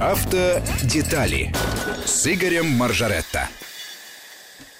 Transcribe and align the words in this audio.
Автодетали 0.00 1.52
с 2.04 2.26
Игорем 2.26 2.66
Маржаретто. 2.66 3.48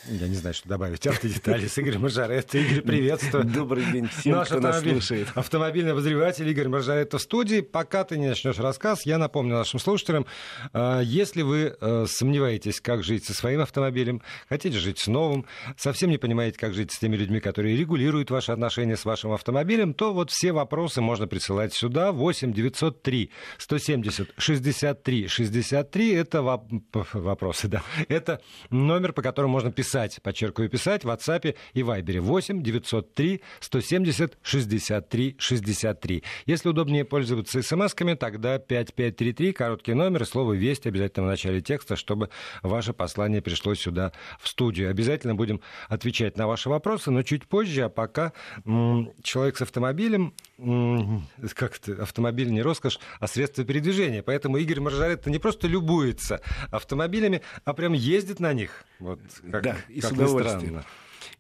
Я 0.09 0.29
не 0.29 0.35
знаю, 0.35 0.53
что 0.55 0.69
добавить. 0.69 1.07
Автодетали 1.07 1.67
с 1.67 1.79
Игорем 1.79 2.03
Маржаретто. 2.03 2.59
Игорь, 2.59 2.83
приветствую. 2.83 3.45
Добрый 3.45 3.85
день 3.91 4.07
всем, 4.09 4.33
Наш 4.37 4.49
кто 4.49 4.61
нас 4.61 4.77
автомобиль, 4.77 5.01
слушает. 5.03 5.29
автомобильный 5.35 5.93
обозреватель 5.93 6.47
Игорь 6.49 6.69
Маржаретто 6.69 7.17
в 7.17 7.23
студии. 7.23 7.63
Пока 7.63 8.05
ты 8.05 8.19
не 8.19 8.29
начнешь 8.29 8.59
рассказ, 8.59 9.07
я 9.07 9.17
напомню 9.17 9.55
нашим 9.55 9.81
слушателям, 9.81 10.27
э, 10.75 11.01
если 11.05 11.41
вы 11.41 11.75
э, 11.81 12.05
сомневаетесь, 12.07 12.83
как 12.83 13.03
жить 13.03 13.25
со 13.25 13.33
своим 13.33 13.61
автомобилем, 13.61 14.21
хотите 14.49 14.77
жить 14.79 14.99
с 14.99 15.07
новым, 15.07 15.47
совсем 15.79 16.11
не 16.11 16.19
понимаете, 16.19 16.59
как 16.59 16.75
жить 16.75 16.93
с 16.93 16.99
теми 16.99 17.17
людьми, 17.17 17.41
которые 17.41 17.75
регулируют 17.75 18.31
ваши 18.31 18.53
отношения 18.53 18.97
с 18.99 19.07
вашим 19.07 19.33
автомобилем, 19.33 19.95
то 19.95 20.13
вот 20.13 20.31
все 20.31 20.53
вопросы 20.53 21.01
можно 21.01 21.27
присылать 21.27 21.73
сюда. 21.73 22.13
8 22.13 22.53
903 22.53 23.31
170 23.57 24.35
63 24.37 25.29
63. 25.29 26.13
Это 26.13 26.39
воп- 26.39 27.07
вопросы, 27.15 27.69
да. 27.69 27.83
Это 28.09 28.43
номер, 28.69 29.15
по 29.15 29.23
которому 29.23 29.53
можно 29.55 29.73
писать, 29.73 29.94
подчеркиваю, 30.23 30.69
писать 30.69 31.05
в 31.05 31.09
WhatsApp 31.09 31.55
и 31.73 31.81
Viber 31.81 32.21
8 32.21 32.63
903 32.63 33.43
170 33.61 34.39
63 34.43 35.37
63. 35.39 36.23
Если 36.47 36.69
удобнее 36.69 37.05
пользоваться 37.05 37.61
смс-ками, 37.63 38.15
тогда 38.15 38.59
5533, 38.59 39.53
короткий 39.53 39.95
номер, 39.95 40.27
слово 40.27 40.55
«Весть» 40.55 40.87
обязательно 40.87 41.27
в 41.27 41.31
начале 41.31 41.61
текста, 41.61 41.97
чтобы 41.97 42.31
ваше 42.63 42.93
послание 42.93 43.41
пришло 43.41 43.75
сюда 43.75 44.13
в 44.41 44.49
студию. 44.49 44.91
Обязательно 44.91 45.35
будем 45.35 45.61
отвечать 45.89 46.37
на 46.37 46.47
ваши 46.47 46.69
вопросы, 46.69 47.11
но 47.11 47.23
чуть 47.23 47.47
позже, 47.47 47.83
а 47.83 47.89
пока 47.89 48.33
м, 48.65 49.13
человек 49.23 49.57
с 49.57 49.63
автомобилем, 49.63 50.35
м, 50.59 51.27
как 51.55 51.77
это, 51.77 52.03
автомобиль 52.03 52.51
не 52.51 52.63
роскошь, 52.63 52.99
а 53.21 53.27
средство 53.27 53.65
передвижения. 53.65 54.23
Поэтому 54.23 54.57
Игорь 54.57 54.81
Маржаретто 54.81 55.31
не 55.31 55.39
просто 55.39 55.69
любуется 55.69 56.41
автомобилями, 56.71 57.43
а 57.65 57.75
прям 57.75 57.93
ездит 57.93 58.41
на 58.41 58.53
них. 58.53 58.85
Вот, 58.99 59.21
как, 59.51 59.63
Да, 59.63 59.77
и 59.89 60.01
как 60.01 60.11
с 60.11 60.13
удовольствием. 60.15 60.79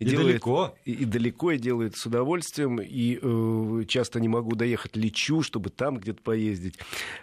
И, 0.00 0.04
И 0.04 0.08
делает- 0.08 0.26
далеко. 0.28 0.74
И, 0.84 0.92
и 0.92 1.04
далеко, 1.04 1.52
и 1.52 1.58
делает 1.58 1.96
с 1.96 2.04
удовольствием. 2.06 2.80
И 2.80 3.18
э, 3.22 3.84
часто 3.86 4.18
не 4.20 4.28
могу 4.28 4.56
доехать, 4.56 4.96
лечу, 4.96 5.42
чтобы 5.42 5.70
там 5.70 5.98
где-то 5.98 6.22
поездить. 6.22 6.78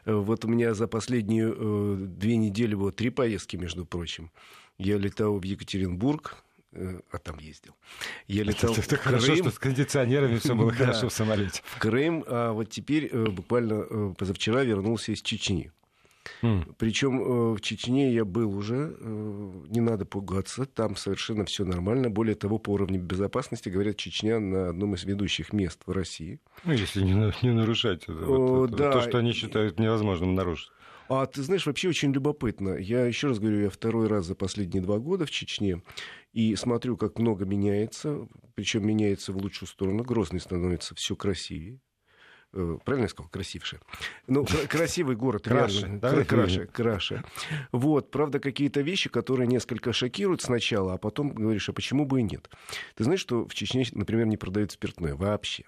Э, 0.06 0.14
вот 0.14 0.46
у 0.46 0.48
меня 0.48 0.74
за 0.74 0.88
последние 0.88 1.54
э, 1.56 1.96
две 2.00 2.38
недели 2.38 2.76
было 2.76 2.92
три 2.92 3.10
поездки, 3.10 3.58
между 3.58 3.86
прочим. 3.86 4.32
Я 4.78 4.98
летал 4.98 5.38
в 5.38 5.44
Екатеринбург, 5.44 6.38
э, 6.72 7.00
а 7.12 7.18
там 7.18 7.40
ездил. 7.40 7.76
Я 8.28 8.44
летал 8.44 8.74
Это 8.74 8.96
в 8.96 9.00
хорошо, 9.00 9.26
Крым, 9.34 9.38
что 9.40 9.52
с 9.52 9.60
кондиционерами 9.60 10.38
все 10.38 10.56
было 10.56 10.72
хорошо 10.82 11.10
в 11.10 11.14
самолете. 11.14 11.62
в 11.66 11.78
Крым, 11.80 12.24
а 12.28 12.54
вот 12.54 12.70
теперь 12.70 13.10
э, 13.12 13.26
буквально 13.26 13.86
э, 13.90 14.14
позавчера 14.18 14.64
вернулся 14.64 15.12
из 15.12 15.22
Чечни. 15.22 15.72
М. 16.42 16.76
Причем 16.78 17.22
э, 17.22 17.54
в 17.56 17.62
Чечне 17.62 18.14
я 18.14 18.26
был 18.26 18.56
уже, 18.56 18.96
э, 19.00 19.52
не 19.70 19.82
надо 19.82 20.06
пугаться, 20.06 20.66
там 20.66 20.96
совершенно 20.96 21.46
все 21.46 21.66
нормально. 21.66 22.10
Более 22.10 22.36
того, 22.36 22.60
по 22.60 22.72
уровню 22.72 23.00
безопасности, 23.00 23.70
говорят, 23.70 23.98
Чечня 23.98 24.40
на 24.40 24.70
одном 24.70 24.96
из 24.96 25.04
ведущих 25.04 25.54
мест 25.54 25.82
в 25.86 25.92
России. 25.92 26.40
Ну, 26.64 26.74
если 26.74 27.02
не, 27.02 27.14
не 27.44 27.54
нарушать 27.54 28.04
это, 28.04 28.14
О, 28.14 28.60
вот 28.60 28.70
это, 28.70 28.78
да. 28.78 28.92
то, 28.92 29.02
что 29.02 29.18
они 29.18 29.34
считают 29.34 29.80
невозможным 29.80 30.36
нарушить. 30.36 30.72
А 31.10 31.26
ты 31.26 31.44
знаешь, 31.44 31.66
вообще 31.66 31.90
очень 31.90 32.14
любопытно. 32.14 32.78
Я 32.78 33.06
еще 33.06 33.28
раз 33.28 33.40
говорю, 33.40 33.64
я 33.64 33.70
второй 33.70 34.08
раз 34.08 34.28
за 34.28 34.36
последние 34.36 34.82
два 34.82 34.98
года 34.98 35.26
в 35.26 35.32
Чечне 35.32 35.82
и 36.32 36.56
смотрю, 36.56 36.96
как 36.96 37.20
много 37.20 37.44
меняется, 37.44 38.30
причем 38.56 38.88
меняется 38.88 39.34
в 39.34 39.38
лучшую 39.38 39.68
сторону. 39.68 40.04
Грозный 40.06 40.40
становится 40.40 40.96
все 40.96 41.18
красивее. 41.18 41.80
Э, 42.54 42.78
Правильно 42.84 43.06
я 43.06 43.10
сказал? 43.10 43.30
Красивше. 43.30 43.80
Ну, 44.28 44.46
кра- 44.46 44.68
красивый 44.70 45.16
город. 45.16 45.44
Краше, 45.46 45.82
реально. 45.82 46.00
да? 46.00 46.12
Кра- 46.12 46.26
Краше, 46.26 46.66
краше. 46.68 47.24
Вот, 47.72 48.12
правда, 48.12 48.40
какие-то 48.40 48.82
вещи, 48.82 49.10
которые 49.10 49.48
несколько 49.48 49.94
шокируют 49.94 50.42
сначала, 50.42 50.94
а 50.94 50.98
потом 50.98 51.30
говоришь, 51.34 51.70
а 51.70 51.74
почему 51.74 52.06
бы 52.06 52.20
и 52.20 52.24
нет? 52.24 52.50
Ты 52.96 53.04
знаешь, 53.06 53.22
что 53.22 53.48
в 53.48 53.54
Чечне, 53.54 53.86
например, 53.94 54.26
не 54.26 54.38
продают 54.38 54.72
спиртное 54.72 55.16
вообще? 55.16 55.64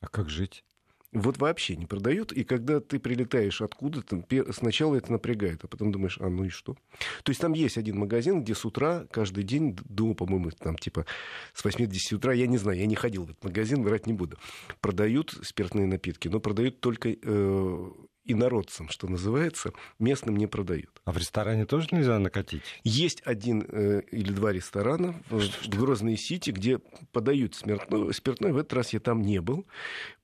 А 0.00 0.06
как 0.06 0.28
жить? 0.30 0.64
Вот 1.14 1.38
вообще 1.38 1.76
не 1.76 1.86
продают, 1.86 2.32
и 2.32 2.42
когда 2.42 2.80
ты 2.80 2.98
прилетаешь 2.98 3.62
откуда-то, 3.62 4.24
сначала 4.52 4.96
это 4.96 5.12
напрягает, 5.12 5.62
а 5.62 5.68
потом 5.68 5.92
думаешь, 5.92 6.18
а 6.20 6.28
ну 6.28 6.44
и 6.44 6.48
что? 6.48 6.76
То 7.22 7.30
есть 7.30 7.40
там 7.40 7.52
есть 7.52 7.78
один 7.78 7.98
магазин, 7.98 8.42
где 8.42 8.54
с 8.54 8.64
утра 8.64 9.06
каждый 9.12 9.44
день, 9.44 9.78
до, 9.84 10.12
по-моему, 10.14 10.50
там 10.50 10.76
типа 10.76 11.06
с 11.52 11.64
8 11.64 11.86
до 11.86 11.92
10 11.92 12.14
утра, 12.14 12.32
я 12.32 12.48
не 12.48 12.58
знаю, 12.58 12.78
я 12.78 12.86
не 12.86 12.96
ходил 12.96 13.26
в 13.26 13.30
этот 13.30 13.44
магазин, 13.44 13.84
врать 13.84 14.08
не 14.08 14.12
буду, 14.12 14.38
продают 14.80 15.38
спиртные 15.42 15.86
напитки, 15.86 16.26
но 16.26 16.40
продают 16.40 16.80
только 16.80 17.10
э, 17.10 17.90
инородцам, 18.24 18.88
что 18.88 19.08
называется, 19.08 19.72
местным 19.98 20.36
не 20.36 20.46
продают. 20.46 21.00
А 21.04 21.12
в 21.12 21.18
ресторане 21.18 21.66
тоже 21.66 21.88
нельзя 21.92 22.18
накатить? 22.18 22.62
Есть 22.82 23.22
один 23.24 23.64
э, 23.68 24.02
или 24.10 24.32
два 24.32 24.52
ресторана 24.52 25.14
в, 25.28 25.40
в 25.40 25.68
Грозной 25.68 26.16
Сити, 26.16 26.50
где 26.50 26.78
подают 27.12 27.54
спиртное, 27.54 28.12
спиртное. 28.12 28.52
В 28.52 28.58
этот 28.58 28.72
раз 28.72 28.92
я 28.92 29.00
там 29.00 29.22
не 29.22 29.40
был. 29.40 29.66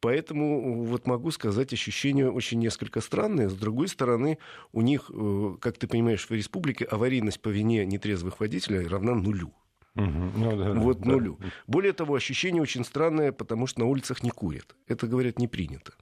Поэтому 0.00 0.84
вот 0.84 1.06
могу 1.06 1.30
сказать, 1.30 1.72
ощущение 1.72 2.30
очень 2.30 2.58
несколько 2.58 3.00
странное. 3.00 3.48
С 3.48 3.54
другой 3.54 3.88
стороны, 3.88 4.38
у 4.72 4.80
них, 4.80 5.10
э, 5.12 5.56
как 5.60 5.78
ты 5.78 5.86
понимаешь, 5.86 6.26
в 6.28 6.30
республике 6.30 6.84
аварийность 6.84 7.40
по 7.40 7.48
вине 7.48 7.84
нетрезвых 7.84 8.40
водителей 8.40 8.86
равна 8.86 9.14
нулю. 9.14 9.52
Ну, 9.94 10.56
да, 10.56 10.72
да, 10.72 10.80
Вот 10.80 11.00
да. 11.00 11.10
нулю. 11.10 11.38
Более 11.66 11.92
того, 11.92 12.14
ощущение 12.14 12.62
очень 12.62 12.84
странное, 12.84 13.32
потому 13.32 13.66
что 13.66 13.80
на 13.80 13.86
улицах 13.86 14.22
не 14.22 14.30
курят. 14.30 14.76
Это, 14.86 15.06
говорят, 15.06 15.38
не 15.38 15.48
принято. 15.48 15.92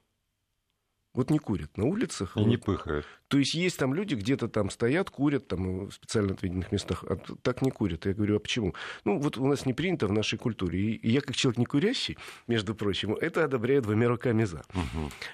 Вот 1.14 1.30
не 1.30 1.38
курят 1.38 1.76
на 1.76 1.84
улицах. 1.84 2.36
И 2.36 2.40
вот. 2.40 2.46
не 2.48 2.56
пыхают. 2.56 3.06
То 3.28 3.38
есть 3.38 3.54
есть 3.54 3.78
там 3.78 3.92
люди, 3.92 4.14
где-то 4.14 4.48
там 4.48 4.70
стоят, 4.70 5.10
курят 5.10 5.48
там 5.48 5.86
в 5.88 5.92
специально 5.92 6.32
отведенных 6.32 6.70
местах, 6.70 7.04
а 7.08 7.16
так 7.42 7.62
не 7.62 7.70
курят. 7.70 8.06
Я 8.06 8.14
говорю, 8.14 8.36
а 8.36 8.38
почему? 8.38 8.74
Ну, 9.04 9.18
вот 9.18 9.36
у 9.36 9.46
нас 9.46 9.66
не 9.66 9.74
принято 9.74 10.06
в 10.06 10.12
нашей 10.12 10.38
культуре. 10.38 10.92
И 10.92 11.10
я, 11.10 11.20
как 11.20 11.34
человек 11.34 11.58
не 11.58 11.66
курящий, 11.66 12.16
между 12.46 12.74
прочим, 12.74 13.14
это 13.14 13.44
одобряю 13.44 13.82
двумя 13.82 14.08
руками 14.08 14.44
за. 14.44 14.62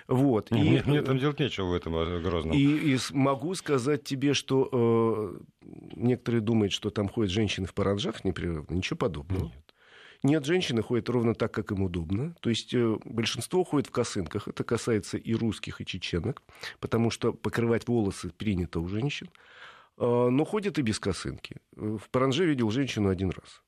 Вот. 0.08 0.50
Не, 0.50 0.60
И- 0.60 0.70
мне, 0.70 0.82
мне 0.86 1.02
там 1.02 1.18
делать 1.18 1.38
нечего 1.38 1.66
в 1.66 1.74
этом 1.74 1.94
э, 1.96 2.20
Грозном. 2.20 2.56
и, 2.56 2.94
и 2.94 2.98
могу 3.12 3.54
сказать 3.54 4.04
тебе, 4.04 4.34
что 4.34 4.68
э, 4.72 5.38
некоторые 5.96 6.40
думают, 6.40 6.72
что 6.72 6.90
там 6.90 7.08
ходят 7.08 7.30
женщины 7.30 7.66
в 7.66 7.74
паранжах 7.74 8.24
непрерывно. 8.24 8.74
Ничего 8.74 8.96
подобного. 8.96 9.44
Нет. 9.44 9.63
Нет, 10.24 10.46
женщины 10.46 10.82
ходят 10.82 11.10
ровно 11.10 11.34
так, 11.34 11.52
как 11.52 11.70
им 11.70 11.82
удобно. 11.82 12.34
То 12.40 12.48
есть 12.48 12.72
э, 12.72 12.96
большинство 13.04 13.62
ходит 13.62 13.88
в 13.88 13.90
косынках. 13.90 14.48
Это 14.48 14.64
касается 14.64 15.18
и 15.18 15.34
русских, 15.34 15.82
и 15.82 15.84
чеченок, 15.84 16.42
потому 16.80 17.10
что 17.10 17.34
покрывать 17.34 17.86
волосы 17.86 18.30
принято 18.30 18.80
у 18.80 18.88
женщин. 18.88 19.28
Э, 19.98 20.28
но 20.30 20.44
ходят 20.46 20.78
и 20.78 20.82
без 20.82 20.98
косынки. 20.98 21.56
Э, 21.76 21.98
В 22.00 22.08
паранже 22.08 22.46
видел 22.46 22.70
женщину 22.70 23.10
один 23.10 23.28
раз. 23.30 23.62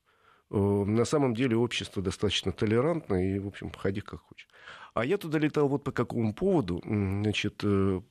Э, 0.49 0.57
На 0.57 1.05
самом 1.05 1.35
деле 1.35 1.55
общество 1.55 2.01
достаточно 2.01 2.51
толерантное, 2.51 3.35
и, 3.35 3.39
в 3.39 3.45
общем, 3.45 3.71
ходи 3.71 4.01
как 4.01 4.21
хочешь. 4.21 4.47
А 4.95 5.05
я 5.05 5.19
туда 5.19 5.37
летал 5.37 5.67
вот 5.69 5.83
по 5.83 5.91
какому 5.91 6.33
поводу. 6.33 6.81
Значит, 6.83 7.63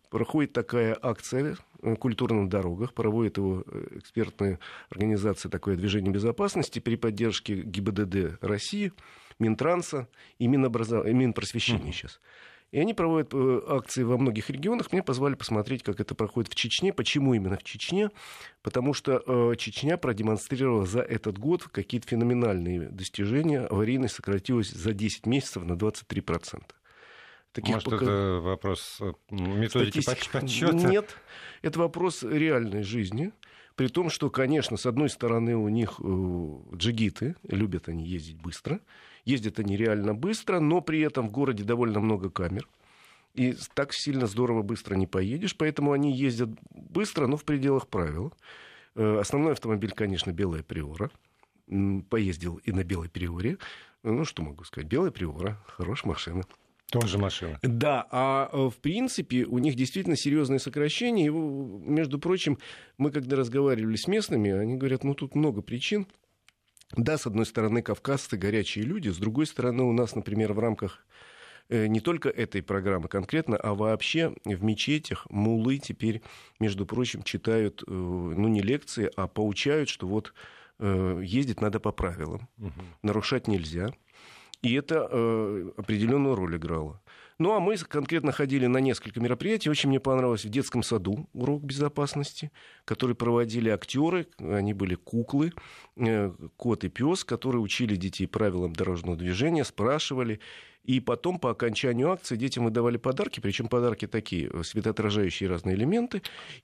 проходит 0.08 0.52
такая 0.52 0.96
акция 1.02 1.56
э, 1.86 1.96
«Культура 1.96 2.34
на 2.34 2.48
дорогах». 2.48 2.94
Проводит 2.94 3.38
его 3.38 3.64
э, 3.66 3.98
экспертная 3.98 4.58
организация 4.90 5.50
такое 5.50 5.76
движение 5.76 6.12
безопасности 6.12 6.78
при 6.78 6.96
поддержке 6.96 7.62
ГИБДД 7.62 8.42
России, 8.42 8.92
Минтранса 9.38 10.08
и 10.38 10.46
Минобразов... 10.46 11.06
и 11.06 11.12
Минпросвещения 11.12 11.92
сейчас. 11.92 12.20
И 12.72 12.78
они 12.80 12.94
проводят 12.94 13.32
э, 13.32 13.60
акции 13.68 14.02
во 14.02 14.18
многих 14.18 14.50
регионах. 14.50 14.90
Мне 14.92 15.02
позвали 15.02 15.34
посмотреть, 15.34 15.82
как 15.82 16.00
это 16.00 16.14
проходит 16.14 16.52
в 16.52 16.56
Чечне. 16.56 16.92
Почему 16.92 17.34
именно 17.34 17.56
в 17.56 17.62
Чечне? 17.62 18.10
Потому 18.62 18.92
что 18.92 19.22
э, 19.24 19.54
Чечня 19.56 19.96
продемонстрировала 19.96 20.84
за 20.84 21.00
этот 21.00 21.38
год 21.38 21.62
какие-то 21.64 22.08
феноменальные 22.08 22.88
достижения. 22.88 23.60
Аварийность 23.60 24.16
сократилась 24.16 24.70
за 24.70 24.92
10 24.92 25.26
месяцев 25.26 25.64
на 25.64 25.74
23%. 25.74 26.62
Таких 27.52 27.74
Может, 27.76 27.90
пока- 27.90 28.04
это 28.04 28.40
вопрос 28.42 28.98
э, 29.00 29.12
методики 29.30 30.00
Статистика. 30.00 30.40
подсчета? 30.40 30.72
Нет, 30.74 31.16
это 31.62 31.78
вопрос 31.78 32.22
реальной 32.22 32.82
жизни. 32.82 33.32
При 33.76 33.88
том, 33.88 34.10
что, 34.10 34.30
конечно, 34.30 34.76
с 34.76 34.86
одной 34.86 35.08
стороны, 35.10 35.56
у 35.56 35.68
них 35.68 36.00
э, 36.02 36.56
джигиты, 36.74 37.36
любят 37.48 37.88
они 37.88 38.04
ездить 38.06 38.40
быстро. 38.40 38.80
Ездят 39.24 39.58
они 39.58 39.76
реально 39.76 40.14
быстро, 40.14 40.60
но 40.60 40.80
при 40.80 41.00
этом 41.00 41.28
в 41.28 41.30
городе 41.30 41.64
довольно 41.64 42.00
много 42.00 42.30
камер. 42.30 42.68
И 43.34 43.54
так 43.74 43.92
сильно 43.92 44.26
здорово 44.26 44.62
быстро 44.62 44.94
не 44.94 45.06
поедешь, 45.06 45.56
поэтому 45.56 45.92
они 45.92 46.10
ездят 46.16 46.48
быстро, 46.70 47.26
но 47.26 47.36
в 47.36 47.44
пределах 47.44 47.86
правил. 47.88 48.32
Э, 48.94 49.18
Основной 49.18 49.52
автомобиль, 49.52 49.92
конечно, 49.92 50.30
белая 50.30 50.62
приора. 50.62 51.10
Поездил 52.10 52.56
и 52.64 52.70
на 52.72 52.84
белой 52.84 53.08
приоре. 53.08 53.58
Ну, 54.02 54.24
что 54.24 54.42
могу 54.42 54.62
сказать? 54.64 54.88
Белая 54.88 55.10
приора, 55.10 55.60
хорошая 55.66 56.12
машина. 56.12 56.44
Тоже 56.90 57.18
машина. 57.18 57.58
Да, 57.62 58.06
а 58.10 58.48
э, 58.52 58.56
в 58.68 58.76
принципе 58.76 59.44
у 59.44 59.58
них 59.58 59.74
действительно 59.74 60.16
серьезное 60.16 60.60
сокращение. 60.60 61.26
И, 61.26 61.30
э, 61.30 61.32
между 61.32 62.18
прочим, 62.20 62.58
мы 62.96 63.10
когда 63.10 63.36
разговаривали 63.36 63.96
с 63.96 64.06
местными, 64.06 64.52
они 64.52 64.76
говорят, 64.76 65.02
ну 65.02 65.14
тут 65.14 65.34
много 65.34 65.62
причин. 65.62 66.06
Да, 66.96 67.18
с 67.18 67.26
одной 67.26 67.44
стороны, 67.44 67.82
кавказцы 67.82 68.36
горячие 68.36 68.84
люди, 68.84 69.08
с 69.08 69.16
другой 69.18 69.46
стороны, 69.46 69.82
у 69.82 69.92
нас, 69.92 70.14
например, 70.14 70.52
в 70.52 70.60
рамках 70.60 71.04
э, 71.68 71.88
не 71.88 71.98
только 71.98 72.28
этой 72.28 72.62
программы 72.62 73.08
конкретно, 73.08 73.56
а 73.56 73.74
вообще 73.74 74.32
в 74.44 74.62
мечетях 74.62 75.26
мулы 75.28 75.78
теперь, 75.78 76.22
между 76.60 76.86
прочим, 76.86 77.24
читают, 77.24 77.82
ну, 77.88 78.46
не 78.46 78.62
лекции, 78.62 79.10
а 79.16 79.26
поучают, 79.26 79.88
что 79.88 80.06
вот 80.06 80.32
ездить 80.78 81.62
надо 81.62 81.80
по 81.80 81.90
правилам, 81.90 82.50
угу. 82.58 82.82
нарушать 83.02 83.48
нельзя. 83.48 83.92
И 84.62 84.74
это 84.74 85.08
э, 85.10 85.70
определенную 85.76 86.34
роль 86.34 86.56
играло. 86.56 87.00
Ну, 87.38 87.52
а 87.52 87.60
мы 87.60 87.76
конкретно 87.76 88.32
ходили 88.32 88.66
на 88.66 88.78
несколько 88.78 89.20
мероприятий. 89.20 89.68
Очень 89.68 89.90
мне 89.90 90.00
понравилось 90.00 90.44
в 90.44 90.48
детском 90.48 90.82
саду 90.82 91.28
урок 91.34 91.62
безопасности, 91.62 92.50
который 92.86 93.14
проводили 93.14 93.68
актеры. 93.68 94.26
Они 94.38 94.72
были 94.72 94.94
куклы, 94.94 95.52
э, 95.96 96.32
кот 96.56 96.84
и 96.84 96.88
пес, 96.88 97.24
которые 97.24 97.60
учили 97.60 97.94
детей 97.96 98.26
правилам 98.26 98.72
дорожного 98.72 99.16
движения, 99.16 99.64
спрашивали. 99.64 100.40
И 100.86 101.00
потом, 101.00 101.38
по 101.38 101.50
окончанию 101.50 102.12
акции, 102.12 102.36
детям 102.36 102.64
выдавали 102.64 102.96
подарки, 102.96 103.40
причем 103.40 103.68
подарки 103.68 104.06
такие, 104.06 104.48
э, 104.52 104.62
светоотражающие 104.62 105.48
разные 105.48 105.74
элементы, 105.74 106.22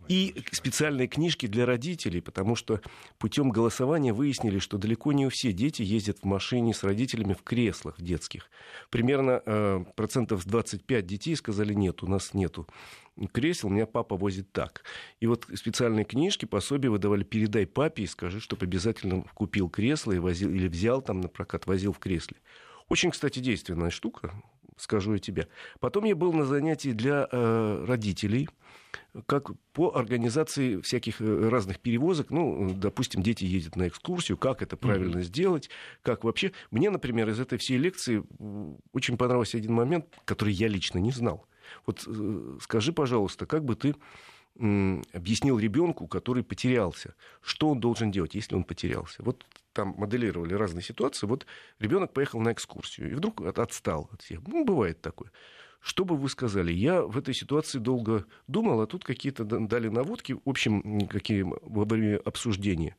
и 0.08 0.34
специальные 0.52 1.08
книжки 1.08 1.46
для 1.46 1.66
родителей, 1.66 2.20
потому 2.20 2.54
что 2.54 2.80
путем 3.18 3.50
голосования 3.50 4.12
выяснили, 4.12 4.58
что 4.58 4.78
далеко 4.78 5.12
не 5.12 5.26
у 5.26 5.28
все 5.28 5.52
дети 5.52 5.82
ездят 5.82 6.20
в 6.20 6.24
машине 6.24 6.72
с 6.72 6.84
родителями 6.84 7.34
в 7.34 7.42
креслах 7.42 8.00
детских. 8.00 8.48
Примерно 8.90 9.42
э, 9.44 9.84
процентов 9.96 10.46
25 10.46 11.06
детей 11.06 11.34
сказали, 11.34 11.74
нет, 11.74 12.02
у 12.02 12.06
нас 12.06 12.34
нету 12.34 12.66
кресел, 13.32 13.68
меня 13.68 13.86
папа 13.86 14.16
возит 14.16 14.52
так. 14.52 14.84
И 15.20 15.26
вот 15.26 15.46
специальные 15.54 16.04
книжки, 16.04 16.44
пособия 16.44 16.90
выдавали, 16.90 17.24
передай 17.24 17.66
папе 17.66 18.04
и 18.04 18.06
скажи, 18.06 18.40
чтобы 18.40 18.64
обязательно 18.64 19.24
купил 19.34 19.68
кресло 19.68 20.12
и 20.12 20.18
возил, 20.18 20.50
или 20.50 20.68
взял 20.68 21.02
там 21.02 21.20
на 21.20 21.28
прокат, 21.28 21.66
возил 21.66 21.92
в 21.92 21.98
кресле. 21.98 22.38
Очень, 22.92 23.10
кстати, 23.10 23.38
действенная 23.38 23.88
штука, 23.88 24.34
скажу 24.76 25.14
я 25.14 25.18
тебе. 25.18 25.48
Потом 25.80 26.04
я 26.04 26.14
был 26.14 26.34
на 26.34 26.44
занятии 26.44 26.90
для 26.90 27.26
э, 27.32 27.84
родителей, 27.88 28.50
как 29.24 29.52
по 29.72 29.96
организации 29.96 30.78
всяких 30.82 31.22
э, 31.22 31.48
разных 31.48 31.80
перевозок. 31.80 32.28
Ну, 32.28 32.74
допустим, 32.74 33.22
дети 33.22 33.44
ездят 33.44 33.76
на 33.76 33.88
экскурсию, 33.88 34.36
как 34.36 34.60
это 34.60 34.76
правильно 34.76 35.20
mm-hmm. 35.20 35.22
сделать, 35.22 35.70
как 36.02 36.22
вообще. 36.22 36.52
Мне, 36.70 36.90
например, 36.90 37.30
из 37.30 37.40
этой 37.40 37.56
всей 37.56 37.78
лекции 37.78 38.24
очень 38.92 39.16
понравился 39.16 39.56
один 39.56 39.72
момент, 39.72 40.04
который 40.26 40.52
я 40.52 40.68
лично 40.68 40.98
не 40.98 41.12
знал. 41.12 41.46
Вот 41.86 42.04
э, 42.06 42.58
скажи, 42.60 42.92
пожалуйста, 42.92 43.46
как 43.46 43.64
бы 43.64 43.74
ты 43.74 43.94
объяснил 44.54 45.58
ребенку, 45.58 46.06
который 46.06 46.44
потерялся, 46.44 47.14
что 47.40 47.70
он 47.70 47.80
должен 47.80 48.10
делать, 48.10 48.34
если 48.34 48.54
он 48.54 48.64
потерялся. 48.64 49.22
Вот 49.22 49.46
там 49.72 49.94
моделировали 49.96 50.54
разные 50.54 50.82
ситуации. 50.82 51.26
Вот 51.26 51.46
ребенок 51.78 52.12
поехал 52.12 52.40
на 52.40 52.52
экскурсию 52.52 53.10
и 53.10 53.14
вдруг 53.14 53.40
отстал 53.40 54.08
от 54.12 54.22
всех. 54.22 54.40
Ну, 54.46 54.64
бывает 54.64 55.00
такое. 55.00 55.30
Что 55.80 56.04
бы 56.04 56.16
вы 56.16 56.28
сказали? 56.28 56.72
Я 56.72 57.02
в 57.02 57.18
этой 57.18 57.34
ситуации 57.34 57.78
долго 57.78 58.24
думал, 58.46 58.80
а 58.80 58.86
тут 58.86 59.04
какие-то 59.04 59.44
дали 59.44 59.88
наводки, 59.88 60.34
в 60.34 60.40
общем, 60.48 61.08
какие 61.08 61.42
во 61.42 61.84
время 61.84 62.18
обсуждения. 62.24 62.96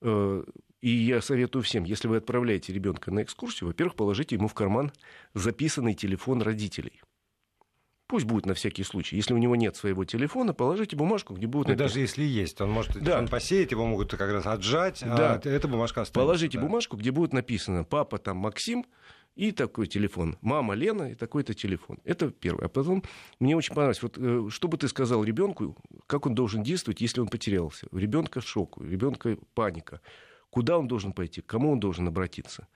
Э, 0.00 0.44
и 0.80 0.90
я 0.90 1.20
советую 1.20 1.62
всем, 1.62 1.84
если 1.84 2.06
вы 2.06 2.18
отправляете 2.18 2.72
ребенка 2.72 3.10
на 3.10 3.22
экскурсию, 3.22 3.68
во-первых, 3.68 3.96
положите 3.96 4.36
ему 4.36 4.46
в 4.46 4.54
карман 4.54 4.92
записанный 5.34 5.94
телефон 5.94 6.40
родителей. 6.40 7.02
Пусть 8.10 8.26
будет 8.26 8.44
на 8.44 8.54
всякий 8.54 8.82
случай. 8.82 9.14
Если 9.14 9.32
у 9.32 9.38
него 9.38 9.54
нет 9.54 9.76
своего 9.76 10.04
телефона, 10.04 10.52
положите 10.52 10.96
бумажку, 10.96 11.32
где 11.32 11.46
будет... 11.46 11.68
Ну, 11.68 11.76
даже 11.76 12.00
если 12.00 12.24
есть, 12.24 12.60
он 12.60 12.68
может 12.68 13.00
да. 13.00 13.20
он 13.20 13.28
посеять, 13.28 13.70
его 13.70 13.86
могут 13.86 14.10
как 14.10 14.32
раз 14.32 14.46
отжать, 14.46 15.00
а 15.04 15.16
да. 15.16 15.40
а 15.44 15.48
эта 15.48 15.68
бумажка 15.68 16.00
останется. 16.00 16.20
Положите 16.20 16.58
да. 16.58 16.64
бумажку, 16.64 16.96
где 16.96 17.12
будет 17.12 17.32
написано 17.32 17.84
«папа 17.84 18.18
там 18.18 18.38
Максим», 18.38 18.84
и 19.36 19.52
такой 19.52 19.86
телефон. 19.86 20.36
Мама 20.40 20.74
Лена 20.74 21.12
и 21.12 21.14
такой-то 21.14 21.54
телефон. 21.54 21.98
Это 22.02 22.30
первое. 22.32 22.64
А 22.64 22.68
потом 22.68 23.04
мне 23.38 23.56
очень 23.56 23.74
понравилось. 23.74 24.02
Вот 24.02 24.18
э, 24.18 24.48
что 24.50 24.66
бы 24.66 24.76
ты 24.76 24.88
сказал 24.88 25.22
ребенку, 25.22 25.76
как 26.08 26.26
он 26.26 26.34
должен 26.34 26.64
действовать, 26.64 27.00
если 27.00 27.20
он 27.20 27.28
потерялся? 27.28 27.86
У 27.92 27.98
ребенка 27.98 28.40
шок, 28.40 28.78
у 28.78 28.84
ребенка 28.84 29.38
паника. 29.54 30.00
Куда 30.50 30.78
он 30.78 30.88
должен 30.88 31.12
пойти? 31.12 31.42
К 31.42 31.46
кому 31.46 31.70
он 31.70 31.78
должен 31.78 32.08
обратиться? 32.08 32.66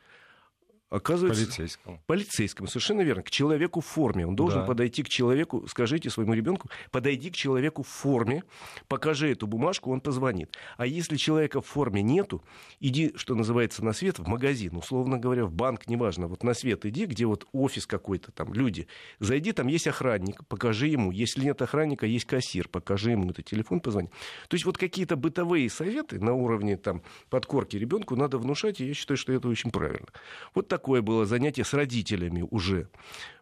Оказывается... 0.94 1.44
Полицейскому. 1.44 2.00
Полицейскому, 2.06 2.68
совершенно 2.68 3.02
верно. 3.02 3.22
К 3.22 3.30
человеку 3.30 3.80
в 3.80 3.86
форме. 3.86 4.26
Он 4.26 4.36
должен 4.36 4.60
да. 4.60 4.66
подойти 4.66 5.02
к 5.02 5.08
человеку, 5.08 5.66
скажите 5.68 6.10
своему 6.10 6.34
ребенку, 6.34 6.70
подойди 6.90 7.30
к 7.30 7.34
человеку 7.34 7.82
в 7.82 7.88
форме, 7.88 8.44
покажи 8.88 9.30
эту 9.30 9.46
бумажку, 9.46 9.90
он 9.90 10.00
позвонит. 10.00 10.56
А 10.76 10.86
если 10.86 11.16
человека 11.16 11.60
в 11.60 11.66
форме 11.66 12.02
нету, 12.02 12.42
иди, 12.80 13.12
что 13.16 13.34
называется, 13.34 13.84
на 13.84 13.92
свет, 13.92 14.18
в 14.18 14.26
магазин, 14.26 14.76
условно 14.76 15.18
говоря, 15.18 15.44
в 15.44 15.52
банк, 15.52 15.88
неважно, 15.88 16.28
вот 16.28 16.42
на 16.42 16.54
свет 16.54 16.86
иди, 16.86 17.06
где 17.06 17.26
вот 17.26 17.46
офис 17.52 17.86
какой-то 17.86 18.30
там, 18.32 18.52
люди. 18.54 18.86
Зайди, 19.18 19.52
там 19.52 19.66
есть 19.66 19.86
охранник, 19.86 20.46
покажи 20.46 20.88
ему. 20.88 21.10
Если 21.10 21.44
нет 21.44 21.60
охранника, 21.60 22.06
есть 22.06 22.26
кассир, 22.26 22.68
покажи 22.68 23.12
ему 23.12 23.30
этот 23.30 23.46
телефон, 23.46 23.80
позвони. 23.80 24.08
То 24.48 24.54
есть 24.54 24.64
вот 24.64 24.78
какие-то 24.78 25.16
бытовые 25.16 25.68
советы 25.70 26.20
на 26.20 26.32
уровне 26.34 26.76
там 26.76 27.02
подкорки 27.30 27.76
ребенку 27.76 28.16
надо 28.16 28.38
внушать, 28.38 28.80
и 28.80 28.86
я 28.86 28.94
считаю, 28.94 29.18
что 29.18 29.32
это 29.32 29.48
очень 29.48 29.70
правильно. 29.70 30.08
Вот 30.54 30.68
так 30.68 30.83
такое 30.84 31.00
было 31.00 31.24
занятие 31.24 31.64
с 31.64 31.72
родителями 31.72 32.46
уже. 32.50 32.90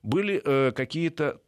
Были 0.04 0.40
э, 0.44 0.70
какие-то 0.70 1.40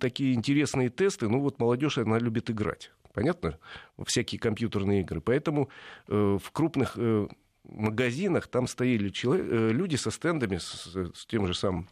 такие 0.00 0.34
интересные 0.34 0.88
тесты. 0.88 1.28
Ну 1.28 1.38
вот 1.38 1.60
молодежь, 1.60 1.98
она 1.98 2.18
любит 2.18 2.50
играть. 2.50 2.90
Понятно? 3.14 3.56
Всякие 4.04 4.40
компьютерные 4.40 5.02
игры. 5.02 5.20
Поэтому 5.20 5.68
э, 6.08 6.38
в 6.42 6.50
крупных 6.50 6.94
э, 6.96 7.28
магазинах 7.62 8.48
там 8.48 8.66
стояли 8.66 9.10
человек, 9.10 9.46
э, 9.48 9.70
люди 9.70 9.94
со 9.94 10.10
стендами, 10.10 10.56
с, 10.56 10.96
с 11.14 11.26
тем 11.26 11.46
же 11.46 11.54
самым 11.54 11.88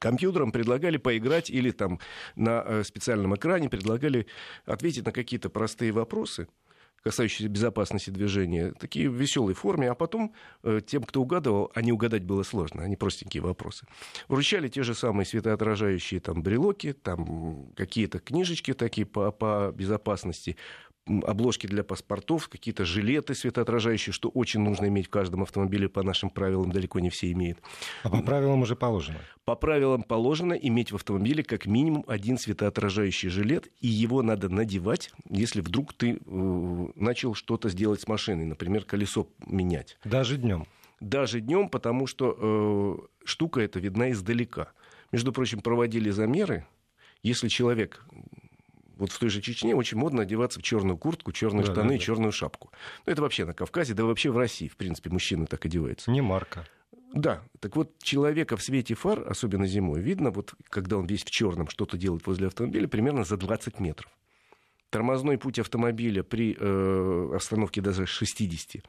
компьютером 0.00 0.50
предлагали 0.50 0.96
поиграть 0.96 1.50
или 1.50 1.70
там 1.70 2.00
на 2.34 2.64
э, 2.66 2.82
специальном 2.82 3.32
экране 3.36 3.68
предлагали 3.68 4.26
ответить 4.64 5.06
на 5.06 5.12
какие-то 5.12 5.50
простые 5.50 5.92
вопросы 5.92 6.48
касающиеся 7.06 7.48
безопасности 7.48 8.10
движения, 8.10 8.72
такие 8.72 9.08
в 9.08 9.14
веселой 9.14 9.54
форме, 9.54 9.88
а 9.88 9.94
потом 9.94 10.34
э, 10.64 10.80
тем, 10.84 11.04
кто 11.04 11.22
угадывал, 11.22 11.70
а 11.72 11.80
не 11.80 11.92
угадать 11.92 12.24
было 12.24 12.42
сложно, 12.42 12.82
они 12.82 12.96
простенькие 12.96 13.44
вопросы. 13.44 13.86
Вручали 14.26 14.66
те 14.66 14.82
же 14.82 14.92
самые 14.92 15.24
светоотражающие 15.24 16.18
там 16.18 16.42
брелоки, 16.42 16.94
там 16.94 17.68
какие-то 17.76 18.18
книжечки 18.18 18.74
такие 18.74 19.06
по, 19.06 19.30
по 19.30 19.72
безопасности, 19.72 20.56
обложки 21.06 21.66
для 21.66 21.84
паспортов, 21.84 22.48
какие-то 22.48 22.84
жилеты 22.84 23.34
светоотражающие, 23.34 24.12
что 24.12 24.28
очень 24.28 24.60
нужно 24.60 24.86
иметь 24.86 25.06
в 25.06 25.10
каждом 25.10 25.42
автомобиле, 25.42 25.88
по 25.88 26.02
нашим 26.02 26.30
правилам 26.30 26.72
далеко 26.72 26.98
не 27.00 27.10
все 27.10 27.30
имеют. 27.32 27.58
А 28.02 28.10
по 28.10 28.22
правилам 28.22 28.62
уже 28.62 28.76
положено? 28.76 29.18
По 29.44 29.54
правилам 29.54 30.02
положено 30.02 30.54
иметь 30.54 30.92
в 30.92 30.96
автомобиле 30.96 31.44
как 31.44 31.66
минимум 31.66 32.04
один 32.08 32.38
светоотражающий 32.38 33.28
жилет, 33.28 33.68
и 33.80 33.86
его 33.86 34.22
надо 34.22 34.48
надевать, 34.48 35.12
если 35.30 35.60
вдруг 35.60 35.92
ты 35.94 36.18
э, 36.24 36.86
начал 36.96 37.34
что-то 37.34 37.68
сделать 37.68 38.00
с 38.00 38.08
машиной, 38.08 38.44
например, 38.44 38.84
колесо 38.84 39.28
менять. 39.46 39.98
Даже 40.04 40.36
днем? 40.36 40.66
Даже 41.00 41.40
днем, 41.40 41.68
потому 41.68 42.06
что 42.06 42.36
э, 42.38 43.24
штука 43.24 43.60
эта 43.60 43.78
видна 43.78 44.10
издалека. 44.10 44.72
Между 45.12 45.32
прочим, 45.32 45.60
проводили 45.60 46.10
замеры, 46.10 46.66
если 47.22 47.48
человек 47.48 48.04
вот 48.96 49.12
в 49.12 49.18
той 49.18 49.28
же 49.28 49.40
Чечне 49.40 49.74
очень 49.74 49.98
модно 49.98 50.22
одеваться 50.22 50.58
в 50.58 50.62
черную 50.62 50.96
куртку, 50.96 51.32
черные 51.32 51.64
да, 51.64 51.72
штаны 51.72 51.90
да, 51.90 51.94
и 51.94 51.98
черную 51.98 52.32
шапку. 52.32 52.70
Ну, 53.04 53.12
это 53.12 53.22
вообще 53.22 53.44
на 53.44 53.54
Кавказе, 53.54 53.94
да 53.94 54.04
вообще 54.04 54.30
в 54.30 54.38
России, 54.38 54.68
в 54.68 54.76
принципе, 54.76 55.10
мужчины 55.10 55.46
так 55.46 55.64
одеваются. 55.64 56.10
Не 56.10 56.22
марка. 56.22 56.66
Да, 57.12 57.42
так 57.60 57.76
вот 57.76 57.98
человека 58.02 58.56
в 58.56 58.62
свете 58.62 58.94
фар, 58.94 59.24
особенно 59.26 59.66
зимой, 59.66 60.00
видно, 60.00 60.30
вот 60.30 60.54
когда 60.68 60.98
он 60.98 61.06
весь 61.06 61.24
в 61.24 61.30
черном 61.30 61.68
что-то 61.68 61.96
делает 61.96 62.26
возле 62.26 62.48
автомобиля, 62.48 62.88
примерно 62.88 63.24
за 63.24 63.36
20 63.36 63.80
метров. 63.80 64.10
Тормозной 64.90 65.38
путь 65.38 65.58
автомобиля 65.58 66.22
при 66.22 66.56
э, 66.58 67.32
остановке 67.34 67.80
даже 67.80 68.06
60 68.06 68.82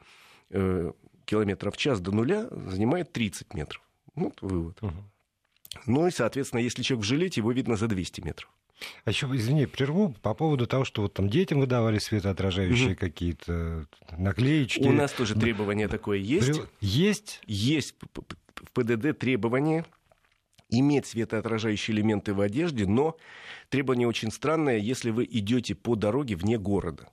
э, 0.50 0.92
километров 1.24 1.74
в 1.74 1.76
час 1.76 2.00
до 2.00 2.12
нуля 2.12 2.48
занимает 2.50 3.12
30 3.12 3.54
метров. 3.54 3.82
Вот 4.14 4.40
вывод. 4.40 4.78
Угу. 4.82 4.94
Ну 5.86 6.06
и, 6.06 6.10
соответственно, 6.10 6.60
если 6.60 6.82
человек 6.82 7.04
в 7.04 7.08
жилете, 7.08 7.40
его 7.40 7.52
видно 7.52 7.76
за 7.76 7.88
200 7.88 8.20
метров. 8.22 8.50
А 9.04 9.10
еще, 9.10 9.26
извини, 9.32 9.66
прерву 9.66 10.14
по 10.22 10.34
поводу 10.34 10.66
того, 10.66 10.84
что 10.84 11.02
вот 11.02 11.14
там 11.14 11.28
детям 11.28 11.60
выдавали 11.60 11.98
светоотражающие 11.98 12.92
угу. 12.92 12.98
какие-то 13.00 13.86
наклеечки. 14.16 14.80
У 14.80 14.92
нас 14.92 15.12
тоже 15.12 15.34
требование 15.34 15.88
такое 15.88 16.18
есть. 16.18 16.60
Есть? 16.80 17.40
Есть 17.46 17.94
в 18.54 18.72
ПДД 18.72 19.18
требование 19.18 19.84
иметь 20.70 21.06
светоотражающие 21.06 21.96
элементы 21.96 22.34
в 22.34 22.40
одежде, 22.40 22.86
но 22.86 23.16
требование 23.68 24.06
очень 24.06 24.30
странное, 24.30 24.78
если 24.78 25.10
вы 25.10 25.24
идете 25.24 25.74
по 25.74 25.96
дороге 25.96 26.36
вне 26.36 26.58
города 26.58 27.08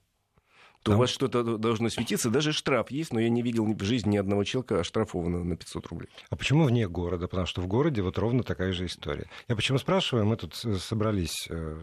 то 0.86 0.92
Там... 0.92 0.98
у 0.98 1.00
вас 1.00 1.10
что-то 1.10 1.58
должно 1.58 1.88
светиться. 1.88 2.30
Даже 2.30 2.52
штраф 2.52 2.92
есть, 2.92 3.12
но 3.12 3.18
я 3.18 3.28
не 3.28 3.42
видел 3.42 3.66
в 3.66 3.82
жизни 3.82 4.12
ни 4.12 4.18
одного 4.18 4.44
человека 4.44 4.78
оштрафованного 4.78 5.42
на 5.42 5.56
500 5.56 5.86
рублей. 5.88 6.08
А 6.30 6.36
почему 6.36 6.62
вне 6.62 6.86
города? 6.86 7.26
Потому 7.26 7.48
что 7.48 7.60
в 7.60 7.66
городе 7.66 8.02
вот 8.02 8.18
ровно 8.18 8.44
такая 8.44 8.72
же 8.72 8.86
история. 8.86 9.28
Я 9.48 9.56
почему 9.56 9.78
спрашиваю, 9.78 10.26
мы 10.26 10.36
тут 10.36 10.54
собрались 10.54 11.48
э, 11.50 11.76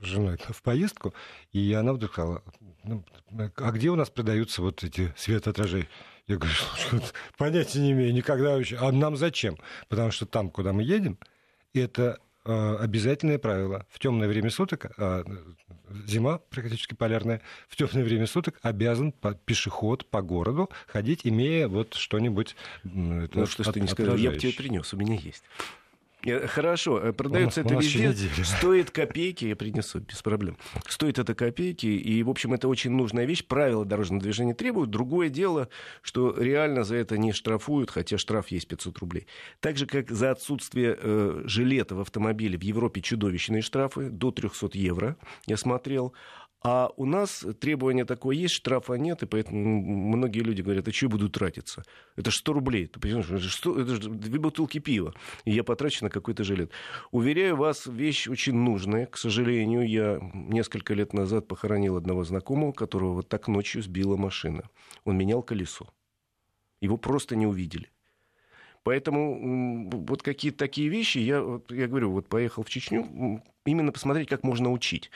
с 0.00 0.04
женой 0.04 0.38
в 0.48 0.60
поездку, 0.62 1.14
и 1.52 1.72
она 1.72 1.92
вдруг 1.92 2.10
сказала, 2.10 2.42
ну, 2.82 3.04
а 3.30 3.70
где 3.70 3.90
у 3.90 3.94
нас 3.94 4.10
продаются 4.10 4.60
вот 4.60 4.82
эти 4.82 5.14
светоотражения? 5.16 5.88
Я 6.26 6.34
говорю, 6.34 6.52
что 6.52 7.00
понятия 7.38 7.78
не 7.78 7.92
имею 7.92 8.12
никогда 8.12 8.56
вообще. 8.56 8.76
А 8.80 8.90
нам 8.90 9.16
зачем? 9.16 9.56
Потому 9.88 10.10
что 10.10 10.26
там, 10.26 10.50
куда 10.50 10.72
мы 10.72 10.82
едем, 10.82 11.16
это 11.74 12.02
э, 12.02 12.27
обязательное 12.48 13.38
правило. 13.38 13.86
В 13.90 13.98
темное 13.98 14.28
время 14.28 14.50
суток, 14.50 14.92
а, 14.96 15.24
зима 16.06 16.38
практически 16.50 16.94
полярная, 16.94 17.40
в 17.68 17.76
темное 17.76 18.04
время 18.04 18.26
суток 18.26 18.58
обязан 18.62 19.12
пешеход 19.44 20.06
по 20.06 20.22
городу 20.22 20.70
ходить, 20.86 21.20
имея 21.24 21.68
вот 21.68 21.94
что-нибудь. 21.94 22.56
Ну, 22.84 23.46
что 23.46 23.64
ж 23.64 23.72
ты 23.72 23.80
не 23.80 23.88
сказал, 23.88 24.16
я 24.16 24.30
бы 24.30 24.36
тебе 24.38 24.52
принес, 24.52 24.92
у 24.94 24.96
меня 24.96 25.14
есть. 25.14 25.42
Э, 26.30 26.46
хорошо, 26.46 27.00
э, 27.00 27.12
продается 27.12 27.60
это 27.60 27.74
везде, 27.74 28.14
стоит 28.44 28.90
копейки, 28.90 29.46
я 29.46 29.56
принесу, 29.56 30.00
без 30.00 30.22
проблем. 30.22 30.56
Стоит 30.88 31.18
это 31.18 31.34
копейки, 31.34 31.86
и, 31.86 32.22
в 32.22 32.30
общем, 32.30 32.54
это 32.54 32.68
очень 32.68 32.90
нужная 32.90 33.24
вещь. 33.24 33.44
Правила 33.44 33.84
дорожного 33.84 34.22
движения 34.22 34.54
требуют. 34.54 34.90
Другое 34.90 35.28
дело, 35.28 35.68
что 36.02 36.34
реально 36.38 36.84
за 36.84 36.96
это 36.96 37.18
не 37.18 37.32
штрафуют, 37.32 37.90
хотя 37.90 38.18
штраф 38.18 38.48
есть 38.48 38.68
500 38.68 38.98
рублей. 38.98 39.26
Так 39.60 39.76
же, 39.76 39.86
как 39.86 40.10
за 40.10 40.30
отсутствие 40.30 40.96
э, 41.00 41.42
жилета 41.44 41.94
в 41.94 42.00
автомобиле 42.00 42.58
в 42.58 42.62
Европе 42.62 43.00
чудовищные 43.00 43.62
штрафы, 43.62 44.10
до 44.10 44.30
300 44.30 44.70
евро, 44.74 45.16
я 45.46 45.56
смотрел. 45.56 46.14
А 46.60 46.90
у 46.96 47.04
нас 47.04 47.44
требование 47.60 48.04
такое 48.04 48.34
есть, 48.34 48.54
штрафа 48.54 48.94
нет, 48.94 49.22
и 49.22 49.26
поэтому 49.26 49.80
многие 49.80 50.40
люди 50.40 50.60
говорят, 50.60 50.88
а 50.88 50.92
что 50.92 51.06
я 51.06 51.10
буду 51.10 51.28
тратиться? 51.28 51.84
Это 52.16 52.32
же 52.32 52.38
100 52.38 52.52
рублей, 52.52 52.86
ты 52.86 52.98
понимаешь, 52.98 53.26
это 53.26 53.38
же, 53.38 53.50
100, 53.50 53.80
это 53.80 53.94
же 53.94 54.10
две 54.10 54.40
бутылки 54.40 54.78
пива, 54.78 55.14
и 55.44 55.52
я 55.52 55.62
потрачу 55.62 56.04
на 56.04 56.10
какой-то 56.10 56.42
жилет. 56.42 56.72
Уверяю 57.12 57.56
вас, 57.56 57.86
вещь 57.86 58.26
очень 58.26 58.54
нужная. 58.54 59.06
К 59.06 59.16
сожалению, 59.16 59.88
я 59.88 60.18
несколько 60.34 60.94
лет 60.94 61.12
назад 61.12 61.46
похоронил 61.46 61.96
одного 61.96 62.24
знакомого, 62.24 62.72
которого 62.72 63.14
вот 63.14 63.28
так 63.28 63.46
ночью 63.46 63.80
сбила 63.80 64.16
машина. 64.16 64.68
Он 65.04 65.16
менял 65.16 65.42
колесо. 65.42 65.88
Его 66.80 66.96
просто 66.96 67.36
не 67.36 67.46
увидели. 67.46 67.88
Поэтому 68.88 69.90
вот 69.90 70.22
какие-то 70.22 70.56
такие 70.56 70.88
вещи, 70.88 71.18
я, 71.18 71.44
я 71.68 71.88
говорю, 71.88 72.10
вот 72.10 72.26
поехал 72.26 72.62
в 72.62 72.70
Чечню, 72.70 73.42
именно 73.66 73.92
посмотреть, 73.92 74.30
как 74.30 74.44
можно 74.44 74.72
учить. 74.72 75.10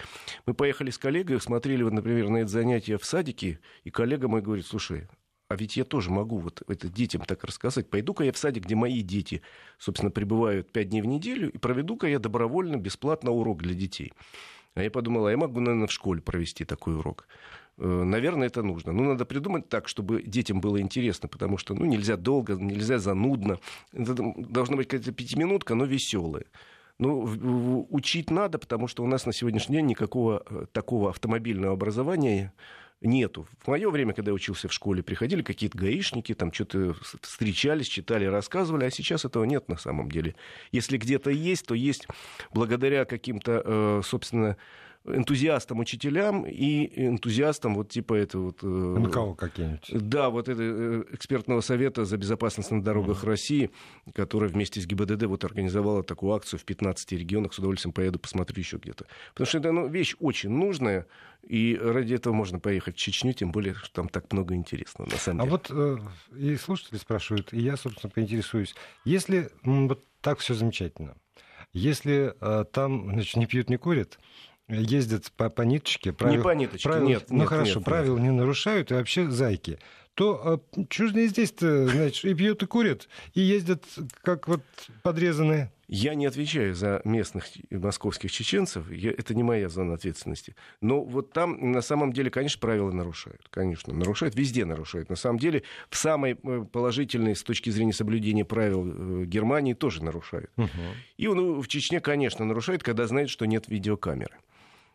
Мы 0.45 0.53
поехали 0.53 0.91
с 0.91 0.99
коллегой, 0.99 1.41
смотрели, 1.41 1.83
вот, 1.83 1.95
например, 1.95 2.29
на 2.29 2.37
это 2.37 2.49
занятие 2.49 2.99
в 2.99 3.07
садике, 3.07 3.61
и 3.85 3.91
коллега 3.91 4.29
мой 4.29 4.43
говорит, 4.43 4.67
слушай, 4.67 5.09
а 5.49 5.57
ведь 5.57 5.79
я 5.79 5.85
тоже 5.85 6.11
могу 6.11 6.37
вот 6.37 6.63
это 6.69 6.91
детям 6.91 7.23
так 7.23 7.45
рассказать. 7.45 7.89
Пойду-ка 7.89 8.25
я 8.25 8.33
в 8.33 8.37
садик, 8.37 8.67
где 8.67 8.75
мои 8.75 9.01
дети, 9.01 9.41
собственно, 9.79 10.11
пребывают 10.11 10.71
пять 10.71 10.91
дней 10.91 11.01
в 11.01 11.07
неделю, 11.07 11.51
и 11.51 11.57
проведу-ка 11.57 12.07
я 12.09 12.19
добровольно, 12.19 12.77
бесплатно 12.77 13.31
урок 13.31 13.63
для 13.63 13.73
детей. 13.73 14.13
А 14.75 14.83
я 14.83 14.91
подумала, 14.91 15.29
а 15.29 15.31
я 15.31 15.39
могу, 15.39 15.61
наверное, 15.61 15.87
в 15.87 15.93
школе 15.93 16.21
провести 16.21 16.67
такой 16.67 16.95
урок. 16.95 17.27
Э, 17.79 17.85
наверное, 18.05 18.49
это 18.49 18.63
нужно. 18.63 18.93
Ну, 18.93 19.05
надо 19.05 19.25
придумать 19.25 19.69
так, 19.69 19.89
чтобы 19.89 20.23
детям 20.23 20.61
было 20.61 20.81
интересно, 20.81 21.29
потому 21.29 21.59
что 21.59 21.75
ну, 21.75 21.85
нельзя 21.85 22.17
долго, 22.17 22.55
нельзя 22.55 22.99
занудно. 22.99 23.59
Это 23.93 24.15
должна 24.37 24.77
быть 24.77 24.89
какая-то 24.89 25.13
пятиминутка, 25.13 25.75
но 25.75 25.85
веселая. 25.85 26.45
Ну, 26.99 27.87
учить 27.91 28.31
надо, 28.31 28.59
потому 28.59 28.87
что 28.87 29.03
у 29.03 29.07
нас 29.07 29.27
на 29.27 29.33
сегодняшний 29.33 29.77
день 29.77 29.87
никакого 29.87 30.43
э, 30.49 30.67
такого 30.73 31.11
автомобильного 31.11 31.73
образования 31.73 32.53
нету. 33.01 33.47
В 33.59 33.69
мое 33.69 33.91
время, 33.91 34.15
когда 34.15 34.31
я 34.31 34.35
учился 34.35 34.69
в 34.69 34.73
школе, 34.73 35.03
приходили 35.03 35.43
какие-то 35.43 35.77
гаишники, 35.77 36.35
там 36.35 36.53
что-то 36.53 36.95
встречались, 37.21 37.89
читали, 37.89 38.25
рассказывали, 38.27 38.85
а 38.85 38.91
сейчас 38.91 39.25
этого 39.25 39.45
нет 39.45 39.69
на 39.69 39.77
самом 39.77 40.11
деле. 40.11 40.35
Если 40.71 40.97
где-то 40.97 41.31
есть, 41.31 41.67
то 41.67 41.75
есть 41.75 42.07
благодаря 42.53 43.05
каким-то, 43.05 43.63
э, 43.65 44.03
собственно, 44.05 44.57
энтузиастам 45.05 45.81
учителям 45.81 46.45
и 46.47 47.07
энтузиастам 47.07 47.75
вот 47.75 47.89
типа 47.89 48.15
этого 48.15 48.47
вот... 48.47 48.59
Э, 48.63 48.67
МКО 48.67 49.35
какие-нибудь. 49.35 49.91
Да, 49.91 50.31
вот 50.31 50.49
это 50.49 50.63
э, 50.63 51.05
экспертного 51.13 51.61
совета 51.61 52.05
за 52.05 52.17
безопасность 52.17 52.71
на 52.71 52.83
дорогах 52.83 53.25
mm-hmm. 53.25 53.29
России, 53.29 53.71
которая 54.15 54.51
вместе 54.51 54.81
с 54.81 54.87
ГИБДД 54.87 55.25
вот 55.25 55.45
организовала 55.45 56.03
такую 56.03 56.33
акцию 56.33 56.61
в 56.61 56.65
15 56.65 57.13
регионах. 57.13 57.53
С 57.53 57.59
удовольствием 57.59 57.93
поеду, 57.93 58.19
посмотрю 58.19 58.61
еще 58.61 58.77
где-то. 58.77 59.07
Потому 59.31 59.47
что 59.47 59.59
это 59.59 59.73
ну, 59.73 59.89
вещь 59.89 60.15
очень 60.21 60.51
нужная, 60.51 61.07
и 61.43 61.77
ради 61.81 62.15
этого 62.15 62.33
можно 62.33 62.61
поехать 62.61 62.97
в 62.97 62.99
Чечню, 62.99 63.33
тем 63.33 63.51
более, 63.51 63.75
что 63.75 63.93
там 63.93 64.09
так 64.09 64.33
много 64.33 64.55
интересного, 64.55 65.11
на 65.11 65.17
самом 65.17 65.41
а 65.41 65.45
деле. 65.45 65.49
А 65.49 65.51
вот 65.51 65.71
э, 66.33 66.39
и 66.39 66.57
слушатели 66.57 66.99
спрашивают, 66.99 67.53
и 67.53 67.61
я, 67.61 67.77
собственно, 67.77 68.11
поинтересуюсь. 68.11 68.75
Если 69.05 69.51
вот 69.65 70.05
так 70.21 70.39
все 70.39 70.55
замечательно, 70.55 71.17
если 71.73 72.35
э, 72.41 72.65
там 72.73 73.13
значит, 73.13 73.37
не 73.37 73.47
пьют, 73.47 73.71
не 73.71 73.77
курят, 73.77 74.19
ездят 74.69 75.33
по, 75.33 75.51
по 75.51 75.63
ниточке. 75.63 76.13
Правил, 76.13 76.37
не 76.37 76.43
по 76.43 76.55
ниточке, 76.55 76.89
правил, 76.89 77.09
нет. 77.09 77.25
Ну 77.29 77.41
нет, 77.41 77.49
хорошо, 77.49 77.79
нет, 77.79 77.85
правил 77.85 78.15
нет. 78.17 78.25
не 78.25 78.31
нарушают 78.31 78.91
и 78.91 78.95
вообще 78.95 79.31
зайки. 79.31 79.79
То 80.15 80.41
а, 80.45 80.85
чужие 80.91 81.29
здесь-то, 81.29 81.89
значит, 81.89 82.25
и 82.25 82.35
пьют, 82.35 82.63
и 82.63 82.67
курят, 82.67 83.09
и 83.33 83.41
ездят 83.41 83.85
как 84.23 84.47
вот 84.47 84.63
подрезанные. 85.03 85.73
Я 85.89 86.15
не 86.15 86.25
отвечаю 86.25 86.75
за 86.75 87.03
местных 87.05 87.45
московских 87.71 88.33
чеченцев, 88.33 88.91
я, 88.91 89.11
это 89.11 89.35
не 89.35 89.43
моя 89.43 89.69
зона 89.69 89.95
ответственности. 89.95 90.55
Но 90.81 91.03
вот 91.03 91.33
там 91.33 91.73
на 91.73 91.83
самом 91.83 92.15
деле, 92.15 92.31
конечно, 92.31 92.59
правила 92.61 92.91
нарушают. 92.91 93.47
Конечно, 93.51 93.93
нарушают, 93.93 94.35
везде 94.35 94.65
нарушают. 94.65 95.11
На 95.11 95.17
самом 95.17 95.39
деле, 95.39 95.65
в 95.91 95.97
самой 95.97 96.39
э, 96.43 96.65
положительной 96.73 97.37
с 97.37 97.43
точки 97.43 97.69
зрения 97.69 97.93
соблюдения 97.93 98.45
правил 98.45 98.87
э, 98.87 99.25
Германии 99.27 99.75
тоже 99.75 100.03
нарушают. 100.03 100.51
Угу. 100.57 100.69
И 101.19 101.27
он 101.27 101.61
в 101.61 101.69
Чечне, 101.69 102.01
конечно, 102.01 102.47
нарушает, 102.47 102.83
когда 102.83 103.07
знает, 103.07 103.29
что 103.29 103.45
нет 103.45 103.69
видеокамеры. 103.69 104.37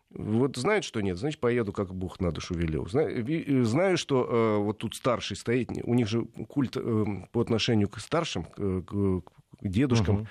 Вот 0.09 0.55
знает, 0.55 0.83
что 0.83 1.01
нет, 1.01 1.17
значит, 1.17 1.39
поеду, 1.39 1.73
как 1.73 1.93
Бог 1.93 2.19
на 2.19 2.31
душу 2.31 2.53
велел. 2.53 2.87
Знаю, 2.87 3.65
знаю 3.65 3.97
что 3.97 4.23
э, 4.23 4.57
вот 4.63 4.77
тут 4.77 4.95
старший 4.95 5.35
стоит, 5.35 5.69
у 5.83 5.93
них 5.93 6.07
же 6.07 6.23
культ 6.47 6.77
э, 6.77 7.05
по 7.31 7.41
отношению 7.41 7.89
к 7.89 7.99
старшим, 7.99 8.45
к, 8.45 8.83
к 8.83 9.23
дедушкам. 9.61 10.15
Угу. 10.15 10.27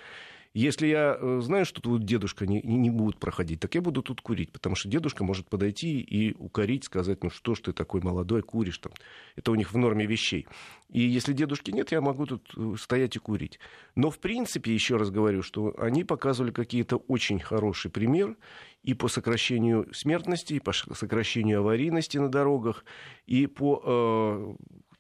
Если 0.56 0.86
я 0.86 1.18
э, 1.20 1.40
знаю, 1.42 1.66
что 1.66 1.82
тут 1.82 2.06
дедушка 2.06 2.46
не, 2.46 2.62
не 2.62 2.88
будет 2.88 3.18
проходить, 3.18 3.60
так 3.60 3.74
я 3.74 3.82
буду 3.82 4.00
тут 4.00 4.22
курить, 4.22 4.52
потому 4.52 4.74
что 4.74 4.88
дедушка 4.88 5.22
может 5.22 5.50
подойти 5.50 6.00
и 6.00 6.32
укорить, 6.32 6.84
сказать, 6.84 7.22
ну 7.22 7.28
что 7.28 7.54
ж 7.54 7.60
ты 7.60 7.72
такой 7.74 8.00
молодой, 8.00 8.40
куришь 8.40 8.78
там. 8.78 8.94
Это 9.36 9.50
у 9.50 9.54
них 9.54 9.74
в 9.74 9.76
норме 9.76 10.06
вещей. 10.06 10.46
И 10.88 11.00
если 11.00 11.34
дедушки 11.34 11.72
нет, 11.72 11.92
я 11.92 12.00
могу 12.00 12.24
тут 12.24 12.54
э, 12.56 12.74
стоять 12.78 13.16
и 13.16 13.18
курить. 13.18 13.60
Но 13.96 14.10
в 14.10 14.18
принципе, 14.18 14.72
еще 14.72 14.96
раз 14.96 15.10
говорю, 15.10 15.42
что 15.42 15.74
они 15.78 16.04
показывали 16.04 16.52
какие-то 16.52 16.96
очень 16.96 17.38
хороший 17.38 17.90
пример 17.90 18.34
и 18.82 18.94
по 18.94 19.08
сокращению 19.08 19.92
смертности, 19.92 20.54
и 20.54 20.60
по 20.60 20.72
сокращению 20.72 21.58
аварийности 21.58 22.16
на 22.16 22.30
дорогах, 22.30 22.86
и 23.26 23.46
по 23.46 23.82
э, 23.84 24.54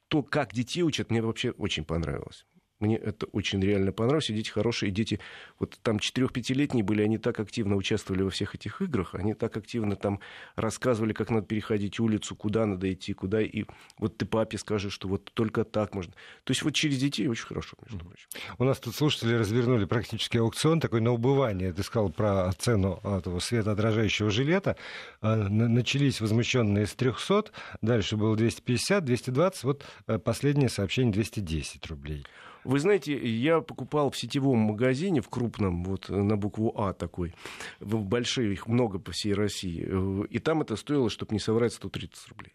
то, 0.08 0.22
как 0.22 0.52
детей 0.52 0.82
учат, 0.82 1.10
мне 1.10 1.22
вообще 1.22 1.52
очень 1.52 1.86
понравилось. 1.86 2.44
Мне 2.78 2.96
это 2.96 3.26
очень 3.26 3.60
реально 3.62 3.92
понравилось. 3.92 4.28
И 4.30 4.34
дети 4.34 4.50
хорошие, 4.50 4.90
дети, 4.92 5.18
вот 5.58 5.78
там 5.82 5.96
4-5-летние 5.96 6.84
были, 6.84 7.02
они 7.02 7.16
так 7.16 7.40
активно 7.40 7.76
участвовали 7.76 8.22
во 8.22 8.30
всех 8.30 8.54
этих 8.54 8.82
играх, 8.82 9.14
они 9.14 9.32
так 9.34 9.56
активно 9.56 9.96
там 9.96 10.20
рассказывали, 10.56 11.14
как 11.14 11.30
надо 11.30 11.46
переходить 11.46 11.98
улицу, 12.00 12.36
куда 12.36 12.66
надо 12.66 12.92
идти, 12.92 13.14
куда. 13.14 13.40
И 13.40 13.64
вот 13.98 14.18
ты 14.18 14.26
папе 14.26 14.58
скажешь, 14.58 14.92
что 14.92 15.08
вот 15.08 15.30
только 15.32 15.64
так 15.64 15.94
можно. 15.94 16.12
То 16.44 16.50
есть 16.50 16.62
вот 16.62 16.74
через 16.74 16.98
детей 16.98 17.26
очень 17.28 17.46
хорошо, 17.46 17.76
между 17.88 18.04
прочим. 18.04 18.28
У 18.58 18.64
нас 18.64 18.78
тут 18.78 18.94
слушатели 18.94 19.34
развернули 19.34 19.86
практически 19.86 20.36
аукцион 20.36 20.80
такой 20.80 21.00
на 21.00 21.12
убывание. 21.12 21.72
Ты 21.72 21.82
сказал 21.82 22.10
про 22.10 22.52
цену 22.58 23.00
этого 23.02 23.38
светоотражающего 23.38 24.30
жилета. 24.30 24.76
А, 25.22 25.36
начались 25.48 26.20
возмущенные 26.20 26.86
с 26.86 26.94
300, 26.94 27.50
дальше 27.80 28.16
было 28.16 28.36
250, 28.36 29.04
220, 29.04 29.64
вот 29.64 29.84
э, 30.06 30.18
последнее 30.18 30.68
сообщение 30.68 31.12
210 31.12 31.86
рублей. 31.86 32.26
Вы 32.66 32.80
знаете, 32.80 33.16
я 33.16 33.60
покупал 33.60 34.10
в 34.10 34.16
сетевом 34.16 34.58
магазине, 34.58 35.20
в 35.20 35.28
крупном, 35.28 35.84
вот 35.84 36.08
на 36.08 36.36
букву 36.36 36.74
А 36.76 36.92
такой, 36.92 37.32
в 37.78 38.04
большие, 38.04 38.52
их 38.52 38.66
много 38.66 38.98
по 38.98 39.12
всей 39.12 39.34
России, 39.34 39.86
э, 39.86 40.26
и 40.28 40.38
там 40.40 40.62
это 40.62 40.74
стоило, 40.74 41.08
чтобы 41.08 41.32
не 41.32 41.38
соврать, 41.38 41.72
130 41.72 42.28
рублей. 42.28 42.54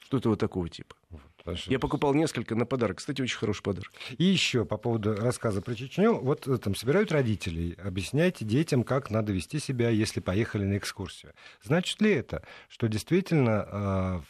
Что-то 0.00 0.30
вот 0.30 0.38
такого 0.38 0.68
типа. 0.68 0.96
Хорошо. 1.44 1.70
Я 1.70 1.78
покупал 1.78 2.12
несколько 2.12 2.54
на 2.54 2.66
подарок. 2.66 2.98
Кстати, 2.98 3.22
очень 3.22 3.38
хороший 3.38 3.62
подарок. 3.62 3.92
И 4.18 4.24
еще 4.24 4.66
по 4.66 4.76
поводу 4.76 5.14
рассказа 5.14 5.62
про 5.62 5.74
Чечню. 5.74 6.14
Вот 6.14 6.46
э, 6.46 6.58
там 6.58 6.74
собирают 6.74 7.10
родителей. 7.10 7.72
Объясняйте 7.82 8.44
детям, 8.44 8.84
как 8.84 9.10
надо 9.10 9.32
вести 9.32 9.58
себя, 9.58 9.88
если 9.88 10.20
поехали 10.20 10.64
на 10.64 10.76
экскурсию. 10.76 11.32
Значит 11.62 12.02
ли 12.02 12.10
это, 12.10 12.42
что 12.68 12.86
действительно 12.86 13.66
а, 13.66 14.22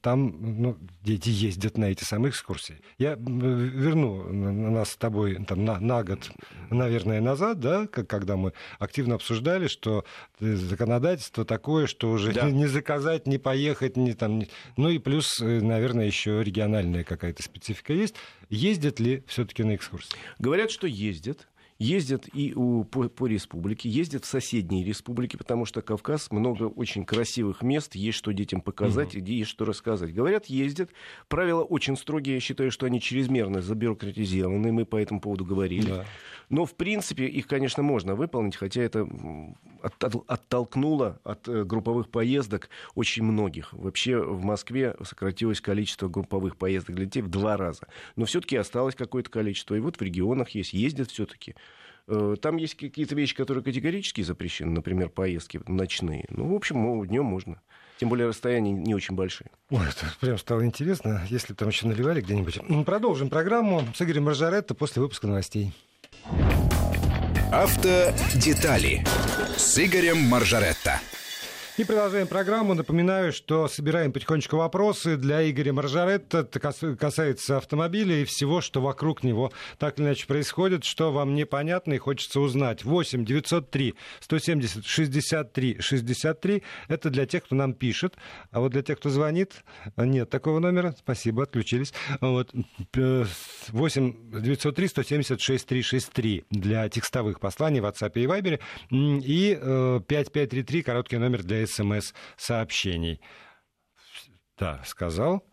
там 0.00 0.62
ну, 0.62 0.78
дети 1.02 1.28
ездят 1.30 1.76
на 1.78 1.86
эти 1.86 2.04
самые 2.04 2.30
экскурсии. 2.30 2.80
Я 2.96 3.16
верну 3.16 4.32
нас 4.32 4.90
с 4.90 4.96
тобой 4.96 5.44
там, 5.46 5.64
на, 5.64 5.80
на 5.80 6.04
год, 6.04 6.30
наверное, 6.70 7.20
назад, 7.20 7.58
да, 7.58 7.86
когда 7.88 8.36
мы 8.36 8.52
активно 8.78 9.16
обсуждали, 9.16 9.66
что 9.66 10.04
законодательство 10.38 11.44
такое, 11.44 11.86
что 11.86 12.10
уже 12.10 12.32
да. 12.32 12.50
не 12.50 12.66
заказать, 12.66 13.26
не 13.26 13.38
поехать, 13.38 13.96
не 13.96 14.14
там, 14.14 14.38
не... 14.38 14.48
ну 14.76 14.90
и 14.90 14.98
плюс, 14.98 15.40
э, 15.40 15.60
наверное, 15.60 16.06
еще 16.06 16.42
региональная 16.44 17.02
какая-то 17.02 17.42
специфика 17.42 17.92
есть. 17.92 18.14
Ездят 18.48 19.00
ли 19.00 19.24
все-таки 19.26 19.64
на 19.64 19.74
экскурсии? 19.74 20.16
Говорят, 20.38 20.70
что 20.70 20.86
ездят. 20.86 21.48
Ездят 21.78 22.28
и 22.32 22.54
у, 22.54 22.84
по, 22.84 23.08
по 23.08 23.26
республике, 23.26 23.88
ездят 23.88 24.24
в 24.24 24.28
соседние 24.28 24.84
республики, 24.84 25.36
потому 25.36 25.64
что 25.64 25.82
Кавказ 25.82 26.30
много 26.30 26.64
очень 26.64 27.04
красивых 27.04 27.62
мест, 27.62 27.94
есть 27.94 28.18
что 28.18 28.32
детям 28.32 28.60
показать, 28.60 29.14
угу. 29.14 29.24
есть 29.24 29.50
что 29.50 29.64
рассказать. 29.64 30.14
Говорят, 30.14 30.46
ездят. 30.46 30.90
Правила 31.28 31.62
очень 31.62 31.96
строгие, 31.96 32.34
я 32.36 32.40
считаю, 32.40 32.70
что 32.70 32.86
они 32.86 33.00
чрезмерно 33.00 33.60
забюрократизированы, 33.60 34.72
мы 34.72 34.84
по 34.84 34.96
этому 34.96 35.20
поводу 35.20 35.44
говорили. 35.44 35.90
Да. 35.90 36.06
Но, 36.48 36.64
в 36.64 36.74
принципе, 36.74 37.26
их, 37.26 37.46
конечно, 37.46 37.82
можно 37.82 38.14
выполнить, 38.14 38.56
хотя 38.56 38.82
это 38.82 39.08
оттолкнуло 40.26 41.20
от 41.24 41.48
э, 41.48 41.64
групповых 41.64 42.08
поездок 42.08 42.70
очень 42.94 43.24
многих. 43.24 43.72
Вообще 43.72 44.18
в 44.18 44.44
Москве 44.44 44.94
сократилось 45.02 45.60
количество 45.60 46.08
групповых 46.08 46.56
поездок 46.56 46.96
для 46.96 47.06
детей 47.06 47.22
в 47.22 47.28
два 47.28 47.56
раза. 47.56 47.88
Но 48.14 48.24
все-таки 48.24 48.56
осталось 48.56 48.94
какое-то 48.94 49.30
количество. 49.30 49.74
И 49.74 49.80
вот 49.80 49.96
в 49.96 50.02
регионах 50.02 50.50
есть, 50.50 50.72
ездят 50.72 51.10
все-таки. 51.10 51.54
Э, 52.08 52.36
там 52.40 52.56
есть 52.56 52.76
какие-то 52.76 53.14
вещи, 53.14 53.34
которые 53.34 53.64
категорически 53.64 54.22
запрещены, 54.22 54.70
например, 54.70 55.08
поездки 55.08 55.60
ночные. 55.66 56.26
Ну, 56.28 56.52
в 56.52 56.54
общем, 56.54 57.06
днем 57.06 57.24
можно. 57.24 57.60
Тем 57.98 58.08
более 58.10 58.28
расстояния 58.28 58.72
не 58.72 58.94
очень 58.94 59.14
большие. 59.14 59.50
Ой, 59.70 59.86
это 59.88 60.06
прям 60.20 60.38
стало 60.38 60.64
интересно, 60.64 61.22
если 61.28 61.54
там 61.54 61.68
еще 61.68 61.86
наливали 61.86 62.20
где-нибудь. 62.20 62.60
Продолжим 62.84 63.30
программу 63.30 63.82
с 63.94 64.02
Игорем 64.02 64.24
Маржаретто 64.24 64.74
после 64.74 65.02
выпуска 65.02 65.26
новостей. 65.26 65.72
Автодетали 67.52 69.04
с 69.56 69.78
Игорем 69.78 70.18
Маржаретто. 70.18 71.00
И 71.78 71.84
продолжаем 71.84 72.26
программу. 72.26 72.72
Напоминаю, 72.72 73.34
что 73.34 73.68
собираем 73.68 74.10
потихонечку 74.10 74.56
вопросы 74.56 75.18
для 75.18 75.46
Игоря 75.50 75.74
Маржаретта. 75.74 76.38
Это 76.38 76.58
касается 76.96 77.58
автомобиля 77.58 78.22
и 78.22 78.24
всего, 78.24 78.62
что 78.62 78.80
вокруг 78.80 79.22
него 79.22 79.52
так 79.76 79.98
или 79.98 80.06
иначе 80.06 80.26
происходит, 80.26 80.84
что 80.84 81.12
вам 81.12 81.34
непонятно 81.34 81.92
и 81.92 81.98
хочется 81.98 82.40
узнать. 82.40 82.82
8 82.82 83.26
903 83.26 83.94
170 84.20 84.86
63 84.86 85.76
63. 85.78 86.62
Это 86.88 87.10
для 87.10 87.26
тех, 87.26 87.44
кто 87.44 87.54
нам 87.54 87.74
пишет. 87.74 88.16
А 88.52 88.60
вот 88.60 88.72
для 88.72 88.82
тех, 88.82 88.98
кто 88.98 89.10
звонит, 89.10 89.62
нет 89.98 90.30
такого 90.30 90.60
номера. 90.60 90.94
Спасибо, 90.98 91.42
отключились. 91.42 91.92
Вот. 92.22 92.54
8 92.94 94.40
903 94.40 94.88
170 94.88 95.40
6363 95.42 96.44
для 96.48 96.88
текстовых 96.88 97.38
посланий 97.38 97.80
в 97.80 97.84
WhatsApp 97.84 98.12
и 98.14 98.24
Viber. 98.24 98.60
И 98.90 99.58
5533 100.08 100.82
короткий 100.82 101.18
номер 101.18 101.42
для 101.42 101.65
смс-сообщений. 101.66 103.20
Да, 104.58 104.82
сказал. 104.84 105.44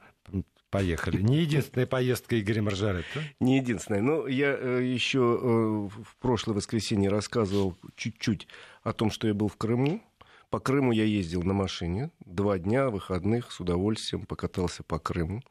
Поехали. 0.70 1.22
Не 1.22 1.42
единственная 1.42 1.86
поездка 1.86 2.40
Игоря 2.40 2.64
Маржаретта? 2.64 3.22
Не 3.40 3.58
единственная. 3.58 4.02
Но 4.02 4.28
я 4.28 4.58
э, 4.58 4.82
еще 4.84 5.20
э, 5.20 6.02
в 6.02 6.18
прошлое 6.20 6.56
воскресенье 6.56 7.10
рассказывал 7.10 7.78
чуть-чуть 7.96 8.48
о 8.82 8.92
том, 8.92 9.12
что 9.12 9.28
я 9.28 9.36
был 9.36 9.50
в 9.50 9.56
Крыму. 9.56 10.02
По 10.50 10.60
Крыму 10.60 10.92
я 10.92 11.04
ездил 11.04 11.44
на 11.44 11.54
машине. 11.54 12.10
Два 12.26 12.58
дня 12.58 12.90
выходных 12.90 13.52
с 13.52 13.60
удовольствием 13.60 14.26
покатался 14.26 14.82
по 14.82 14.98
Крыму. 14.98 15.44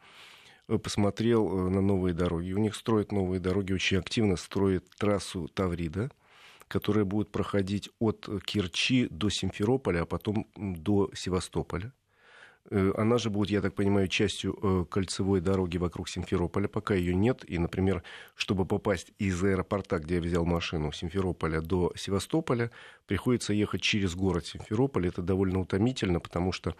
Э, 0.66 0.78
посмотрел 0.78 1.70
на 1.70 1.80
новые 1.80 2.14
дороги. 2.14 2.52
У 2.52 2.58
них 2.58 2.74
строят 2.74 3.12
новые 3.12 3.38
дороги, 3.38 3.72
очень 3.72 3.98
активно 3.98 4.34
строят 4.34 4.90
трассу 4.98 5.46
Таврида 5.46 6.10
которая 6.72 7.04
будет 7.04 7.30
проходить 7.30 7.90
от 7.98 8.26
Керчи 8.46 9.06
до 9.10 9.28
Симферополя, 9.28 10.02
а 10.02 10.06
потом 10.06 10.46
до 10.56 11.10
Севастополя. 11.14 11.92
Э, 12.70 12.92
она 12.96 13.18
же 13.18 13.28
будет, 13.28 13.50
я 13.50 13.60
так 13.60 13.74
понимаю, 13.74 14.08
частью 14.08 14.58
э, 14.62 14.86
кольцевой 14.90 15.42
дороги 15.42 15.76
вокруг 15.76 16.08
Симферополя. 16.08 16.68
Пока 16.68 16.94
ее 16.94 17.14
нет. 17.14 17.44
И, 17.46 17.58
например, 17.58 18.02
чтобы 18.34 18.64
попасть 18.64 19.12
из 19.18 19.44
аэропорта, 19.44 19.98
где 19.98 20.14
я 20.14 20.20
взял 20.22 20.46
машину, 20.46 20.92
Симферополя 20.92 21.60
до 21.60 21.92
Севастополя, 21.94 22.70
приходится 23.06 23.52
ехать 23.52 23.82
через 23.82 24.14
город 24.14 24.46
Симферополь. 24.46 25.08
Это 25.08 25.20
довольно 25.20 25.60
утомительно, 25.60 26.20
потому 26.20 26.52
что 26.52 26.74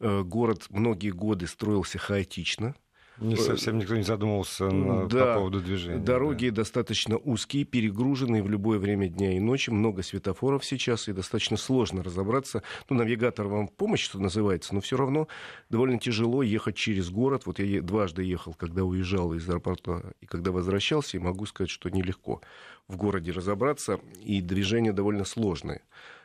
э, 0.00 0.22
город 0.22 0.66
многие 0.68 1.12
годы 1.12 1.46
строился 1.46 1.98
хаотично. 1.98 2.74
Не 3.20 3.36
совсем 3.36 3.78
никто 3.78 3.96
не 3.96 4.02
задумывался 4.02 4.70
на, 4.70 5.06
да, 5.06 5.26
по 5.26 5.34
поводу 5.40 5.60
движения. 5.60 5.98
Дороги 5.98 6.48
да. 6.48 6.56
достаточно 6.56 7.18
узкие, 7.18 7.64
перегруженные 7.64 8.42
в 8.42 8.48
любое 8.48 8.78
время 8.78 9.08
дня 9.08 9.36
и 9.36 9.40
ночи. 9.40 9.70
Много 9.70 10.02
светофоров 10.02 10.64
сейчас, 10.64 11.08
и 11.08 11.12
достаточно 11.12 11.56
сложно 11.56 12.02
разобраться. 12.02 12.62
Ну, 12.88 12.96
навигатор 12.96 13.46
вам 13.46 13.68
помощь, 13.68 14.02
что 14.02 14.18
называется, 14.18 14.74
но 14.74 14.80
все 14.80 14.96
равно 14.96 15.28
довольно 15.68 15.98
тяжело 15.98 16.42
ехать 16.42 16.76
через 16.76 17.10
город. 17.10 17.42
Вот 17.44 17.58
я 17.58 17.82
дважды 17.82 18.22
ехал, 18.22 18.54
когда 18.54 18.84
уезжал 18.84 19.34
из 19.34 19.48
аэропорта 19.48 20.14
и 20.20 20.26
когда 20.26 20.50
возвращался, 20.50 21.16
и 21.16 21.20
могу 21.20 21.44
сказать, 21.44 21.70
что 21.70 21.90
нелегко 21.90 22.40
в 22.88 22.96
городе 22.96 23.32
разобраться, 23.32 24.00
и 24.24 24.40
движение 24.40 24.92
довольно 24.92 25.24
сложное. 25.24 25.82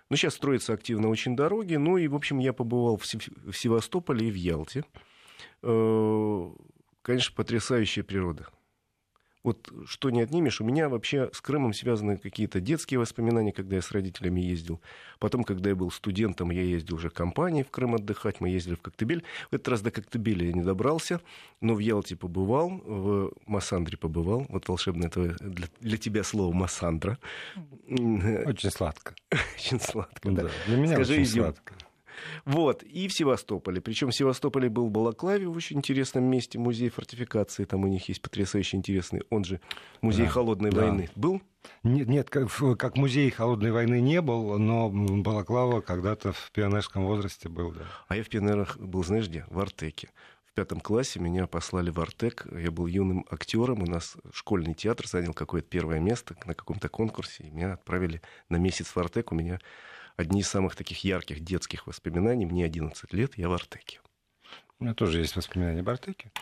Но 0.09 0.15
сейчас 0.15 0.35
строятся 0.35 0.73
активно 0.73 1.09
очень 1.09 1.35
дороги. 1.35 1.75
Ну 1.75 1.97
и, 1.97 2.07
в 2.07 2.15
общем, 2.15 2.39
я 2.39 2.53
побывал 2.53 2.97
в 2.97 3.05
Севастополе 3.05 4.27
и 4.27 4.31
в 4.31 4.35
Ялте 4.35 4.85
э, 5.63 6.49
конечно, 7.05 7.33
потрясающая 7.35 8.03
природа. 8.03 8.47
Вот 9.43 9.71
что 9.85 10.09
не 10.09 10.21
отнимешь, 10.21 10.59
у 10.59 10.63
меня 10.63 10.89
вообще 10.89 11.29
с 11.31 11.39
Крымом 11.39 11.71
связаны 11.71 12.17
какие-то 12.17 12.59
детские 12.59 12.99
воспоминания, 12.99 13.51
когда 13.51 13.75
я 13.75 13.83
с 13.83 13.91
родителями 13.91 14.41
ездил. 14.41 14.81
Потом, 15.19 15.43
когда 15.43 15.69
я 15.69 15.75
был 15.75 15.91
студентом, 15.91 16.49
я 16.49 16.63
ездил 16.63 16.95
уже 16.95 17.11
компанией 17.11 17.63
в 17.63 17.69
Крым 17.69 17.93
отдыхать, 17.93 18.41
мы 18.41 18.49
ездили 18.49 18.73
в 18.73 18.81
Коктебель. 18.81 19.23
В 19.51 19.53
этот 19.53 19.67
раз 19.67 19.81
до 19.81 19.91
Коктебеля 19.91 20.47
я 20.47 20.53
не 20.53 20.63
добрался, 20.63 21.21
но 21.61 21.75
в 21.75 21.79
Ялте 21.79 22.15
побывал, 22.15 22.81
в 22.83 23.33
Массандре 23.45 23.99
побывал. 23.99 24.47
Вот 24.49 24.67
волшебное 24.67 25.09
это 25.09 25.35
для, 25.39 25.67
для 25.79 25.97
тебя 25.99 26.23
слово 26.23 26.51
Массандра. 26.51 27.19
Очень 27.87 28.71
сладко. 28.71 29.13
Очень 29.55 29.79
сладко, 29.79 30.31
да. 30.31 30.43
да. 30.45 30.49
Для 30.65 30.77
меня 30.77 30.95
Скажи, 30.95 31.13
очень 31.13 31.27
сладко. 31.27 31.75
Вот, 32.45 32.83
и 32.83 33.07
в 33.07 33.13
Севастополе. 33.13 33.81
Причем 33.81 34.09
в 34.09 34.15
Севастополе 34.15 34.69
был 34.69 34.89
Балаклаве 34.89 35.47
в 35.47 35.55
очень 35.55 35.77
интересном 35.77 36.25
месте, 36.25 36.59
музей 36.59 36.89
фортификации. 36.89 37.65
Там 37.65 37.83
у 37.83 37.87
них 37.87 38.07
есть 38.09 38.21
потрясающе 38.21 38.77
интересный, 38.77 39.23
он 39.29 39.43
же 39.43 39.59
музей 40.01 40.25
да, 40.25 40.31
холодной 40.31 40.71
да. 40.71 40.81
войны. 40.81 41.09
Был? 41.15 41.41
Нет, 41.83 42.07
нет 42.07 42.29
как, 42.29 42.49
как 42.77 42.97
музей 42.97 43.29
холодной 43.31 43.71
войны 43.71 43.99
не 43.99 44.21
был, 44.21 44.57
но 44.59 44.89
Балаклава 44.89 45.81
когда-то 45.81 46.31
в 46.31 46.51
пионерском 46.51 47.05
возрасте 47.05 47.49
был, 47.49 47.71
да. 47.71 47.81
А 48.07 48.15
я 48.15 48.23
в 48.23 48.29
пионерах 48.29 48.77
был, 48.77 49.03
знаешь 49.03 49.27
где? 49.27 49.45
В 49.49 49.59
Артеке 49.59 50.09
В 50.45 50.53
пятом 50.53 50.79
классе 50.79 51.19
меня 51.19 51.47
послали 51.47 51.89
в 51.89 51.99
Артек. 51.99 52.45
Я 52.55 52.71
был 52.71 52.85
юным 52.85 53.25
актером. 53.29 53.81
У 53.81 53.87
нас 53.87 54.15
школьный 54.31 54.73
театр 54.73 55.07
занял 55.07 55.33
какое-то 55.33 55.67
первое 55.67 55.99
место 55.99 56.35
на 56.45 56.53
каком-то 56.53 56.87
конкурсе. 56.87 57.45
И 57.45 57.49
меня 57.49 57.73
отправили 57.73 58.21
на 58.49 58.57
месяц 58.57 58.87
в 58.87 58.97
Артек. 58.97 59.31
У 59.31 59.35
меня 59.35 59.59
одни 60.17 60.41
из 60.41 60.47
самых 60.47 60.75
таких 60.75 61.03
ярких 61.03 61.41
детских 61.41 61.87
воспоминаний. 61.87 62.45
Мне 62.45 62.65
11 62.65 63.13
лет, 63.13 63.37
я 63.37 63.49
в 63.49 63.53
Артеке. 63.53 63.99
У 64.77 64.83
меня 64.83 64.93
тоже 64.93 65.19
есть 65.19 65.37
воспоминания 65.37 65.79
об 65.79 65.89
Артеке. 65.89 66.33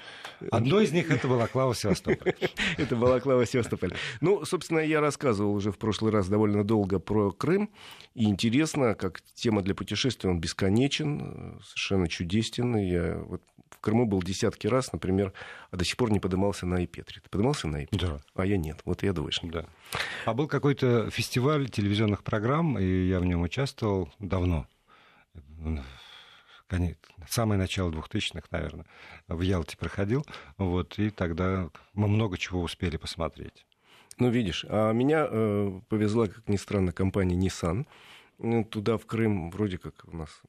Одно 0.49 0.79
из 0.79 0.91
них 0.91 1.11
это 1.11 1.27
Балаклава 1.27 1.75
Севастополь. 1.75 2.33
Это 2.77 2.95
Балаклава 2.95 3.45
Севастополь. 3.45 3.93
Ну, 4.21 4.43
собственно, 4.43 4.79
я 4.79 5.01
рассказывал 5.01 5.53
уже 5.53 5.71
в 5.71 5.77
прошлый 5.77 6.11
раз 6.11 6.27
довольно 6.27 6.63
долго 6.63 6.97
про 6.97 7.31
Крым. 7.31 7.69
И 8.15 8.25
интересно, 8.25 8.95
как 8.95 9.21
тема 9.35 9.61
для 9.61 9.75
путешествия, 9.75 10.31
он 10.31 10.39
бесконечен, 10.39 11.61
совершенно 11.63 12.07
чудесен. 12.07 12.75
Я 12.75 13.17
вот 13.19 13.43
Крыму 13.83 14.05
был 14.05 14.23
десятки 14.23 14.67
раз, 14.67 14.93
например, 14.93 15.33
а 15.69 15.75
до 15.75 15.83
сих 15.83 15.97
пор 15.97 16.09
не 16.09 16.21
поднимался 16.21 16.65
на 16.65 16.77
Айпетре. 16.77 17.21
Ты 17.21 17.29
поднимался 17.29 17.67
на 17.67 17.79
Айпетре? 17.79 18.07
Да. 18.07 18.21
А 18.33 18.45
я 18.45 18.57
нет. 18.57 18.79
Вот 18.85 19.03
я 19.03 19.11
двоечник. 19.11 19.51
Да. 19.51 19.65
А 20.25 20.33
был 20.33 20.47
какой-то 20.47 21.09
фестиваль 21.09 21.69
телевизионных 21.69 22.23
программ, 22.23 22.79
и 22.79 23.07
я 23.07 23.19
в 23.19 23.25
нем 23.25 23.41
участвовал 23.41 24.09
давно 24.19 24.67
самое 27.27 27.59
начало 27.59 27.91
2000-х, 27.91 28.47
наверное, 28.51 28.85
в 29.27 29.41
Ялте 29.41 29.77
проходил. 29.77 30.25
Вот, 30.57 30.97
и 30.97 31.09
тогда 31.09 31.69
мы 31.93 32.07
много 32.07 32.37
чего 32.37 32.61
успели 32.61 32.97
посмотреть. 32.97 33.65
Ну, 34.17 34.29
видишь, 34.29 34.65
а 34.69 34.91
меня 34.91 35.27
э, 35.29 35.81
повезла, 35.89 36.27
как 36.27 36.47
ни 36.47 36.57
странно, 36.57 36.91
компания 36.91 37.35
Nissan. 37.35 37.85
Туда, 38.69 38.97
в 38.97 39.05
Крым, 39.05 39.51
вроде 39.51 39.77
как 39.77 40.05
у 40.05 40.15
нас 40.15 40.41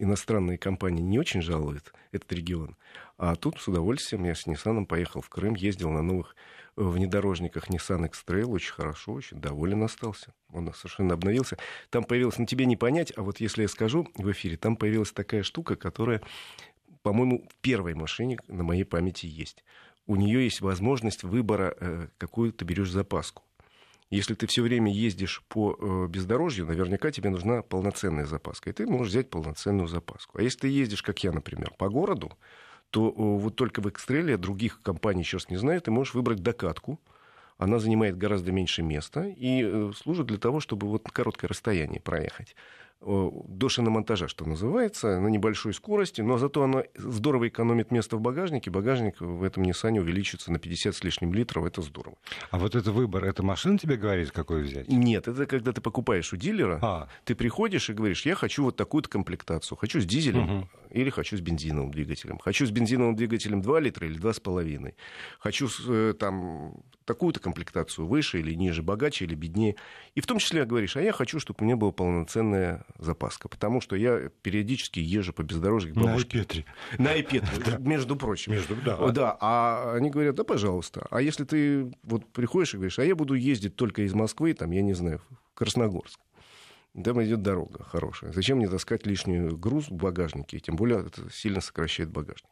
иностранные 0.00 0.58
компании 0.58 1.02
не 1.02 1.18
очень 1.18 1.42
жалуют 1.42 1.92
этот 2.12 2.32
регион. 2.32 2.76
А 3.18 3.36
тут 3.36 3.60
с 3.60 3.68
удовольствием 3.68 4.24
я 4.24 4.34
с 4.34 4.46
Nissan 4.46 4.86
поехал 4.86 5.20
в 5.20 5.28
Крым, 5.28 5.54
ездил 5.54 5.90
на 5.90 6.02
новых 6.02 6.34
внедорожниках 6.76 7.68
Nissan 7.68 8.06
X-Trail 8.06 8.46
очень 8.46 8.72
хорошо, 8.72 9.12
очень 9.12 9.40
доволен 9.40 9.82
остался. 9.82 10.32
Он 10.52 10.72
совершенно 10.72 11.14
обновился. 11.14 11.58
Там 11.90 12.04
появилась, 12.04 12.38
ну 12.38 12.46
тебе 12.46 12.66
не 12.66 12.76
понять, 12.76 13.12
а 13.16 13.22
вот 13.22 13.40
если 13.40 13.62
я 13.62 13.68
скажу 13.68 14.08
в 14.14 14.30
эфире, 14.32 14.56
там 14.56 14.76
появилась 14.76 15.12
такая 15.12 15.42
штука, 15.42 15.76
которая, 15.76 16.22
по-моему, 17.02 17.46
в 17.48 17.56
первой 17.60 17.94
машине 17.94 18.38
на 18.48 18.62
моей 18.62 18.84
памяти 18.84 19.26
есть. 19.26 19.64
У 20.06 20.16
нее 20.16 20.44
есть 20.44 20.60
возможность 20.60 21.22
выбора, 21.22 21.76
э, 21.78 22.08
какую 22.18 22.52
ты 22.52 22.64
берешь 22.64 22.90
запаску. 22.90 23.42
Если 24.10 24.34
ты 24.34 24.48
все 24.48 24.62
время 24.62 24.92
ездишь 24.92 25.42
по 25.48 25.76
э, 25.78 26.06
бездорожью, 26.08 26.66
наверняка 26.66 27.12
тебе 27.12 27.30
нужна 27.30 27.62
полноценная 27.62 28.26
запаска. 28.26 28.70
И 28.70 28.72
ты 28.72 28.86
можешь 28.86 29.12
взять 29.12 29.30
полноценную 29.30 29.86
запаску. 29.86 30.38
А 30.38 30.42
если 30.42 30.60
ты 30.60 30.68
ездишь, 30.68 31.02
как 31.02 31.22
я, 31.22 31.30
например, 31.32 31.72
по 31.78 31.88
городу, 31.88 32.32
то 32.90 33.12
вот 33.12 33.54
только 33.54 33.80
в 33.80 33.88
Экстреле 33.88 34.36
других 34.36 34.82
компаний, 34.82 35.22
сейчас 35.22 35.48
не 35.48 35.56
знаю, 35.56 35.80
ты 35.80 35.92
можешь 35.92 36.14
выбрать 36.14 36.42
докатку, 36.42 37.00
она 37.56 37.78
занимает 37.78 38.16
гораздо 38.16 38.50
меньше 38.50 38.82
места 38.82 39.28
и 39.28 39.62
э, 39.62 39.92
служит 39.94 40.26
для 40.26 40.38
того, 40.38 40.58
чтобы 40.60 40.88
вот 40.88 41.08
короткое 41.08 41.46
расстояние 41.46 42.00
проехать 42.00 42.56
до 43.00 43.68
шиномонтажа, 43.68 44.28
что 44.28 44.44
называется, 44.44 45.20
на 45.20 45.28
небольшой 45.28 45.72
скорости, 45.72 46.20
но 46.20 46.36
зато 46.36 46.62
она 46.62 46.84
здорово 46.94 47.48
экономит 47.48 47.90
место 47.90 48.16
в 48.16 48.20
багажнике. 48.20 48.70
Багажник 48.70 49.20
в 49.20 49.42
этом 49.42 49.62
Nissan 49.62 49.98
увеличится 49.98 50.52
на 50.52 50.58
50 50.58 50.94
с 50.94 51.02
лишним 51.02 51.32
литров, 51.32 51.64
это 51.64 51.80
здорово. 51.80 52.16
А 52.50 52.58
вот 52.58 52.74
это 52.74 52.92
выбор, 52.92 53.24
это 53.24 53.42
машина 53.42 53.78
тебе 53.78 53.96
говорит, 53.96 54.32
какой 54.32 54.62
взять? 54.62 54.88
Нет, 54.88 55.28
это 55.28 55.46
когда 55.46 55.72
ты 55.72 55.80
покупаешь 55.80 56.32
у 56.34 56.36
дилера, 56.36 56.78
а. 56.82 57.08
ты 57.24 57.34
приходишь 57.34 57.88
и 57.88 57.94
говоришь, 57.94 58.26
я 58.26 58.34
хочу 58.34 58.64
вот 58.64 58.76
такую-то 58.76 59.08
комплектацию, 59.08 59.78
хочу 59.78 60.00
с 60.00 60.04
дизелем 60.04 60.58
угу. 60.58 60.68
или 60.90 61.08
хочу 61.08 61.38
с 61.38 61.40
бензиновым 61.40 61.90
двигателем. 61.90 62.38
Хочу 62.38 62.66
с 62.66 62.70
бензиновым 62.70 63.16
двигателем 63.16 63.62
2 63.62 63.80
литра 63.80 64.06
или 64.06 64.20
2,5. 64.20 64.94
Хочу 65.38 65.68
э, 65.88 66.14
там 66.18 66.74
такую-то 67.10 67.40
комплектацию 67.40 68.06
выше 68.06 68.38
или 68.38 68.54
ниже, 68.54 68.84
богаче 68.84 69.24
или 69.24 69.34
беднее. 69.34 69.74
И 70.14 70.20
в 70.20 70.26
том 70.26 70.38
числе 70.38 70.64
говоришь, 70.64 70.96
а 70.96 71.02
я 71.02 71.12
хочу, 71.12 71.40
чтобы 71.40 71.58
у 71.60 71.64
меня 71.64 71.76
была 71.76 71.90
полноценная 71.90 72.84
запаска, 72.98 73.48
потому 73.48 73.80
что 73.80 73.96
я 73.96 74.30
периодически 74.42 75.00
езжу 75.00 75.32
по 75.32 75.42
бездорожью 75.42 75.92
к 75.92 75.96
бабушке. 75.96 76.36
На 76.36 76.40
Айпетре. 76.42 76.64
На 76.98 77.10
Айпетре, 77.10 77.78
между 77.80 78.14
прочим. 78.14 78.52
Между, 78.52 78.76
да. 78.76 78.96
Да, 79.10 79.36
а 79.40 79.94
они 79.96 80.08
говорят, 80.08 80.36
да, 80.36 80.44
пожалуйста. 80.44 81.04
А 81.10 81.20
если 81.20 81.42
ты 81.42 81.92
вот 82.04 82.32
приходишь 82.32 82.74
и 82.74 82.76
говоришь, 82.76 83.00
а 83.00 83.04
я 83.04 83.16
буду 83.16 83.34
ездить 83.34 83.74
только 83.74 84.02
из 84.02 84.14
Москвы, 84.14 84.54
там, 84.54 84.70
я 84.70 84.82
не 84.82 84.94
знаю, 84.94 85.20
в 85.28 85.54
Красногорск. 85.54 86.20
Там 87.04 87.22
идет 87.24 87.42
дорога 87.42 87.84
хорошая. 87.84 88.32
Зачем 88.32 88.58
мне 88.58 88.68
таскать 88.68 89.04
лишний 89.04 89.50
груз 89.50 89.88
в 89.88 89.94
багажнике? 89.94 90.60
Тем 90.60 90.76
более 90.76 91.06
это 91.06 91.28
сильно 91.32 91.60
сокращает 91.60 92.10
багажник. 92.10 92.50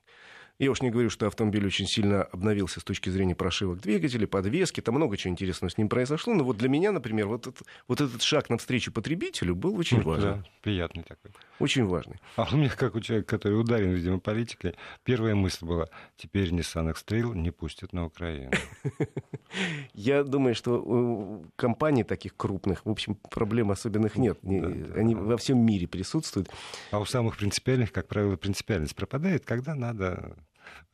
Я 0.58 0.72
уж 0.72 0.82
не 0.82 0.90
говорю, 0.90 1.08
что 1.08 1.28
автомобиль 1.28 1.64
очень 1.64 1.86
сильно 1.86 2.24
обновился 2.24 2.80
с 2.80 2.84
точки 2.84 3.10
зрения 3.10 3.36
прошивок 3.36 3.80
двигателя, 3.80 4.26
подвески, 4.26 4.80
там 4.80 4.96
много 4.96 5.16
чего 5.16 5.30
интересного 5.32 5.70
с 5.70 5.78
ним 5.78 5.88
произошло. 5.88 6.34
Но 6.34 6.42
вот 6.42 6.56
для 6.56 6.68
меня, 6.68 6.90
например, 6.90 7.28
вот 7.28 7.46
этот, 7.46 7.62
вот 7.86 8.00
этот 8.00 8.22
шаг 8.22 8.50
навстречу 8.50 8.90
потребителю 8.90 9.54
был 9.54 9.78
очень 9.78 10.02
важный. 10.02 10.32
Да, 10.32 10.44
приятный 10.62 11.04
такой. 11.04 11.30
Очень 11.60 11.84
важный. 11.84 12.16
А 12.34 12.48
у 12.52 12.56
меня, 12.56 12.70
как 12.70 12.96
у 12.96 13.00
человека, 13.00 13.38
который 13.38 13.60
ударен, 13.60 13.92
видимо, 13.92 14.18
политикой, 14.18 14.74
первая 15.04 15.36
мысль 15.36 15.64
была, 15.64 15.86
теперь 16.16 16.50
Nissan 16.50 16.90
X-Trail 16.90 17.36
не 17.36 17.52
пустят 17.52 17.92
на 17.92 18.06
Украину. 18.06 18.50
Я 19.94 20.24
думаю, 20.24 20.56
что 20.56 20.82
у 20.82 21.46
компаний 21.54 22.02
таких 22.02 22.36
крупных, 22.36 22.84
в 22.84 22.90
общем, 22.90 23.14
проблем 23.14 23.70
особенных 23.70 24.16
нет. 24.16 24.40
Они 24.42 25.14
во 25.14 25.36
всем 25.36 25.64
мире 25.64 25.86
присутствуют. 25.86 26.50
А 26.90 26.98
у 26.98 27.04
самых 27.04 27.36
принципиальных, 27.36 27.92
как 27.92 28.08
правило, 28.08 28.34
принципиальность 28.34 28.96
пропадает, 28.96 29.44
когда 29.44 29.76
надо 29.76 30.36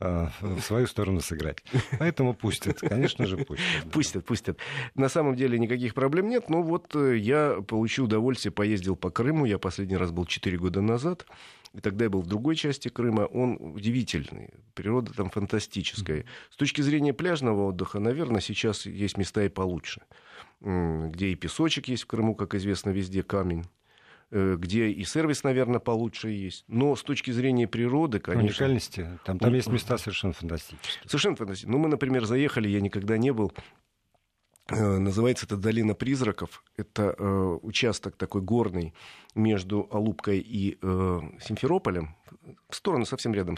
Э, 0.01 0.27
в 0.41 0.59
свою 0.59 0.87
сторону 0.87 1.21
сыграть. 1.21 1.63
Поэтому 1.99 2.33
пустят, 2.33 2.79
конечно 2.81 3.25
же, 3.25 3.37
пустят. 3.37 3.65
Да. 3.85 3.91
Пустят, 3.91 4.25
пустят. 4.25 4.59
На 4.93 5.07
самом 5.07 5.35
деле 5.35 5.57
никаких 5.57 5.93
проблем 5.93 6.27
нет, 6.27 6.49
но 6.49 6.61
вот 6.61 6.93
э, 6.95 7.17
я 7.17 7.61
получил 7.65 8.05
удовольствие, 8.05 8.51
поездил 8.51 8.97
по 8.97 9.09
Крыму, 9.09 9.45
я 9.45 9.57
последний 9.57 9.95
раз 9.95 10.11
был 10.11 10.25
4 10.25 10.57
года 10.57 10.81
назад, 10.81 11.25
и 11.73 11.79
тогда 11.79 12.05
я 12.05 12.09
был 12.09 12.21
в 12.21 12.27
другой 12.27 12.57
части 12.57 12.89
Крыма, 12.89 13.21
он 13.21 13.57
удивительный, 13.59 14.49
природа 14.73 15.13
там 15.13 15.29
фантастическая. 15.29 16.25
С 16.49 16.57
точки 16.57 16.81
зрения 16.81 17.13
пляжного 17.13 17.67
отдыха, 17.67 17.99
наверное, 17.99 18.41
сейчас 18.41 18.85
есть 18.85 19.17
места 19.17 19.43
и 19.43 19.49
получше, 19.49 20.01
где 20.59 21.29
и 21.29 21.35
песочек 21.35 21.87
есть 21.87 22.03
в 22.03 22.07
Крыму, 22.07 22.35
как 22.35 22.53
известно, 22.53 22.89
везде 22.89 23.23
камень 23.23 23.65
где 24.31 24.89
и 24.89 25.03
сервис, 25.03 25.43
наверное, 25.43 25.79
получше 25.79 26.29
есть. 26.29 26.65
Но 26.67 26.95
с 26.95 27.03
точки 27.03 27.31
зрения 27.31 27.67
природы, 27.67 28.19
конечно... 28.19 28.43
Уникальности. 28.43 29.19
Там, 29.23 29.39
там 29.39 29.53
есть 29.53 29.67
места 29.67 29.97
совершенно 29.97 30.33
фантастические. 30.33 31.03
Совершенно 31.05 31.35
фантастические. 31.35 31.71
Ну, 31.71 31.77
мы, 31.77 31.87
например, 31.87 32.25
заехали, 32.25 32.67
я 32.67 32.81
никогда 32.81 33.17
не 33.17 33.31
был 33.31 33.53
э, 34.69 34.97
Называется 34.97 35.45
это 35.45 35.57
«Долина 35.57 35.93
призраков». 35.93 36.63
Это 36.75 37.15
э, 37.17 37.57
участок 37.61 38.15
такой 38.17 38.41
горный 38.41 38.93
между 39.35 39.87
Алупкой 39.91 40.39
и 40.39 40.77
э, 40.81 41.19
Симферополем, 41.41 42.15
в 42.69 42.75
сторону 42.75 43.05
совсем 43.05 43.33
рядом. 43.33 43.57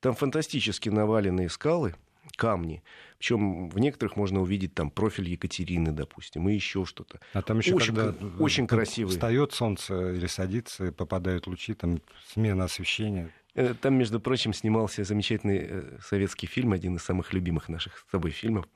Там 0.00 0.14
фантастически 0.14 0.88
наваленные 0.88 1.48
скалы, 1.48 1.94
камни. 2.36 2.82
Причем 3.18 3.68
в 3.68 3.78
некоторых 3.78 4.16
можно 4.16 4.40
увидеть 4.40 4.74
там 4.74 4.90
профиль 4.90 5.28
Екатерины, 5.28 5.92
допустим, 5.92 6.48
и 6.48 6.54
еще 6.54 6.84
что-то. 6.84 7.20
А 7.32 7.42
там 7.42 7.58
еще 7.58 7.74
очень, 7.74 7.94
когда 7.94 8.14
очень 8.38 8.66
красивый. 8.66 9.12
Встает 9.12 9.52
солнце 9.52 10.12
или 10.12 10.26
садится, 10.26 10.86
и 10.86 10.90
попадают 10.90 11.46
лучи, 11.46 11.74
там 11.74 12.00
смена 12.26 12.64
освещения. 12.64 13.30
Э, 13.54 13.74
там, 13.80 13.94
между 13.94 14.18
прочим, 14.18 14.52
снимался 14.52 15.04
замечательный 15.04 15.58
э, 15.60 15.98
советский 16.02 16.46
фильм, 16.46 16.72
один 16.72 16.96
из 16.96 17.02
самых 17.02 17.32
любимых 17.32 17.68
наших 17.68 17.98
с 17.98 18.10
тобой 18.10 18.30
фильмов 18.30 18.66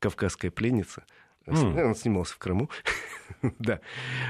«Кавказская 0.00 0.50
пленница». 0.50 1.04
Mm. 1.46 1.82
Он 1.82 1.94
снимался 1.94 2.34
в 2.34 2.38
Крыму. 2.38 2.70
да. 3.58 3.80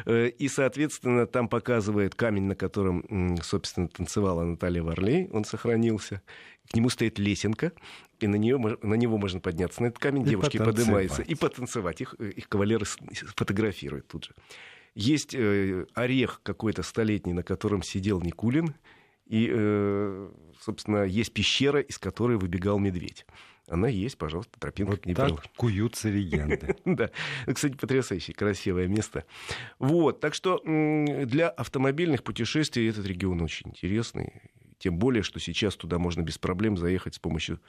Э, 0.06 0.28
и, 0.28 0.48
соответственно, 0.48 1.26
там 1.26 1.48
показывает 1.48 2.14
камень, 2.14 2.44
на 2.44 2.56
котором, 2.56 3.36
собственно, 3.42 3.88
танцевала 3.88 4.42
Наталья 4.44 4.82
Варлей. 4.82 5.28
Он 5.32 5.44
сохранился. 5.44 6.22
К 6.70 6.74
нему 6.74 6.88
стоит 6.88 7.18
лесенка, 7.18 7.72
и 8.20 8.26
на, 8.26 8.36
нее, 8.36 8.58
на 8.58 8.94
него 8.94 9.18
можно 9.18 9.40
подняться 9.40 9.82
на 9.82 9.86
этот 9.86 9.98
камень. 9.98 10.22
И 10.22 10.30
Девушки 10.30 10.58
поднимаются 10.58 11.22
и 11.22 11.34
потанцевать. 11.34 12.00
Их, 12.00 12.14
их 12.14 12.48
кавалеры 12.48 12.86
фотографируют 13.36 14.08
тут 14.08 14.24
же. 14.24 14.32
Есть 14.94 15.34
э, 15.34 15.86
орех 15.94 16.40
какой-то 16.42 16.82
столетний, 16.82 17.32
на 17.32 17.42
котором 17.42 17.82
сидел 17.82 18.20
Никулин. 18.20 18.74
И, 19.26 19.48
э, 19.50 20.30
собственно, 20.60 21.04
есть 21.04 21.32
пещера, 21.32 21.80
из 21.80 21.98
которой 21.98 22.36
выбегал 22.36 22.78
медведь. 22.78 23.26
Она 23.68 23.88
есть, 23.88 24.18
пожалуйста, 24.18 24.58
тропинка 24.60 24.92
вот 24.92 25.06
не 25.06 25.14
так 25.14 25.26
проложена. 25.26 25.52
куются 25.56 26.08
легенды. 26.10 26.76
да, 26.84 27.10
кстати, 27.52 27.74
потрясающее, 27.74 28.34
красивое 28.34 28.88
место. 28.88 29.24
Вот, 29.78 30.20
так 30.20 30.34
что 30.34 30.60
для 30.64 31.48
автомобильных 31.48 32.22
путешествий 32.22 32.88
этот 32.88 33.06
регион 33.06 33.40
очень 33.40 33.70
интересный. 33.70 34.42
Тем 34.78 34.98
более, 34.98 35.22
что 35.22 35.40
сейчас 35.40 35.76
туда 35.76 35.98
можно 35.98 36.20
без 36.20 36.36
проблем 36.36 36.76
заехать 36.76 37.14
с 37.14 37.18
помощью 37.18 37.60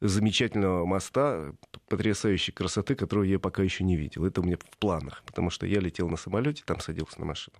замечательного 0.00 0.84
моста, 0.84 1.52
потрясающей 1.88 2.52
красоты, 2.52 2.94
которую 2.94 3.28
я 3.28 3.38
пока 3.38 3.62
еще 3.62 3.84
не 3.84 3.96
видел. 3.96 4.24
Это 4.24 4.40
у 4.40 4.44
меня 4.44 4.56
в 4.56 4.78
планах, 4.78 5.22
потому 5.26 5.50
что 5.50 5.66
я 5.66 5.80
летел 5.80 6.08
на 6.08 6.16
самолете, 6.16 6.62
там 6.66 6.80
садился 6.80 7.18
на 7.20 7.26
машину. 7.26 7.56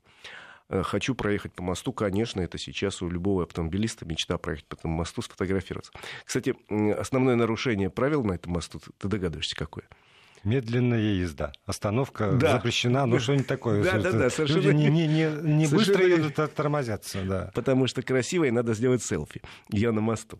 Э, 0.71 0.83
хочу 0.83 1.15
проехать 1.15 1.53
по 1.53 1.63
мосту, 1.63 1.93
конечно, 1.93 2.41
это 2.41 2.59
сейчас 2.59 3.01
у 3.01 3.09
любого 3.09 3.45
автомобилиста 3.45 4.05
мечта 4.05 4.37
проехать 4.39 4.67
по 4.67 4.75
этому 4.75 4.95
мосту, 4.97 5.23
сфотографироваться. 5.23 5.93
Кстати, 6.25 6.55
основное 6.99 7.37
нарушение 7.37 7.91
правил 7.91 8.23
на 8.25 8.33
этом 8.33 8.53
мосту, 8.53 8.81
ты 8.99 9.09
догадываешься, 9.09 9.57
какое? 9.57 9.85
Медленная 10.45 11.01
езда. 11.01 11.53
Остановка 11.67 12.33
да. 12.33 12.53
запрещена, 12.53 13.07
ну 13.07 13.19
что-нибудь 13.19 13.47
такое. 13.47 13.83
Да, 13.83 13.99
да, 13.99 14.13
да, 14.13 14.31
совершенно. 14.31 14.61
Люди 14.61 14.77
не, 14.77 14.89
не, 14.89 15.07
не, 15.07 15.55
не 15.55 15.67
быстро 15.67 16.07
едут, 16.07 16.39
а 16.39 16.47
тормозятся, 16.47 17.23
да. 17.23 17.51
Потому 17.55 17.87
что 17.87 18.03
красиво, 18.03 18.45
и 18.45 18.51
надо 18.51 18.75
сделать 18.75 19.03
селфи. 19.03 19.43
Я 19.71 19.91
на 19.91 20.01
мосту. 20.01 20.39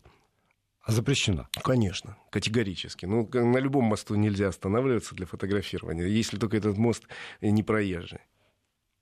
А 0.83 0.93
запрещено? 0.93 1.49
Конечно, 1.63 2.17
категорически. 2.31 3.07
Ну, 3.07 3.29
на 3.33 3.59
любом 3.59 3.85
мосту 3.85 4.15
нельзя 4.15 4.49
останавливаться 4.49 5.15
для 5.15 5.27
фотографирования, 5.27 6.07
если 6.07 6.39
только 6.39 6.57
этот 6.57 6.79
мост 6.79 7.05
не 7.43 7.63
проезжий. 7.63 8.21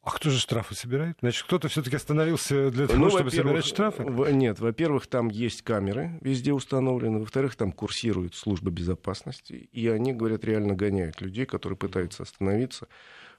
А 0.07 0.13
кто 0.13 0.31
же 0.31 0.39
штрафы 0.39 0.77
собирает? 0.77 1.17
Значит, 1.19 1.43
кто-то 1.47 1.67
все-таки 1.67 1.97
остановился 1.97 2.71
для 2.71 2.87
того, 2.87 3.01
ну, 3.01 3.11
чтобы 3.11 3.33
собирать 3.33 3.65
штрафы? 3.65 4.05
Нет, 4.05 4.61
во-первых, 4.61 5.09
там 5.09 5.27
есть 5.27 5.63
камеры 5.63 6.21
везде 6.21 6.53
установлены, 6.53 7.19
во-вторых, 7.19 7.57
там 7.57 7.73
курсирует 7.73 8.37
служба 8.37 8.71
безопасности, 8.71 9.69
и 9.73 9.89
они, 9.89 10.13
говорят, 10.13 10.45
реально 10.45 10.75
гоняют 10.75 11.21
людей, 11.21 11.45
которые 11.45 11.77
пытаются 11.77 12.23
остановиться 12.23 12.87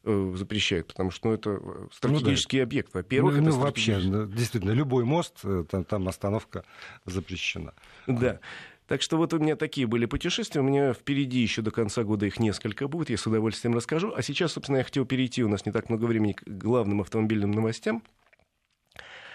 э, 0.04 0.34
запрещают, 0.36 0.88
потому 0.88 1.10
что 1.10 1.30
ну, 1.30 1.36
это 1.36 1.62
стратегический 1.94 2.58
ну, 2.58 2.64
да. 2.64 2.64
объект. 2.66 2.94
Во-первых, 2.94 3.36
ну, 3.36 3.42
это 3.44 3.50
ну, 3.52 3.60
вообще, 3.60 4.02
действительно, 4.02 4.72
любой 4.72 5.06
мост, 5.06 5.40
э, 5.46 5.64
там, 5.72 5.86
там 5.86 6.10
остановка 6.10 6.66
запрещена. 7.06 7.74
Да. 8.08 8.42
Так 8.88 9.02
что 9.02 9.18
вот 9.18 9.34
у 9.34 9.40
меня 9.40 9.56
такие 9.56 9.86
были 9.86 10.06
путешествия. 10.06 10.62
У 10.62 10.64
меня 10.64 10.94
впереди 10.94 11.40
еще 11.40 11.62
до 11.62 11.72
конца 11.72 12.04
года 12.04 12.26
их 12.26 12.40
несколько 12.40 12.88
будет. 12.88 13.10
Я 13.10 13.18
с 13.18 13.28
удовольствием 13.28 13.76
расскажу. 13.76 14.14
А 14.16 14.22
сейчас, 14.22 14.54
собственно, 14.54 14.78
я 14.78 14.84
хотел 14.84 15.06
перейти, 15.06 15.44
у 15.44 15.50
нас 15.50 15.66
не 15.66 15.72
так 15.72 15.90
много 15.90 16.06
времени, 16.06 16.34
к 16.34 16.44
главным 16.48 17.02
автомобильным 17.02 17.52
новостям 17.52 18.04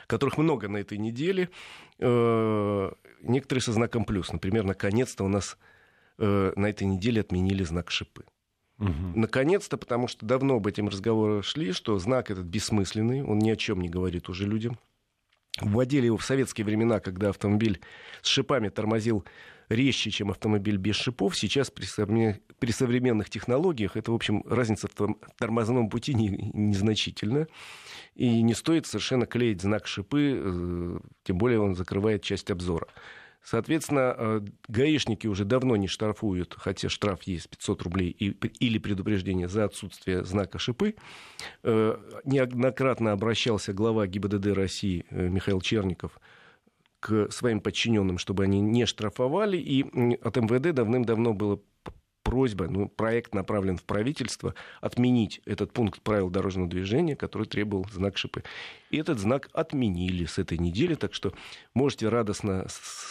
которых 0.06 0.36
много 0.36 0.68
на 0.68 0.76
этой 0.76 0.98
неделе. 0.98 1.48
Э, 1.98 2.90
некоторые 3.22 3.62
со 3.62 3.72
знаком 3.72 4.04
плюс. 4.04 4.30
Например, 4.30 4.64
наконец-то 4.64 5.24
у 5.24 5.28
нас 5.28 5.56
э, 6.18 6.52
на 6.54 6.66
этой 6.66 6.86
неделе 6.86 7.22
отменили 7.22 7.64
знак 7.64 7.90
шипы. 7.90 8.24
Угу. 8.78 9.12
Наконец-то, 9.14 9.78
потому 9.78 10.08
что 10.08 10.26
давно 10.26 10.56
об 10.56 10.66
этом 10.66 10.88
разговоры 10.88 11.42
шли, 11.42 11.72
что 11.72 11.98
знак 11.98 12.30
этот 12.30 12.44
бессмысленный, 12.44 13.22
он 13.22 13.38
ни 13.38 13.50
о 13.50 13.56
чем 13.56 13.80
не 13.80 13.88
говорит 13.88 14.28
уже 14.28 14.46
людям. 14.46 14.78
Вводили 15.60 16.06
его 16.06 16.16
в 16.16 16.24
советские 16.24 16.64
времена, 16.64 17.00
когда 17.00 17.28
автомобиль 17.28 17.80
с 18.22 18.28
шипами 18.28 18.68
тормозил 18.70 19.24
резче, 19.68 20.10
чем 20.10 20.30
автомобиль 20.30 20.76
без 20.76 20.96
шипов. 20.96 21.36
Сейчас 21.36 21.70
при, 21.70 22.70
современных 22.70 23.28
технологиях 23.28 23.96
это, 23.96 24.12
в 24.12 24.14
общем, 24.14 24.42
разница 24.46 24.88
в 24.88 25.16
тормозном 25.38 25.90
пути 25.90 26.14
не, 26.14 26.28
незначительна. 26.54 27.48
И 28.14 28.42
не 28.42 28.54
стоит 28.54 28.86
совершенно 28.86 29.26
клеить 29.26 29.62
знак 29.62 29.86
шипы, 29.86 30.40
э, 30.42 30.98
тем 31.24 31.38
более 31.38 31.60
он 31.60 31.74
закрывает 31.74 32.22
часть 32.22 32.50
обзора. 32.50 32.86
Соответственно, 33.42 34.14
э, 34.16 34.40
гаишники 34.68 35.26
уже 35.26 35.44
давно 35.44 35.76
не 35.76 35.88
штрафуют, 35.88 36.54
хотя 36.56 36.88
штраф 36.88 37.24
есть 37.24 37.48
500 37.50 37.82
рублей 37.82 38.10
или 38.10 38.78
предупреждение 38.78 39.48
за 39.48 39.64
отсутствие 39.64 40.24
знака 40.24 40.58
шипы. 40.58 40.94
Э, 41.62 41.96
неоднократно 42.24 43.12
обращался 43.12 43.72
глава 43.72 44.06
ГИБДД 44.06 44.46
России 44.48 45.04
Михаил 45.10 45.60
Черников 45.60 46.20
к 47.00 47.30
своим 47.32 47.60
подчиненным, 47.60 48.18
чтобы 48.18 48.44
они 48.44 48.60
не 48.60 48.86
штрафовали. 48.86 49.56
И 49.56 49.82
от 50.22 50.36
МВД 50.36 50.72
давным-давно 50.72 51.34
было 51.34 51.60
просьба, 52.32 52.66
ну, 52.66 52.88
проект 52.88 53.34
направлен 53.34 53.76
в 53.76 53.82
правительство, 53.82 54.54
отменить 54.80 55.42
этот 55.44 55.74
пункт 55.74 56.00
правил 56.00 56.30
дорожного 56.30 56.66
движения, 56.66 57.14
который 57.14 57.46
требовал 57.46 57.86
знак 57.92 58.16
шипы. 58.16 58.42
И 58.88 58.96
этот 58.96 59.18
знак 59.18 59.50
отменили 59.52 60.24
с 60.24 60.38
этой 60.38 60.56
недели, 60.56 60.94
так 60.94 61.12
что 61.12 61.34
можете 61.74 62.08
радостно 62.08 62.64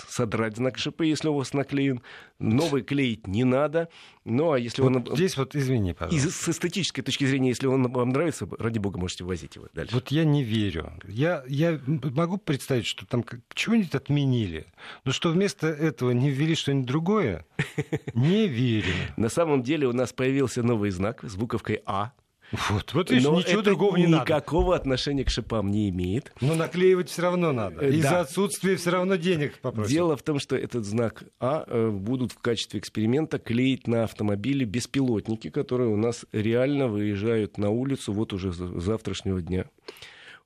содрать 0.10 0.58
знак 0.58 0.80
шипы, 0.80 1.06
если 1.06 1.28
у 1.28 1.36
вас 1.36 1.54
наклеен. 1.54 2.02
Новый 2.42 2.82
клеить 2.82 3.28
не 3.28 3.44
надо. 3.44 3.90
Ну, 4.26 4.52
а 4.52 4.60
если 4.60 4.82
вот 4.82 5.10
он... 5.10 5.16
Здесь 5.16 5.38
вот, 5.38 5.56
извини, 5.56 5.94
пожалуйста. 5.94 6.28
И 6.28 6.32
с 6.32 6.50
эстетической 6.50 7.02
точки 7.02 7.26
зрения, 7.26 7.50
если 7.50 7.68
он 7.68 7.92
вам 7.92 8.10
нравится, 8.10 8.48
ради 8.60 8.80
бога, 8.80 9.00
можете 9.00 9.24
возить 9.24 9.56
его 9.56 9.68
дальше. 9.74 9.94
Вот 9.94 10.10
я 10.10 10.24
не 10.26 10.44
верю. 10.44 10.92
Я, 11.08 11.44
я 11.48 11.80
могу 11.88 12.38
представить, 12.38 12.86
что 12.86 13.06
там 13.06 13.24
чего-нибудь 13.54 13.94
отменили, 13.94 14.66
но 15.06 15.12
что 15.12 15.30
вместо 15.30 15.68
этого 15.68 16.12
не 16.12 16.30
ввели 16.30 16.56
что-нибудь 16.56 16.88
другое, 16.88 17.46
не 18.14 18.48
верю. 18.48 18.94
На 19.18 19.30
самом 19.30 19.64
деле 19.64 19.88
у 19.88 19.94
нас 19.94 20.12
появился 20.14 20.64
новый 20.64 20.92
знак 20.92 21.24
с 21.24 21.36
буковкой 21.36 21.82
«А», 21.86 22.14
вот, 22.70 22.94
вот 22.94 23.10
видишь, 23.10 23.26
Но 23.26 23.38
ничего 23.38 23.62
другого 23.62 23.98
не 23.98 24.08
надо. 24.08 24.24
никакого 24.24 24.76
отношения 24.76 25.24
к 25.24 25.30
шипам 25.30 25.72
не 25.72 25.90
имеет. 25.90 26.34
Но 26.42 26.56
наклеивать 26.56 27.10
все 27.10 27.22
равно 27.22 27.52
надо. 27.52 27.88
Из-за 27.88 28.10
да. 28.10 28.20
отсутствия 28.22 28.76
все 28.76 28.92
равно 28.92 29.16
денег 29.16 29.60
попросят. 29.60 29.92
Дело 29.92 30.18
в 30.18 30.24
том, 30.24 30.40
что 30.40 30.56
этот 30.56 30.86
знак 30.86 31.24
А 31.40 31.64
э, 31.68 31.90
будут 31.90 32.34
в 32.34 32.40
качестве 32.40 32.80
эксперимента 32.80 33.40
клеить 33.40 33.88
на 33.88 34.04
автомобили 34.04 34.66
беспилотники, 34.66 35.50
которые 35.50 35.90
у 35.90 35.98
нас 35.98 36.26
реально 36.32 36.88
выезжают 36.88 37.58
на 37.58 37.70
улицу 37.70 38.14
вот 38.14 38.34
уже 38.34 38.52
завтрашнего 38.52 39.42
дня. 39.42 39.66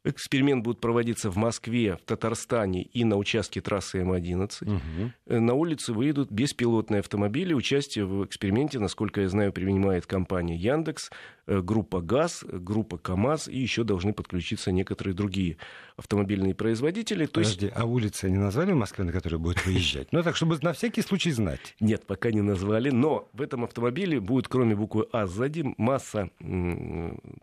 Эксперимент 0.06 0.64
будет 0.64 0.80
проводиться 0.80 1.32
в 1.32 1.36
Москве, 1.36 1.98
в 1.98 2.06
Татарстане 2.06 2.84
и 2.84 3.04
на 3.04 3.18
участке 3.18 3.60
трассы 3.60 4.02
М11. 4.02 4.52
Угу. 4.62 5.40
На 5.40 5.54
улице 5.56 5.94
выйдут 5.94 6.32
беспилотные 6.32 7.00
автомобили. 7.00 7.56
Участие 7.56 8.06
в 8.06 8.24
эксперименте, 8.24 8.78
насколько 8.78 9.22
я 9.22 9.30
знаю, 9.30 9.52
принимает 9.52 10.06
компания 10.06 10.56
Яндекс, 10.56 11.10
э, 11.10 11.14
группа 11.48 12.02
ГАЗ, 12.02 12.46
группа 12.52 12.98
КАМАЗ 12.98 13.48
и 13.48 13.58
еще 13.58 13.84
должны 13.84 14.14
подключиться 14.14 14.72
некоторые 14.72 15.14
другие 15.14 15.58
автомобильные 15.98 16.56
производители. 16.56 17.26
То 17.26 17.42
Подожди, 17.42 17.66
есть... 17.68 17.78
а 17.78 17.86
улицы 17.86 18.30
не 18.30 18.38
назвали 18.38 18.72
в 18.72 18.76
Москве, 18.76 19.06
на 19.06 19.12
которые 19.12 19.40
будет 19.40 19.66
выезжать? 19.66 20.12
Ну 20.12 20.24
так, 20.24 20.36
чтобы 20.36 20.58
на 20.62 20.74
всякий 20.74 21.02
случай 21.02 21.32
знать. 21.32 21.76
Нет, 21.80 22.06
пока 22.06 22.32
не 22.32 22.42
назвали, 22.42 22.90
но 22.90 23.30
в 23.34 23.42
этом 23.42 23.64
автомобиле 23.64 24.20
будет, 24.20 24.48
кроме 24.48 24.76
буквы 24.76 25.08
А 25.12 25.28
сзади, 25.28 25.74
масса 25.78 26.30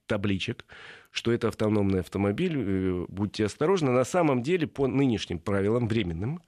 табличек, 0.07 0.65
что 1.11 1.33
это 1.33 1.49
автономный 1.49 2.01
автомобиль, 2.01 2.57
э, 2.57 3.07
будьте 3.09 3.45
осторожны. 3.45 3.91
На 3.91 4.05
самом 4.05 4.43
деле, 4.43 4.67
по 4.67 4.87
нынешним 4.87 5.39
правилам, 5.39 5.87
временным, 5.87 6.43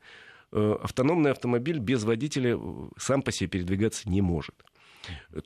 э, 0.52 0.76
автономный 0.82 1.30
автомобиль 1.30 1.78
без 1.78 2.04
водителя 2.04 2.56
э, 2.56 2.88
сам 2.96 3.22
по 3.22 3.30
себе 3.30 3.48
передвигаться 3.48 4.08
не 4.08 4.22
может. 4.22 4.54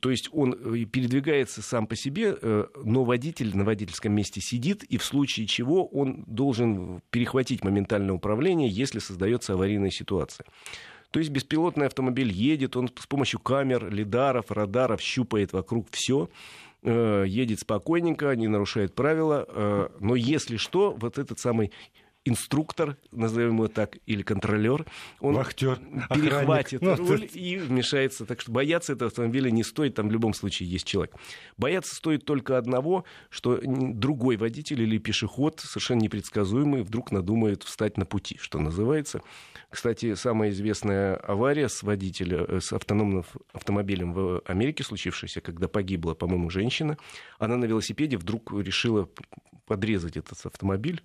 То 0.00 0.10
есть 0.10 0.28
он 0.32 0.52
передвигается 0.86 1.62
сам 1.62 1.86
по 1.86 1.96
себе, 1.96 2.36
но 2.84 3.04
водитель 3.04 3.56
на 3.56 3.64
водительском 3.64 4.12
месте 4.12 4.40
сидит, 4.40 4.84
и 4.84 4.98
в 4.98 5.04
случае 5.04 5.46
чего 5.46 5.86
он 5.86 6.24
должен 6.26 7.02
перехватить 7.10 7.64
моментальное 7.64 8.14
управление, 8.14 8.68
если 8.68 8.98
создается 8.98 9.54
аварийная 9.54 9.90
ситуация. 9.90 10.46
То 11.10 11.20
есть 11.20 11.30
беспилотный 11.30 11.86
автомобиль 11.86 12.30
едет, 12.30 12.76
он 12.76 12.90
с 12.94 13.06
помощью 13.06 13.40
камер, 13.40 13.90
лидаров, 13.90 14.50
радаров 14.50 15.00
щупает 15.00 15.52
вокруг 15.52 15.86
все, 15.90 16.28
Э, 16.82 17.24
едет 17.26 17.58
спокойненько, 17.60 18.34
не 18.36 18.46
нарушает 18.46 18.94
правила, 18.94 19.44
э, 19.48 19.88
но 19.98 20.14
если 20.14 20.56
что, 20.56 20.96
вот 20.96 21.18
этот 21.18 21.40
самый 21.40 21.72
инструктор, 22.28 22.96
назовем 23.12 23.54
его 23.54 23.68
так, 23.68 23.96
или 24.06 24.22
контролер, 24.22 24.86
он 25.20 25.34
Вахтер, 25.34 25.78
перехватит 26.14 26.82
охранник. 26.82 26.98
Ну, 26.98 27.08
руль 27.08 27.28
и 27.32 27.56
вмешается. 27.56 28.26
Так 28.26 28.40
что 28.40 28.52
бояться 28.52 28.92
этого 28.92 29.08
автомобиля 29.08 29.50
не 29.50 29.62
стоит, 29.62 29.94
там 29.94 30.08
в 30.08 30.12
любом 30.12 30.34
случае 30.34 30.68
есть 30.70 30.86
человек. 30.86 31.14
Бояться 31.56 31.94
стоит 31.94 32.24
только 32.24 32.58
одного, 32.58 33.04
что 33.30 33.60
другой 33.64 34.36
водитель 34.36 34.82
или 34.82 34.98
пешеход, 34.98 35.60
совершенно 35.60 36.00
непредсказуемый, 36.00 36.82
вдруг 36.82 37.12
надумает 37.12 37.62
встать 37.62 37.96
на 37.96 38.06
пути, 38.06 38.38
что 38.40 38.58
называется. 38.58 39.20
Кстати, 39.70 40.14
самая 40.14 40.50
известная 40.50 41.16
авария 41.16 41.68
с 41.68 41.82
водителем, 41.82 42.44
э, 42.48 42.60
с 42.60 42.72
автономным 42.72 43.24
автомобилем 43.52 44.12
в 44.12 44.40
Америке 44.46 44.82
случившаяся, 44.82 45.40
когда 45.40 45.68
погибла, 45.68 46.14
по-моему, 46.14 46.48
женщина, 46.50 46.96
она 47.38 47.56
на 47.56 47.66
велосипеде 47.66 48.16
вдруг 48.16 48.52
решила 48.52 49.08
подрезать 49.66 50.16
этот 50.16 50.44
автомобиль, 50.46 51.02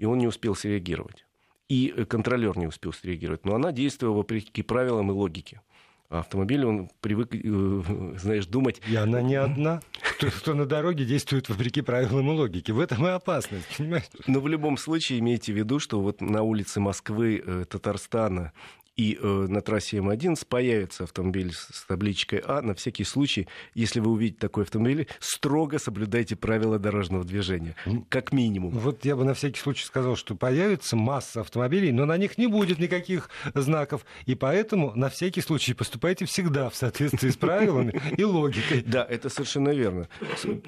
и 0.00 0.06
он 0.06 0.18
не 0.18 0.26
успел 0.26 0.56
среагировать. 0.56 1.26
И 1.68 1.92
э, 1.94 2.06
контролер 2.06 2.56
не 2.56 2.66
успел 2.66 2.92
среагировать. 2.92 3.44
Но 3.44 3.54
она 3.54 3.70
действовала 3.70 4.16
вопреки 4.16 4.62
правилам 4.62 5.10
и 5.10 5.14
логике. 5.14 5.60
А 6.08 6.20
автомобиль, 6.20 6.64
он 6.64 6.90
привык, 7.02 7.34
э, 7.34 7.82
знаешь, 8.18 8.46
думать... 8.46 8.80
И 8.88 8.96
она 8.96 9.20
не 9.20 9.36
одна. 9.36 9.82
Кто, 10.16 10.30
кто 10.30 10.54
на 10.54 10.64
дороге 10.64 11.04
действует 11.04 11.50
вопреки 11.50 11.82
правилам 11.82 12.30
и 12.30 12.34
логике. 12.34 12.72
В 12.72 12.80
этом 12.80 13.06
и 13.06 13.10
опасность, 13.10 13.66
понимаешь? 13.76 14.04
Но 14.26 14.40
в 14.40 14.48
любом 14.48 14.78
случае 14.78 15.18
имейте 15.18 15.52
в 15.52 15.56
виду, 15.56 15.78
что 15.78 16.00
вот 16.00 16.22
на 16.22 16.42
улице 16.42 16.80
Москвы, 16.80 17.42
э, 17.44 17.64
Татарстана 17.68 18.52
и 18.96 19.18
э, 19.20 19.26
на 19.48 19.60
трассе 19.60 19.98
М11 19.98 20.46
появится 20.46 21.04
автомобиль 21.04 21.52
с 21.52 21.84
табличкой 21.86 22.42
А. 22.44 22.60
На 22.60 22.74
всякий 22.74 23.04
случай, 23.04 23.48
если 23.74 24.00
вы 24.00 24.10
увидите 24.10 24.38
такой 24.40 24.64
автомобиль, 24.64 25.08
строго 25.20 25.78
соблюдайте 25.78 26.36
правила 26.36 26.78
дорожного 26.78 27.24
движения, 27.24 27.76
как 28.08 28.32
минимум. 28.32 28.72
Вот 28.72 29.04
я 29.04 29.16
бы 29.16 29.24
на 29.24 29.34
всякий 29.34 29.60
случай 29.60 29.84
сказал, 29.84 30.16
что 30.16 30.34
появится 30.34 30.96
масса 30.96 31.40
автомобилей, 31.40 31.92
но 31.92 32.04
на 32.04 32.16
них 32.16 32.36
не 32.36 32.46
будет 32.46 32.78
никаких 32.78 33.30
знаков. 33.54 34.04
И 34.26 34.34
поэтому 34.34 34.92
на 34.94 35.08
всякий 35.08 35.40
случай 35.40 35.72
поступайте 35.72 36.26
всегда 36.26 36.68
в 36.68 36.74
соответствии 36.74 37.30
с 37.30 37.36
правилами 37.36 38.00
и 38.16 38.24
логикой. 38.24 38.82
Да, 38.82 39.06
это 39.08 39.28
совершенно 39.28 39.70
верно. 39.70 40.08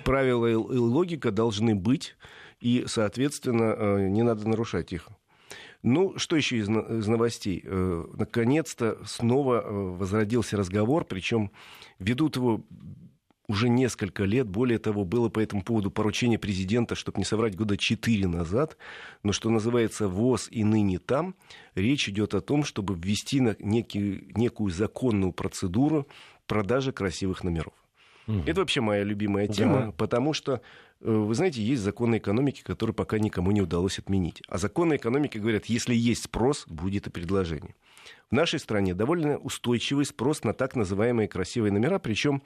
Правила 0.05 0.47
и 0.47 0.55
логика 0.55 1.31
должны 1.31 1.75
быть, 1.75 2.17
и, 2.61 2.85
соответственно, 2.87 3.75
э, 3.77 4.09
не 4.09 4.23
надо 4.23 4.49
нарушать 4.49 4.93
их. 4.93 5.09
Ну, 5.83 6.17
что 6.17 6.37
еще 6.37 6.59
из, 6.59 6.69
из 6.69 7.07
новостей? 7.09 7.63
Э, 7.65 8.05
наконец-то 8.15 8.99
снова 9.05 9.63
э, 9.63 9.71
возродился 9.71 10.57
разговор, 10.57 11.05
причем 11.05 11.51
ведут 11.99 12.37
его 12.37 12.65
уже 13.49 13.69
несколько 13.69 14.23
лет. 14.23 14.49
Более 14.49 14.79
того, 14.79 15.05
было 15.05 15.29
по 15.29 15.41
этому 15.41 15.63
поводу 15.63 15.91
поручение 15.91 16.39
президента, 16.39 16.95
чтобы 16.95 17.19
не 17.19 17.25
соврать, 17.25 17.57
года 17.57 17.77
четыре 17.77 18.29
назад. 18.29 18.77
Но 19.25 19.33
что 19.33 19.51
называется 19.51 20.07
ВОЗ 20.07 20.49
и 20.53 20.63
ныне 20.63 21.01
там, 21.01 21.35
речь 21.75 22.09
идет 22.09 22.35
о 22.35 22.41
том, 22.41 22.63
чтобы 22.65 22.95
ввести 22.95 23.41
некий, 23.59 24.33
некую 24.37 24.71
законную 24.71 25.33
процедуру 25.33 26.07
продажи 26.47 26.93
красивых 26.93 27.43
номеров. 27.43 27.75
Угу. 28.27 28.43
Это 28.47 28.61
вообще 28.61 28.81
моя 28.81 29.03
любимая 29.05 29.49
тема, 29.49 29.87
да. 29.87 29.93
потому 29.93 30.33
что, 30.33 30.61
э, 31.01 31.11
вы 31.11 31.35
знаете, 31.35 31.63
есть 31.63 31.83
законы 31.83 32.19
экономики, 32.19 32.63
которые 32.63 32.95
пока 32.95 33.19
никому 33.19 33.51
не 33.51 33.61
удалось 33.61 33.99
отменить. 33.99 34.43
А 34.49 34.59
законы 34.59 34.97
экономики 34.97 35.39
говорят, 35.39 35.67
если 35.67 35.95
есть 35.95 36.25
спрос, 36.25 36.67
будет 36.69 37.07
и 37.07 37.11
предложение. 37.11 37.75
В 38.31 38.35
нашей 38.35 38.59
стране 38.59 38.95
довольно 38.95 39.39
устойчивый 39.39 40.05
спрос 40.05 40.45
на 40.45 40.55
так 40.55 40.77
называемые 40.77 41.29
красивые 41.29 41.73
номера, 41.73 41.99
причем, 41.99 42.43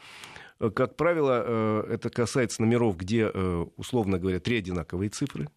э, 0.60 0.70
как 0.70 0.96
правило, 0.96 1.44
э, 1.46 1.94
это 1.94 2.10
касается 2.10 2.62
номеров, 2.62 2.96
где, 2.96 3.28
условно 3.28 4.18
говоря, 4.18 4.40
три 4.40 4.58
одинаковые 4.58 5.10
цифры, 5.10 5.48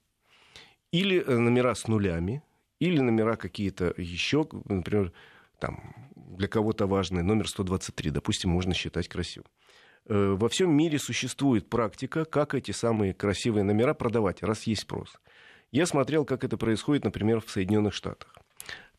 или 0.91 1.21
номера 1.21 1.75
с 1.75 1.87
нулями, 1.87 2.43
или 2.79 2.99
номера 2.99 3.35
какие-то 3.35 3.93
еще, 3.97 4.47
например, 4.65 5.13
там, 5.59 5.93
для 6.15 6.47
кого-то 6.47 6.87
важный 6.87 7.23
номер 7.23 7.47
123, 7.47 8.11
допустим, 8.11 8.49
можно 8.49 8.73
считать 8.73 9.07
красивым. 9.07 9.47
Э, 10.09 10.35
во 10.37 10.49
всем 10.49 10.71
мире 10.71 10.97
существует 10.97 11.69
практика, 11.69 12.25
как 12.25 12.55
эти 12.55 12.71
самые 12.71 13.13
красивые 13.13 13.63
номера 13.63 13.93
продавать, 13.93 14.41
раз 14.41 14.63
есть 14.63 14.81
спрос. 14.81 15.13
Я 15.71 15.85
смотрел, 15.85 16.25
как 16.25 16.43
это 16.43 16.57
происходит, 16.57 17.03
например, 17.03 17.41
в 17.41 17.51
Соединенных 17.51 17.93
Штатах. 17.93 18.35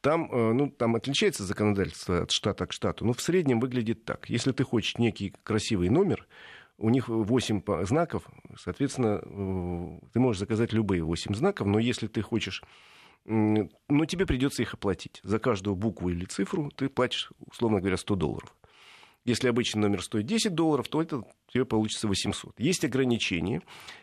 Там, 0.01 0.31
э, 0.33 0.53
ну, 0.53 0.71
там 0.71 0.95
отличается 0.95 1.43
законодательство 1.43 2.23
от 2.23 2.31
штата 2.31 2.65
к 2.67 2.73
штату, 2.73 3.05
но 3.05 3.13
в 3.13 3.21
среднем 3.21 3.59
выглядит 3.59 4.05
так. 4.05 4.31
Если 4.31 4.53
ты 4.53 4.63
хочешь 4.63 4.99
некий 4.99 5.35
красивый 5.43 5.89
номер, 5.89 6.29
у 6.79 6.91
них 6.91 7.09
8 7.09 7.63
знаков, 7.85 8.23
соответственно, 8.57 9.21
э, 9.21 10.07
ты 10.13 10.21
можешь 10.21 10.39
заказать 10.39 10.73
любые 10.73 11.03
8 11.03 11.35
знаков, 11.35 11.67
но 11.67 11.81
если 11.81 12.07
ты 12.07 12.23
хочешь 12.23 12.63
но 13.27 13.69
ну, 13.91 14.07
тебе 14.07 14.25
придется 14.25 14.63
их 14.63 14.73
оплатить. 14.73 15.21
За 15.23 15.39
каждую 15.39 15.77
букву 15.77 16.09
или 16.09 16.25
цифру 16.25 16.71
ты 16.75 16.89
платишь, 16.89 17.31
условно 17.39 17.79
говоря, 17.79 17.99
100 17.99 18.17
долларов. 18.17 18.57
Если 19.25 19.49
обычный 19.49 19.81
номер 19.81 20.03
стоит 20.03 20.27
10 20.27 20.55
долларов, 20.55 20.89
то 20.89 21.03
это 21.03 21.23
тебе 21.53 21.65
получится 21.65 22.09
800. 22.09 22.59
Есть 22.59 22.85
ограничения. 22.85 23.63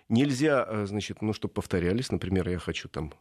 Нельзя, 0.10 0.66
э, 0.68 0.86
значит, 0.86 1.22
ну, 1.22 1.34
чтобы 1.34 1.54
повторялись. 1.54 2.12
Например, 2.12 2.48
я 2.48 2.60
хочу 2.60 2.88
там 2.88 3.14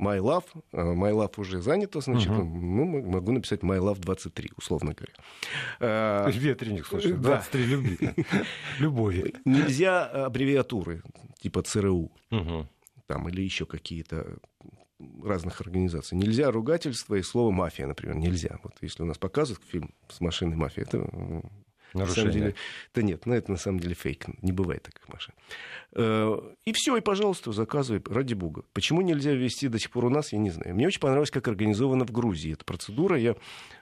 My 0.00 0.18
Love, 0.18 0.44
а 0.72 0.94
My 0.94 1.12
Love 1.12 1.34
уже 1.38 1.62
занято, 1.62 2.00
значит, 2.00 2.30
угу. 2.30 2.42
ну, 2.42 2.84
могу 3.10 3.32
написать 3.32 3.60
My 3.60 3.78
Love 3.78 4.00
23, 4.00 4.50
условно 4.56 4.92
говоря. 4.92 5.14
А, 5.80 6.28
Ветреник, 6.30 6.86
слушай, 6.86 7.12
23 7.12 7.62
да. 7.62 7.70
любви, 7.70 7.98
любови. 8.78 9.34
Нельзя 9.44 10.04
аббревиатуры, 10.04 11.02
типа 11.38 11.62
ЦРУ, 11.62 12.12
угу. 12.30 12.68
там, 13.06 13.28
или 13.28 13.40
еще 13.40 13.64
какие-то 13.64 14.36
разных 15.22 15.60
организаций. 15.60 16.16
Нельзя 16.16 16.50
ругательство 16.50 17.14
и 17.14 17.22
слово 17.22 17.50
мафия, 17.50 17.86
например, 17.86 18.16
нельзя. 18.16 18.58
Вот 18.62 18.74
если 18.80 19.02
у 19.02 19.06
нас 19.06 19.18
показывают 19.18 19.62
фильм 19.68 19.90
с 20.08 20.20
машиной 20.20 20.56
мафия, 20.56 20.84
это 20.84 21.08
Нарушение. 21.96 22.24
На 22.24 22.30
самом 22.30 22.32
деле, 22.32 22.54
да 22.94 23.02
нет, 23.02 23.26
ну 23.26 23.34
это 23.34 23.50
на 23.50 23.56
самом 23.56 23.80
деле 23.80 23.94
фейк. 23.94 24.26
Не 24.42 24.52
бывает 24.52 24.82
таких 24.82 25.08
машин. 25.08 25.34
Э, 25.92 26.38
и 26.64 26.72
все, 26.72 26.96
и, 26.96 27.00
пожалуйста, 27.00 27.52
заказывай, 27.52 28.02
ради 28.06 28.34
бога. 28.34 28.64
Почему 28.72 29.02
нельзя 29.02 29.32
ввести 29.32 29.68
до 29.68 29.78
сих 29.78 29.90
пор 29.90 30.06
у 30.06 30.10
нас, 30.10 30.32
я 30.32 30.38
не 30.38 30.50
знаю. 30.50 30.74
Мне 30.74 30.86
очень 30.86 31.00
понравилось, 31.00 31.30
как 31.30 31.48
организована 31.48 32.04
в 32.04 32.10
Грузии 32.10 32.52
эта 32.52 32.64
процедура. 32.64 33.18
Я 33.18 33.36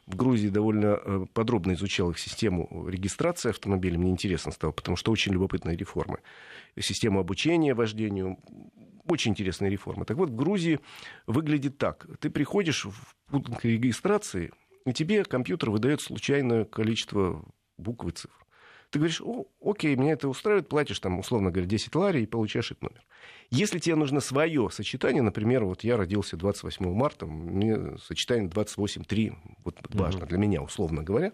в 0.06 0.16
Грузии 0.16 0.48
довольно 0.48 1.00
э, 1.02 1.26
подробно 1.32 1.72
изучал 1.72 2.10
их 2.10 2.18
систему 2.18 2.86
регистрации 2.88 3.50
автомобилей. 3.50 3.96
Мне 3.96 4.10
интересно 4.10 4.52
стало, 4.52 4.72
потому 4.72 4.96
что 4.96 5.10
очень 5.10 5.32
любопытная 5.32 5.76
реформа. 5.76 6.18
Система 6.78 7.20
обучения 7.20 7.74
вождению, 7.74 8.38
очень 9.08 9.32
интересная 9.32 9.70
реформа. 9.70 10.04
Так 10.04 10.16
вот, 10.16 10.30
в 10.30 10.34
Грузии 10.34 10.80
выглядит 11.26 11.78
так. 11.78 12.06
Ты 12.20 12.30
приходишь 12.30 12.84
в 12.84 13.14
пункт 13.30 13.64
регистрации, 13.64 14.52
и 14.86 14.92
тебе 14.92 15.24
компьютер 15.24 15.70
выдает 15.70 16.00
случайное 16.00 16.64
количество 16.64 17.44
букв 17.78 18.06
и 18.06 18.10
цифр. 18.10 18.44
Ты 18.90 19.00
говоришь, 19.00 19.20
О, 19.22 19.46
окей, 19.60 19.96
меня 19.96 20.12
это 20.12 20.28
устраивает, 20.28 20.68
платишь 20.68 21.00
там, 21.00 21.18
условно 21.18 21.50
говоря, 21.50 21.68
10 21.68 21.92
лари 21.96 22.22
и 22.22 22.26
получаешь 22.26 22.70
этот 22.70 22.82
номер. 22.82 23.04
Если 23.50 23.80
тебе 23.80 23.96
нужно 23.96 24.20
свое 24.20 24.70
сочетание, 24.70 25.20
например, 25.20 25.64
вот 25.64 25.82
я 25.82 25.96
родился 25.96 26.36
28 26.36 26.94
марта, 26.94 27.26
мне 27.26 27.98
сочетание 27.98 28.48
28.3, 28.48 29.34
вот 29.64 29.78
важно 29.88 30.20
mm-hmm. 30.20 30.28
для 30.28 30.38
меня, 30.38 30.62
условно 30.62 31.02
говоря, 31.02 31.32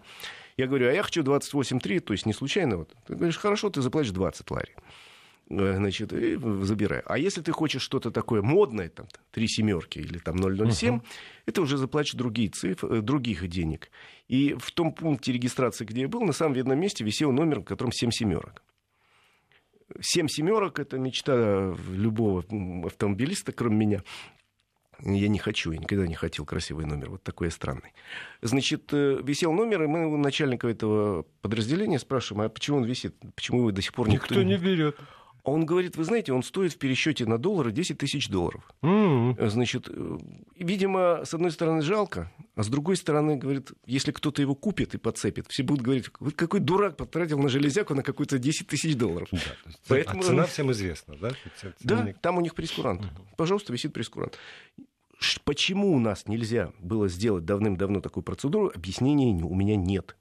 я 0.57 0.65
говорю, 0.65 0.89
а 0.89 0.91
я 0.91 1.03
хочу 1.03 1.21
28.3, 1.21 1.99
то 1.99 2.13
есть 2.13 2.25
не 2.25 2.33
случайно, 2.33 2.77
вот. 2.77 2.95
ты 3.05 3.13
говоришь, 3.13 3.37
хорошо, 3.37 3.69
ты 3.69 3.81
заплатишь 3.81 4.11
20 4.11 4.49
лари. 4.49 4.75
Э, 5.51 5.75
значит, 5.75 6.13
и 6.13 6.37
забирай. 6.61 7.01
А 7.05 7.17
если 7.17 7.41
ты 7.41 7.51
хочешь 7.51 7.81
что-то 7.81 8.11
такое 8.11 8.41
модное, 8.41 8.89
там, 8.89 9.07
три 9.31 9.47
семерки 9.47 9.99
или 9.99 10.17
там 10.17 10.37
007, 10.37 10.95
uh-huh. 10.95 11.01
это 11.45 11.61
уже 11.61 11.77
заплатишь 11.77 12.13
другие 12.13 12.49
цифры, 12.49 12.97
э, 12.97 13.01
других 13.01 13.47
денег. 13.47 13.91
И 14.27 14.55
в 14.57 14.71
том 14.71 14.93
пункте 14.93 15.33
регистрации, 15.33 15.85
где 15.85 16.01
я 16.01 16.07
был, 16.07 16.21
на 16.21 16.33
самом 16.33 16.53
видном 16.53 16.79
месте 16.79 17.03
висел 17.03 17.31
номер, 17.31 17.59
в 17.59 17.65
котором 17.65 17.91
7 17.91 18.11
семерок. 18.11 18.63
Семь 19.99 20.29
семерок 20.29 20.79
это 20.79 20.97
мечта 20.97 21.75
любого 21.89 22.45
автомобилиста, 22.85 23.51
кроме 23.51 23.75
меня. 23.75 24.03
Я 25.03 25.27
не 25.27 25.39
хочу, 25.39 25.71
я 25.71 25.79
никогда 25.79 26.07
не 26.07 26.13
хотел 26.13 26.45
красивый 26.45 26.85
номер, 26.85 27.09
вот 27.09 27.23
такой 27.23 27.47
я 27.47 27.51
странный. 27.51 27.91
Значит, 28.41 28.93
э, 28.93 29.19
висел 29.21 29.51
номер, 29.51 29.83
и 29.83 29.87
мы 29.87 30.07
у 30.07 30.15
начальника 30.15 30.69
этого 30.69 31.23
подразделения 31.41 31.99
спрашиваем, 31.99 32.45
а 32.45 32.49
почему 32.49 32.77
он 32.77 32.85
висит, 32.85 33.15
почему 33.35 33.59
его 33.59 33.71
до 33.71 33.81
сих 33.81 33.93
пор 33.93 34.07
никто, 34.07 34.35
никто 34.35 34.43
не 34.43 34.57
берет? 34.57 34.97
Он 35.43 35.65
говорит, 35.65 35.95
вы 35.97 36.03
знаете, 36.03 36.33
он 36.33 36.43
стоит 36.43 36.73
в 36.73 36.77
пересчете 36.77 37.25
на 37.25 37.37
доллары 37.37 37.71
10 37.71 37.97
тысяч 37.97 38.29
долларов. 38.29 38.69
Mm-hmm. 38.83 39.49
Значит, 39.49 39.89
э, 39.89 40.17
видимо, 40.57 41.21
с 41.25 41.33
одной 41.33 41.51
стороны 41.51 41.81
жалко, 41.81 42.31
а 42.55 42.63
с 42.63 42.67
другой 42.67 42.95
стороны, 42.95 43.37
говорит, 43.37 43.71
если 43.85 44.11
кто-то 44.11 44.41
его 44.41 44.53
купит 44.53 44.93
и 44.93 44.97
подцепит, 44.97 45.47
все 45.49 45.63
будут 45.63 45.83
говорить, 45.83 46.05
вот 46.19 46.35
какой 46.35 46.59
дурак 46.59 46.95
потратил 46.95 47.39
на 47.39 47.49
железяку 47.49 47.95
на 47.95 48.03
какой-то 48.03 48.37
10 48.37 48.67
тысяч 48.67 48.95
долларов. 48.95 49.29
Да, 49.31 49.39
Поэтому... 49.87 50.21
А 50.21 50.25
цена 50.25 50.43
всем 50.45 50.71
известна, 50.71 51.15
да? 51.19 51.31
Да, 51.81 52.13
там 52.21 52.37
у 52.37 52.41
них 52.41 52.53
прескурант. 52.53 53.01
Mm-hmm. 53.01 53.35
Пожалуйста, 53.37 53.73
висит 53.73 53.93
прескурант. 53.93 54.37
Почему 55.43 55.93
у 55.93 55.99
нас 55.99 56.27
нельзя 56.27 56.71
было 56.79 57.07
сделать 57.07 57.45
давным-давно 57.45 58.01
такую 58.01 58.23
процедуру, 58.23 58.71
объяснения 58.73 59.43
у 59.43 59.53
меня 59.53 59.75
нет. 59.75 60.15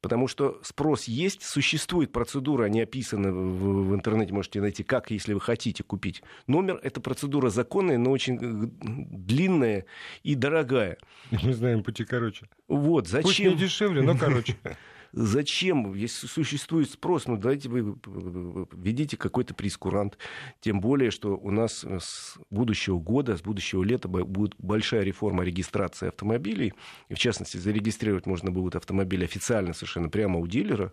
Потому 0.00 0.28
что 0.28 0.58
спрос 0.62 1.04
есть, 1.04 1.42
существует 1.42 2.10
процедура, 2.10 2.64
они 2.64 2.80
описаны 2.80 3.32
в, 3.32 3.88
в 3.88 3.94
интернете, 3.94 4.32
можете 4.32 4.60
найти, 4.60 4.82
как, 4.82 5.10
если 5.10 5.34
вы 5.34 5.40
хотите 5.40 5.82
купить 5.82 6.22
номер. 6.46 6.80
Эта 6.82 7.00
процедура 7.00 7.50
законная, 7.50 7.98
но 7.98 8.10
очень 8.10 8.36
э, 8.36 8.68
длинная 8.80 9.84
и 10.22 10.34
дорогая. 10.34 10.96
Мы 11.30 11.52
знаем 11.52 11.82
пути 11.82 12.04
короче. 12.04 12.46
Вот, 12.66 13.08
зачем? 13.08 13.28
Пусть 13.28 13.40
не 13.40 13.54
дешевле, 13.54 14.02
но 14.02 14.16
короче. 14.16 14.56
Зачем, 15.12 15.94
если 15.94 16.26
существует 16.26 16.90
спрос, 16.90 17.26
ну 17.26 17.36
давайте 17.36 17.68
вы 17.68 17.96
введите 18.72 19.16
какой-то 19.16 19.54
прескурант. 19.54 20.18
Тем 20.60 20.80
более, 20.80 21.10
что 21.10 21.36
у 21.36 21.50
нас 21.50 21.84
с 21.84 22.38
будущего 22.50 22.98
года, 22.98 23.36
с 23.36 23.42
будущего 23.42 23.82
лета 23.82 24.08
будет 24.08 24.54
большая 24.58 25.02
реформа 25.02 25.44
регистрации 25.44 26.08
автомобилей. 26.08 26.74
И 27.08 27.14
в 27.14 27.18
частности, 27.18 27.56
зарегистрировать 27.56 28.26
можно 28.26 28.50
будет 28.50 28.76
автомобиль 28.76 29.24
официально 29.24 29.72
совершенно 29.72 30.08
прямо 30.08 30.38
у 30.38 30.46
дилера. 30.46 30.92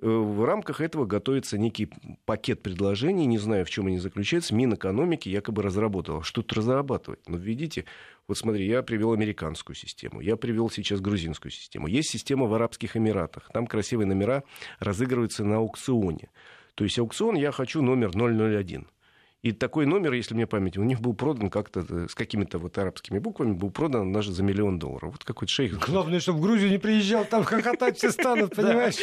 Э, 0.00 0.06
в 0.06 0.44
рамках 0.44 0.80
этого 0.80 1.06
готовится 1.06 1.58
некий 1.58 1.90
пакет 2.24 2.62
предложений, 2.62 3.26
не 3.26 3.38
знаю, 3.38 3.64
в 3.64 3.70
чем 3.70 3.86
они 3.86 3.98
заключаются. 3.98 4.54
Минэкономики 4.54 5.28
якобы 5.28 5.62
разработала. 5.62 6.22
Что 6.22 6.42
тут 6.42 6.58
разрабатывать? 6.58 7.20
Ну, 7.26 7.36
видите, 7.36 7.84
вот 8.28 8.36
смотри, 8.36 8.66
я 8.66 8.82
привел 8.82 9.12
американскую 9.12 9.74
систему, 9.74 10.20
я 10.20 10.36
привел 10.36 10.68
сейчас 10.68 11.00
грузинскую 11.00 11.50
систему. 11.50 11.86
Есть 11.86 12.10
система 12.10 12.46
в 12.46 12.52
Арабских 12.52 12.94
Эмиратах. 12.94 13.48
Там 13.54 13.66
красивые 13.66 14.06
номера 14.06 14.44
разыгрываются 14.80 15.44
на 15.44 15.56
аукционе. 15.56 16.30
То 16.74 16.84
есть 16.84 16.98
аукцион 16.98 17.36
я 17.36 17.52
хочу 17.52 17.80
номер 17.80 18.10
001. 18.10 18.86
И 19.40 19.52
такой 19.52 19.86
номер, 19.86 20.12
если 20.14 20.34
мне 20.34 20.48
память, 20.48 20.76
у 20.76 20.82
них 20.82 21.00
был 21.00 21.14
продан 21.14 21.48
как-то 21.48 21.86
э, 21.88 22.06
с 22.10 22.14
какими-то 22.16 22.58
вот 22.58 22.76
арабскими 22.76 23.20
буквами, 23.20 23.52
был 23.52 23.70
продан 23.70 24.12
даже 24.12 24.32
за 24.32 24.42
миллион 24.42 24.80
долларов. 24.80 25.12
Вот 25.12 25.24
какой-то 25.24 25.52
шейх. 25.52 25.78
Главное, 25.88 26.18
чтобы 26.18 26.40
в 26.40 26.42
Грузию 26.42 26.70
не 26.70 26.78
приезжал, 26.78 27.24
там 27.24 27.44
хохотать 27.44 27.98
все 27.98 28.10
станут, 28.10 28.50
понимаешь? 28.56 28.98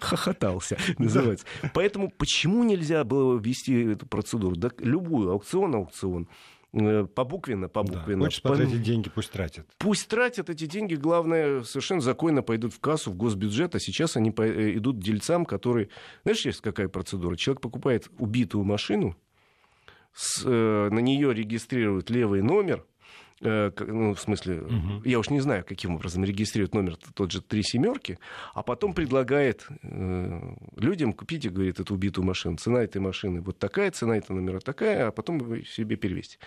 Хохотался, 0.00 0.78
называется. 0.96 1.44
Поэтому 1.74 2.10
почему 2.10 2.64
нельзя 2.64 3.04
было 3.04 3.38
ввести 3.38 3.92
эту 3.92 4.06
процедуру? 4.06 4.56
Да 4.56 4.70
любую, 4.78 5.30
аукцион, 5.30 5.74
аукцион. 5.74 6.26
Э, 6.78 7.06
побуквенно, 7.06 7.68
побуквенно. 7.68 8.20
Да, 8.20 8.26
хочешь 8.26 8.42
потратить 8.42 8.82
деньги, 8.82 9.08
пусть 9.08 9.32
тратят. 9.32 9.66
Пусть 9.78 10.08
тратят 10.08 10.50
эти 10.50 10.66
деньги, 10.66 10.94
главное, 10.94 11.62
совершенно 11.62 12.02
законно 12.02 12.42
пойдут 12.42 12.74
в 12.74 12.80
кассу, 12.80 13.10
в 13.10 13.16
госбюджет, 13.16 13.74
а 13.74 13.80
сейчас 13.80 14.16
они 14.16 14.32
э, 14.36 14.76
идут 14.76 14.98
дельцам, 14.98 15.46
которые... 15.46 15.88
Знаешь, 16.24 16.44
есть 16.44 16.60
какая 16.60 16.88
процедура? 16.88 17.36
Человек 17.36 17.62
покупает 17.62 18.10
убитую 18.18 18.64
машину, 18.64 19.16
с, 20.12 20.42
э, 20.44 20.88
на 20.90 20.98
нее 20.98 21.32
регистрирует 21.32 22.10
левый 22.10 22.42
номер, 22.42 22.84
ну, 23.40 24.14
в 24.14 24.20
смысле, 24.20 24.62
угу. 24.62 25.02
я 25.04 25.18
уж 25.18 25.28
не 25.28 25.40
знаю, 25.40 25.64
каким 25.66 25.96
образом 25.96 26.24
регистрирует 26.24 26.74
номер 26.74 26.96
тот 27.14 27.32
же 27.32 27.42
три 27.42 27.62
семерки, 27.62 28.18
а 28.54 28.62
потом 28.62 28.94
предлагает 28.94 29.66
э, 29.82 30.54
людям 30.76 31.12
купить, 31.12 31.44
и 31.44 31.50
говорит, 31.50 31.78
эту 31.78 31.94
убитую 31.94 32.24
машину. 32.24 32.56
Цена 32.56 32.82
этой 32.82 33.00
машины 33.00 33.42
вот 33.42 33.58
такая, 33.58 33.90
цена 33.90 34.16
этого 34.16 34.38
номера 34.38 34.60
такая, 34.60 35.08
а 35.08 35.12
потом 35.12 35.38
вы 35.38 35.64
себе 35.64 35.96
перевести. 35.96 36.38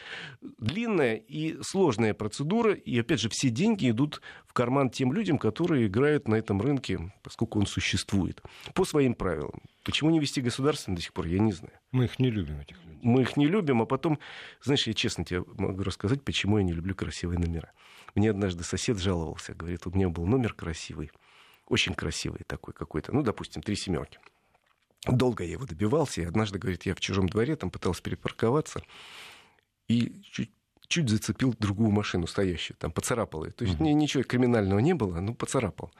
Длинная 0.58 1.16
и 1.16 1.58
сложная 1.62 2.14
процедура, 2.14 2.74
и 2.74 3.00
опять 3.00 3.22
же, 3.22 3.30
все 3.30 3.50
деньги 3.50 3.90
идут 3.90 4.22
в 4.48 4.54
карман 4.54 4.90
тем 4.90 5.14
людям, 5.14 5.38
которые 5.38 5.88
играют 5.88 6.28
на 6.28 6.36
этом 6.36 6.60
рынке, 6.60 7.14
поскольку 7.22 7.60
он 7.60 7.68
существует, 7.68 8.42
по 8.74 8.84
своим 8.84 9.14
правилам. 9.14 9.62
Почему 9.84 10.10
не 10.10 10.20
вести 10.20 10.42
государственный 10.42 10.96
до 10.96 11.02
сих 11.02 11.14
пор, 11.14 11.28
я 11.28 11.40
не 11.40 11.52
знаю. 11.52 11.74
Мы 11.92 12.06
их 12.06 12.20
не 12.20 12.32
любим, 12.32 12.60
этих 12.60 12.78
людей. 12.78 12.89
Мы 13.02 13.22
их 13.22 13.38
не 13.38 13.48
любим, 13.48 13.82
а 13.82 13.86
потом, 13.86 14.20
знаешь, 14.62 14.88
я 14.88 14.94
честно 14.94 15.26
тебе 15.26 15.44
могу 15.58 15.84
рассказать, 15.84 16.24
почему 16.24 16.58
я 16.58 16.64
не 16.64 16.74
люблю 16.74 16.96
красивые 16.96 17.40
номера. 17.40 17.72
Мне 18.16 18.30
однажды 18.32 18.64
сосед 18.64 18.98
жаловался, 18.98 19.54
говорит, 19.54 19.86
у 19.88 19.92
меня 19.92 20.10
был 20.10 20.26
номер 20.26 20.54
красивый, 20.54 21.12
очень 21.68 21.94
красивый 21.94 22.42
такой 22.48 22.74
какой-то, 22.74 23.14
ну, 23.14 23.22
допустим, 23.22 23.62
три 23.62 23.76
семерки. 23.76 24.20
Долго 25.06 25.44
я 25.44 25.52
его 25.52 25.66
добивался, 25.66 26.22
и 26.22 26.26
однажды, 26.26 26.60
говорит, 26.60 26.86
я 26.86 26.96
в 26.96 27.00
чужом 27.00 27.30
дворе 27.30 27.56
там 27.56 27.70
пытался 27.70 28.02
перепарковаться, 28.02 28.82
и 29.88 30.22
чуть 30.24 30.52
чуть 30.90 31.08
зацепил 31.08 31.56
другую 31.58 31.92
машину 31.92 32.28
стоящую, 32.28 32.76
там 32.78 32.92
поцарапал 32.92 33.46
ее. 33.46 33.52
То 33.52 33.64
есть 33.64 33.78
mm-hmm. 33.78 33.94
ничего 33.94 34.24
криминального 34.24 34.80
не 34.80 34.94
было, 34.94 35.20
ну 35.20 35.36
поцарапал. 35.36 35.92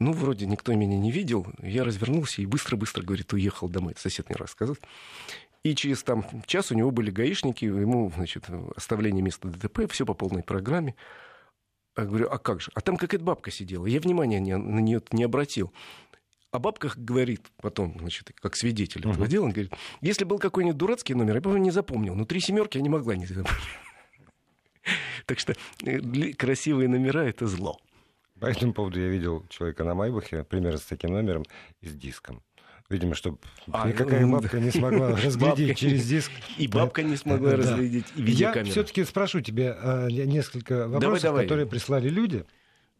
Ну, 0.00 0.12
вроде 0.12 0.46
никто 0.46 0.74
меня 0.74 0.96
не 0.96 1.12
видел. 1.12 1.46
Я 1.62 1.84
развернулся 1.84 2.42
и 2.42 2.46
быстро-быстро, 2.46 3.04
говорит, 3.04 3.32
уехал 3.32 3.68
домой. 3.68 3.94
Сосед 3.96 4.28
мне 4.28 4.36
рассказывал. 4.36 4.78
И 5.64 5.74
через 5.76 6.02
там 6.02 6.24
час 6.46 6.72
у 6.72 6.74
него 6.74 6.90
были 6.90 7.10
гаишники, 7.10 7.64
ему, 7.64 8.10
значит, 8.14 8.46
оставление 8.74 9.22
места 9.22 9.48
ДТП, 9.48 9.90
все 9.90 10.04
по 10.04 10.14
полной 10.14 10.42
программе. 10.42 10.96
Я 11.96 12.04
говорю, 12.04 12.28
а 12.30 12.38
как 12.38 12.60
же? 12.60 12.70
А 12.74 12.80
там 12.80 12.96
какая-то 12.96 13.24
бабка 13.24 13.50
сидела. 13.50 13.86
Я 13.86 14.00
внимания 14.00 14.40
не, 14.40 14.56
на 14.56 14.80
нее 14.80 15.00
не 15.12 15.22
обратил. 15.22 15.72
А 16.50 16.58
бабка 16.58 16.90
говорит 16.96 17.46
потом, 17.58 17.96
значит, 17.98 18.32
как 18.34 18.56
свидетель 18.56 19.02
uh-huh. 19.02 19.12
этого 19.12 19.26
дела, 19.26 19.44
он 19.44 19.52
говорит, 19.52 19.72
если 20.00 20.24
был 20.24 20.38
какой-нибудь 20.38 20.76
дурацкий 20.76 21.14
номер, 21.14 21.36
я 21.36 21.40
бы 21.40 21.58
не 21.58 21.70
запомнил, 21.70 22.14
но 22.14 22.24
три 22.26 22.40
семерки 22.40 22.76
я 22.76 22.82
не 22.82 22.90
могла 22.90 23.16
не 23.16 23.26
запомнить. 23.26 23.50
Так 25.26 25.38
что 25.38 25.54
э, 25.84 26.00
красивые 26.32 26.88
номера— 26.88 27.22
это 27.24 27.46
зло. 27.46 27.78
По 28.40 28.46
этому 28.46 28.72
поводу 28.72 29.00
я 29.00 29.06
видел 29.06 29.46
человека 29.48 29.84
на 29.84 29.94
Майбахе, 29.94 30.42
примерно 30.42 30.78
с 30.78 30.84
таким 30.84 31.12
номером 31.12 31.44
и 31.80 31.86
с 31.86 31.94
диском. 31.94 32.42
Видимо, 32.92 33.14
чтобы 33.14 33.38
а, 33.70 33.88
никакая 33.88 34.20
ну, 34.26 34.32
бабка 34.32 34.60
не 34.60 34.70
смогла 34.70 35.16
разглядеть 35.24 35.78
через 35.78 36.06
диск. 36.06 36.30
И 36.58 36.68
бабка 36.68 37.02
не 37.02 37.16
смогла 37.16 37.56
разглядеть, 37.56 38.04
и 38.14 38.22
видеокамера. 38.22 38.66
Я 38.66 38.72
все-таки 38.72 39.02
спрошу 39.04 39.40
тебя 39.40 39.78
а, 39.80 40.08
несколько 40.08 40.88
вопросов, 40.88 41.34
которые 41.34 41.66
прислали 41.66 42.10
люди. 42.10 42.44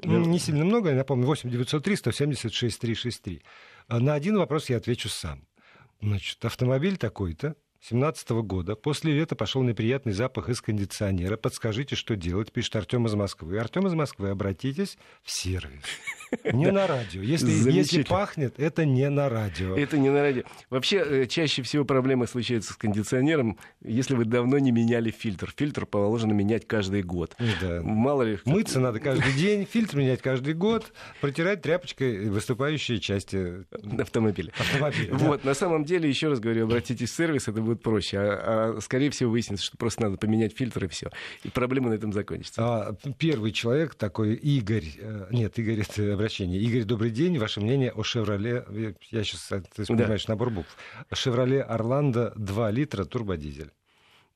Ну, 0.02 0.24
не 0.24 0.38
сильно 0.38 0.64
много, 0.64 0.88
я 0.88 0.96
напомню, 0.96 1.26
8 1.26 1.50
903 1.50 1.96
176 1.96 2.80
363. 2.80 3.42
На 3.88 4.14
один 4.14 4.38
вопрос 4.38 4.70
я 4.70 4.78
отвечу 4.78 5.10
сам. 5.10 5.46
Значит, 6.00 6.42
автомобиль 6.44 6.96
такой-то, 6.96 7.54
2017 7.82 8.30
года. 8.44 8.76
После 8.76 9.12
лета 9.12 9.34
пошел 9.34 9.62
неприятный 9.62 10.12
запах 10.12 10.48
из 10.48 10.60
кондиционера. 10.60 11.36
Подскажите, 11.36 11.96
что 11.96 12.14
делать, 12.14 12.52
пишет 12.52 12.76
Артем 12.76 13.06
из 13.06 13.14
Москвы. 13.14 13.58
Артем 13.58 13.88
из 13.88 13.94
Москвы, 13.94 14.30
обратитесь 14.30 14.96
в 15.24 15.32
сервис. 15.32 15.82
Не 16.52 16.70
на 16.70 16.86
радио. 16.86 17.22
Если, 17.22 17.50
если 17.50 18.02
пахнет, 18.04 18.58
это 18.58 18.86
не 18.86 19.08
на 19.10 19.28
радио. 19.28 19.76
Это 19.76 19.98
не 19.98 20.08
на 20.08 20.22
радио. 20.22 20.44
Вообще, 20.70 20.96
э, 20.96 21.26
чаще 21.26 21.62
всего 21.62 21.84
проблемы 21.84 22.26
случаются 22.26 22.72
с 22.72 22.76
кондиционером, 22.76 23.58
если 23.82 24.14
вы 24.14 24.24
давно 24.24 24.58
не 24.58 24.72
меняли 24.72 25.10
фильтр. 25.10 25.52
Фильтр 25.54 25.84
положено 25.84 26.32
менять 26.32 26.66
каждый 26.66 27.02
год. 27.02 27.36
Да. 27.60 27.82
Мало 27.82 28.22
ли... 28.22 28.38
Мыться 28.46 28.80
надо 28.80 28.98
каждый 28.98 29.32
день, 29.34 29.66
фильтр 29.70 29.98
менять 29.98 30.22
каждый 30.22 30.54
год, 30.54 30.92
протирать 31.20 31.62
тряпочкой 31.62 32.30
выступающие 32.30 32.98
части 32.98 33.64
автомобиля. 33.98 34.52
автомобиля 34.58 35.14
вот, 35.14 35.42
да. 35.42 35.50
на 35.50 35.54
самом 35.54 35.84
деле, 35.84 36.08
еще 36.08 36.28
раз 36.28 36.40
говорю, 36.40 36.64
обратитесь 36.64 37.10
в 37.10 37.14
сервис, 37.14 37.48
это 37.48 37.60
будет 37.60 37.71
проще. 37.76 38.18
А, 38.18 38.74
а 38.76 38.80
скорее 38.80 39.10
всего 39.10 39.30
выяснится, 39.30 39.64
что 39.64 39.76
просто 39.76 40.02
надо 40.02 40.16
поменять 40.16 40.56
фильтр 40.56 40.84
и 40.84 40.88
все. 40.88 41.10
И 41.44 41.48
проблема 41.48 41.90
на 41.90 41.94
этом 41.94 42.12
закончится. 42.12 42.62
А, 42.62 42.96
первый 43.18 43.52
человек 43.52 43.94
такой, 43.94 44.34
Игорь, 44.34 44.84
э, 44.98 45.26
нет, 45.30 45.58
Игорь, 45.58 45.80
это 45.80 46.14
обращение. 46.14 46.60
Игорь, 46.60 46.84
добрый 46.84 47.10
день. 47.10 47.38
Ваше 47.38 47.60
мнение 47.60 47.92
о 47.92 48.02
«Шевроле», 48.02 48.64
я 49.10 49.24
сейчас, 49.24 49.50
ты 49.74 49.84
понимаешь, 49.86 50.26
да. 50.26 50.32
набор 50.32 50.50
букв. 50.50 50.76
«Шевроле 51.12 51.62
Орландо» 51.62 52.32
2 52.36 52.70
литра 52.70 53.04
турбодизель. 53.04 53.72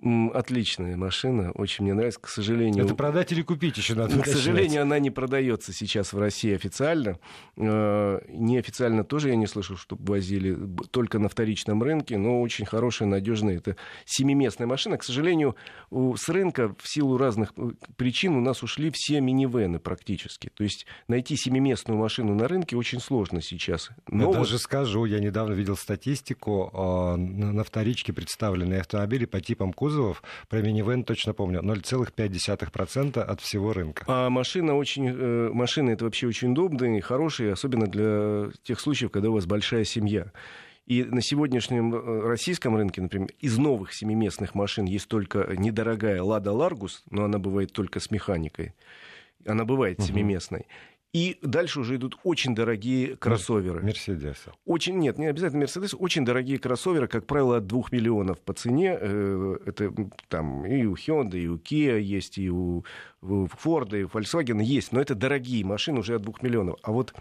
Отличная 0.03 0.94
машина, 0.97 1.53
очень 1.53 1.84
мне 1.84 1.94
нравится. 1.94 2.20
К 2.20 2.28
сожалению... 2.28 2.84
Это 2.84 2.94
продать 2.94 3.32
или 3.32 3.40
купить 3.40 3.78
еще 3.78 3.94
надо 3.94 4.20
К 4.20 4.26
сожалению, 4.26 4.82
она 4.82 4.99
не 4.99 5.11
продается 5.11 5.72
сейчас 5.72 6.12
в 6.12 6.18
России 6.18 6.55
официально. 6.55 7.18
Э, 7.57 8.20
неофициально 8.28 9.05
тоже 9.05 9.30
я 9.30 9.36
не 9.36 9.47
слышал, 9.47 9.76
чтобы 9.76 10.05
возили 10.12 10.57
только 10.90 11.18
на 11.18 11.30
вторичном 11.30 11.82
рынке, 11.82 12.18
но 12.18 12.42
очень 12.42 12.66
хорошая, 12.66 13.09
надежная. 13.09 13.57
Это 13.57 13.76
семиместная 14.05 14.66
машина. 14.66 14.99
К 14.99 15.03
сожалению, 15.03 15.57
с 15.90 16.28
рынка 16.28 16.74
в 16.78 16.86
силу 16.86 17.16
разных 17.16 17.55
э, 17.57 17.70
причин 17.97 18.36
у 18.36 18.40
нас 18.42 18.62
ушли 18.62 18.90
все 18.92 19.22
минивены 19.22 19.78
практически. 19.78 20.51
То 20.55 20.62
есть 20.62 20.84
найти 21.09 21.36
семиместную 21.36 21.99
машину 21.99 22.34
на 22.34 22.49
рынке 22.49 22.76
очень 22.76 23.01
сложно 23.01 23.40
сейчас. 23.40 23.90
Но 24.09 24.24
я 24.24 24.26
вот... 24.26 24.36
даже 24.36 24.59
скажу, 24.59 25.07
я 25.07 25.20
недавно 25.20 25.55
видел 25.55 25.76
статистику 25.76 26.70
а, 26.74 27.16
на 27.16 27.64
вторичке 27.64 28.12
представленные 28.12 28.80
автомобили 28.80 29.24
по 29.24 29.40
типам 29.40 29.72
кузовов, 29.87 30.22
про 30.49 30.61
минивэн 30.61 31.05
точно 31.05 31.32
помню, 31.32 31.61
0,5% 31.61 33.20
от 33.20 33.41
всего 33.41 33.72
рынка. 33.72 34.05
А 34.09 34.28
машина 34.30 34.74
очень, 34.74 35.09
э, 35.09 35.51
машины 35.53 35.91
это 35.91 36.05
вообще 36.05 36.26
очень 36.26 36.53
удобные, 36.53 37.01
хорошие, 37.01 37.53
особенно 37.53 37.87
для 37.87 38.51
тех 38.64 38.80
случаев, 38.80 39.12
когда 39.12 39.30
у 39.30 39.34
вас 39.34 39.47
большая 39.47 39.84
семья. 39.84 40.32
И 40.87 41.05
на 41.05 41.22
сегодняшнем 41.22 41.95
э, 41.95 42.28
российском 42.28 42.76
рынке, 42.76 43.01
например, 43.01 43.28
из 43.41 43.59
новых 43.59 43.93
семиместных 43.93 44.55
машин 44.57 44.87
есть 44.87 45.09
только 45.09 45.55
недорогая 45.57 46.20
Лада 46.22 46.53
Ларгус, 46.53 47.05
но 47.11 47.24
она 47.24 47.39
бывает 47.39 47.72
только 47.72 48.01
с 48.01 48.11
механикой. 48.11 48.72
Она 49.47 49.64
бывает 49.64 50.03
семиместной. 50.03 50.66
И 51.17 51.39
дальше 51.41 51.81
уже 51.81 51.97
идут 51.97 52.19
очень 52.25 52.55
дорогие 52.55 53.17
кроссоверы. 53.17 53.83
Мерседесы. 53.83 54.53
Очень, 54.67 54.99
нет, 54.99 55.17
не 55.17 55.25
обязательно 55.25 55.61
Мерседес. 55.61 55.95
Очень 55.99 56.27
дорогие 56.27 56.59
кроссоверы, 56.59 57.09
как 57.09 57.25
правило, 57.25 57.57
от 57.57 57.67
2 57.67 57.85
миллионов 57.91 58.39
по 58.43 58.53
цене. 58.53 58.99
Э, 59.01 59.57
это 59.64 59.95
там 60.29 60.67
и 60.67 60.85
у 60.85 60.93
Hyundai, 60.93 61.39
и 61.39 61.47
у 61.47 61.57
Kia 61.57 61.99
есть, 61.99 62.37
и 62.37 62.51
у 62.51 62.85
Ford, 63.23 63.99
и 63.99 64.03
у 64.03 64.09
Volkswagen 64.09 64.62
есть. 64.62 64.93
Но 64.93 65.01
это 65.01 65.14
дорогие 65.14 65.64
машины 65.64 66.01
уже 66.01 66.17
от 66.17 66.21
2 66.21 66.35
миллионов. 66.43 66.77
А 66.83 66.93
вот 66.93 67.14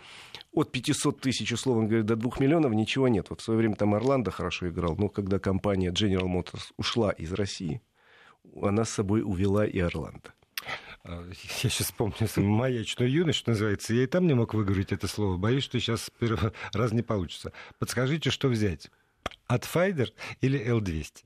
от 0.52 0.74
500 0.74 1.22
тысяч, 1.22 1.54
условно 1.54 1.88
говоря, 1.88 2.04
до 2.04 2.18
2 2.18 2.32
миллионов 2.42 2.74
ничего 2.74 3.08
нет. 3.08 3.28
Вот 3.30 3.40
в 3.40 3.44
свое 3.46 3.60
время 3.60 3.76
там 3.76 3.96
Орландо 3.96 4.30
хорошо 4.30 4.68
играл, 4.68 4.98
но 4.98 5.08
когда 5.08 5.40
компания 5.40 5.92
General 5.92 6.28
Motors 6.28 6.74
ушла 6.76 7.12
из 7.12 7.32
России, 7.32 7.82
она 8.62 8.84
с 8.84 8.90
собой 8.90 9.22
увела 9.22 9.66
и 9.66 9.80
Орландо. 9.80 10.34
А, 11.06 11.24
я 11.64 11.70
сейчас 11.70 11.92
помню 11.92 12.16
маячную 12.38 13.10
юность, 13.12 13.40
что 13.40 13.52
называется. 13.52 13.94
Я 13.94 14.04
и 14.04 14.08
там 14.08 14.28
не 14.28 14.34
мог 14.34 14.54
выговорить 14.54 14.92
это 14.92 15.08
слово. 15.08 15.38
Боюсь, 15.38 15.64
что 15.64 15.80
сейчас 15.80 16.10
первый 16.20 16.52
раз 16.74 16.92
не 16.92 17.04
получится. 17.04 17.54
Подскажите, 17.80 18.32
что 18.32 18.48
взять? 18.48 18.90
От 19.48 19.66
Файдер 19.66 20.12
или 20.42 20.60
L200? 20.60 21.24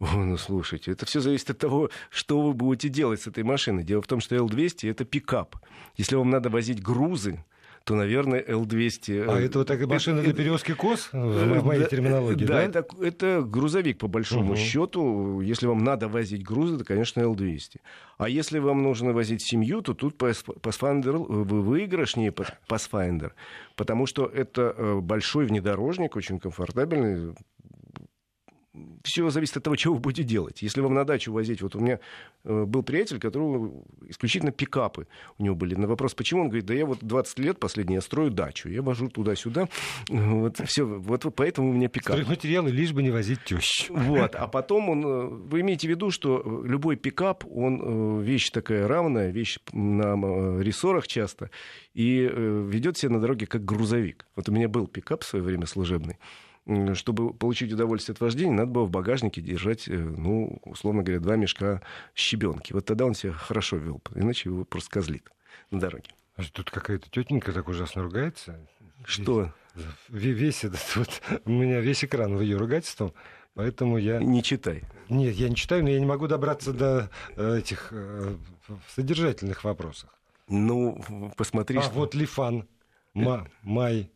О, 0.00 0.16
ну 0.16 0.36
слушайте, 0.38 0.92
это 0.92 1.04
все 1.04 1.20
зависит 1.20 1.50
от 1.50 1.58
того, 1.58 1.90
что 2.08 2.40
вы 2.40 2.54
будете 2.54 2.88
делать 2.88 3.20
с 3.20 3.26
этой 3.26 3.44
машиной. 3.44 3.84
Дело 3.84 4.00
в 4.00 4.06
том, 4.06 4.20
что 4.20 4.34
L200 4.34 4.90
это 4.90 5.04
пикап. 5.04 5.56
Если 5.96 6.16
вам 6.16 6.30
надо 6.30 6.48
возить 6.48 6.82
грузы, 6.82 7.44
то, 7.84 7.94
наверное, 7.94 8.44
Л-200... 8.46 9.24
А 9.28 9.40
это 9.40 9.58
вот 9.60 9.68
такая 9.68 9.86
машина 9.86 10.22
для 10.22 10.32
перевозки 10.32 10.72
коз, 10.72 11.08
в 11.12 11.64
моей 11.64 11.86
терминологии, 11.86 12.44
да? 12.44 12.68
Да, 12.68 12.84
это, 13.02 13.42
грузовик, 13.42 13.98
по 13.98 14.08
большому 14.08 14.56
счету. 14.56 15.40
Если 15.40 15.66
вам 15.66 15.82
надо 15.84 16.08
возить 16.08 16.44
грузы, 16.44 16.78
то, 16.78 16.84
конечно, 16.84 17.20
Л-200. 17.20 17.80
А 18.18 18.28
если 18.28 18.58
вам 18.58 18.82
нужно 18.82 19.12
возить 19.12 19.42
семью, 19.42 19.80
то 19.82 19.94
тут 19.94 20.20
Pathfinder 20.20 21.16
выигрышнее 21.16 22.32
Pathfinder, 22.68 23.32
потому 23.76 24.06
что 24.06 24.26
это 24.26 24.74
э, 24.76 25.00
большой 25.00 25.46
внедорожник, 25.46 26.16
очень 26.16 26.38
комфортабельный, 26.38 27.34
все 29.02 29.30
зависит 29.30 29.56
от 29.56 29.64
того, 29.64 29.76
чего 29.76 29.94
вы 29.94 30.00
будете 30.00 30.22
делать. 30.22 30.62
Если 30.62 30.80
вам 30.80 30.94
на 30.94 31.04
дачу 31.04 31.32
возить, 31.32 31.60
вот 31.62 31.74
у 31.74 31.80
меня 31.80 31.98
э, 32.44 32.64
был 32.64 32.82
приятель, 32.82 33.18
которого 33.18 33.84
исключительно 34.08 34.52
пикапы 34.52 35.06
у 35.38 35.42
него 35.42 35.54
были. 35.54 35.74
На 35.74 35.88
вопрос, 35.88 36.14
почему, 36.14 36.42
он 36.42 36.48
говорит, 36.48 36.66
да 36.66 36.74
я 36.74 36.86
вот 36.86 36.98
20 37.00 37.38
лет 37.40 37.58
последние 37.58 37.96
я 37.96 38.00
строю 38.00 38.30
дачу, 38.30 38.68
я 38.68 38.82
вожу 38.82 39.08
туда-сюда, 39.08 39.68
вот 40.08 40.60
все, 40.66 40.84
вот 40.84 41.26
поэтому 41.34 41.70
у 41.70 41.72
меня 41.72 41.88
пикап. 41.88 42.26
материалы, 42.26 42.70
лишь 42.70 42.92
бы 42.92 43.02
не 43.02 43.10
возить 43.10 43.42
тещу. 43.44 43.92
Вот, 43.92 44.34
а 44.34 44.46
потом 44.48 44.88
он, 44.88 45.04
э, 45.04 45.26
вы 45.26 45.60
имеете 45.60 45.88
в 45.88 45.90
виду, 45.90 46.10
что 46.10 46.62
любой 46.64 46.96
пикап, 46.96 47.44
он 47.44 48.20
э, 48.20 48.22
вещь 48.22 48.50
такая 48.50 48.86
равная, 48.86 49.30
вещь 49.30 49.58
на 49.72 50.60
рессорах 50.60 51.08
часто, 51.08 51.50
и 51.94 52.20
ведет 52.20 52.96
себя 52.96 53.12
на 53.12 53.20
дороге 53.20 53.46
как 53.46 53.64
грузовик. 53.64 54.26
Вот 54.36 54.48
у 54.48 54.52
меня 54.52 54.68
был 54.68 54.86
пикап 54.86 55.22
в 55.22 55.26
свое 55.26 55.44
время 55.44 55.66
служебный, 55.66 56.18
чтобы 56.94 57.34
получить 57.34 57.72
удовольствие 57.72 58.14
от 58.14 58.20
вождения, 58.20 58.52
надо 58.52 58.70
было 58.70 58.84
в 58.84 58.90
багажнике 58.90 59.40
держать, 59.40 59.88
э, 59.88 59.96
ну, 59.96 60.60
условно 60.64 61.02
говоря, 61.02 61.20
два 61.20 61.36
мешка 61.36 61.82
щебенки. 62.14 62.72
Вот 62.72 62.84
тогда 62.84 63.06
он 63.06 63.14
себя 63.14 63.32
хорошо 63.32 63.76
вел, 63.76 64.00
иначе 64.14 64.50
его 64.50 64.64
просто 64.64 64.90
козлит 64.90 65.30
на 65.70 65.80
дороге. 65.80 66.10
А 66.36 66.42
тут 66.52 66.70
какая-то 66.70 67.10
тетенька 67.10 67.52
так 67.52 67.68
ужасно 67.68 68.02
ругается. 68.02 68.66
Что? 69.04 69.52
Весь, 70.08 70.36
весь 70.36 70.64
этот 70.64 70.80
вот, 70.96 71.22
у 71.44 71.50
меня 71.50 71.80
весь 71.80 72.04
экран 72.04 72.36
в 72.36 72.40
ее 72.40 72.56
ругательством, 72.56 73.12
поэтому 73.54 73.98
я... 73.98 74.18
Не 74.18 74.42
читай. 74.42 74.82
Нет, 75.08 75.34
я 75.34 75.48
не 75.48 75.56
читаю, 75.56 75.82
но 75.82 75.90
я 75.90 75.98
не 75.98 76.06
могу 76.06 76.28
добраться 76.28 76.72
до 76.72 77.10
э, 77.36 77.58
этих 77.58 77.88
э, 77.90 78.36
содержательных 78.94 79.64
вопросов. 79.64 80.10
Ну, 80.48 81.32
посмотри. 81.36 81.78
А 81.78 81.82
что... 81.82 81.92
вот 81.92 82.14
Лифан, 82.14 82.66
Ма, 83.14 83.48
Май, 83.62 84.10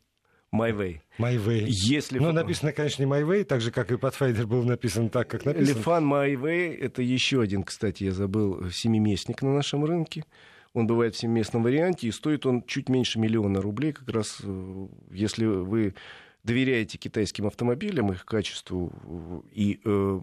My 0.54 0.72
Way. 0.72 1.00
My 1.18 1.36
Way. 1.36 1.64
Если... 1.66 2.18
Ну, 2.18 2.32
написано, 2.32 2.72
конечно, 2.72 3.02
не 3.02 3.10
My 3.10 3.22
Way, 3.22 3.44
так 3.44 3.60
же, 3.60 3.70
как 3.70 3.90
и 3.90 3.94
Pathfinder 3.94 4.46
был 4.46 4.62
написан 4.62 5.08
так, 5.08 5.28
как 5.28 5.44
написано. 5.44 5.78
Лифан 5.78 6.12
My 6.12 6.34
Way— 6.34 6.76
это 6.80 7.02
еще 7.02 7.40
один, 7.42 7.64
кстати, 7.64 8.04
я 8.04 8.12
забыл, 8.12 8.70
семиместник 8.70 9.42
на 9.42 9.52
нашем 9.52 9.84
рынке. 9.84 10.24
Он 10.72 10.86
бывает 10.86 11.14
в 11.14 11.18
семиместном 11.18 11.62
варианте, 11.62 12.08
и 12.08 12.10
стоит 12.10 12.46
он 12.46 12.62
чуть 12.62 12.88
меньше 12.88 13.18
миллиона 13.18 13.60
рублей, 13.60 13.92
как 13.92 14.08
раз 14.08 14.40
э, 14.42 14.86
если 15.10 15.46
вы 15.46 15.94
доверяете 16.42 16.98
китайским 16.98 17.46
автомобилям, 17.46 18.12
их 18.12 18.24
качеству 18.24 19.44
и 19.52 19.80
э, 19.84 20.20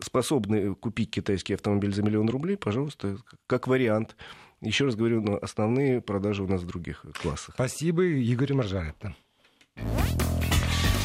способны 0.00 0.74
купить 0.74 1.10
китайский 1.10 1.54
автомобиль 1.54 1.92
за 1.92 2.02
миллион 2.02 2.28
рублей, 2.28 2.56
пожалуйста, 2.56 3.18
как 3.46 3.66
вариант. 3.66 4.16
Еще 4.60 4.86
раз 4.86 4.96
говорю, 4.96 5.20
но 5.20 5.38
основные 5.40 6.00
продажи 6.00 6.42
у 6.42 6.48
нас 6.48 6.62
в 6.62 6.66
других 6.66 7.04
классах. 7.22 7.54
Спасибо, 7.54 8.02
Игорь 8.04 8.54
Маржаретта. 8.54 9.14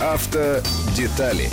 Автодетали 0.01 1.49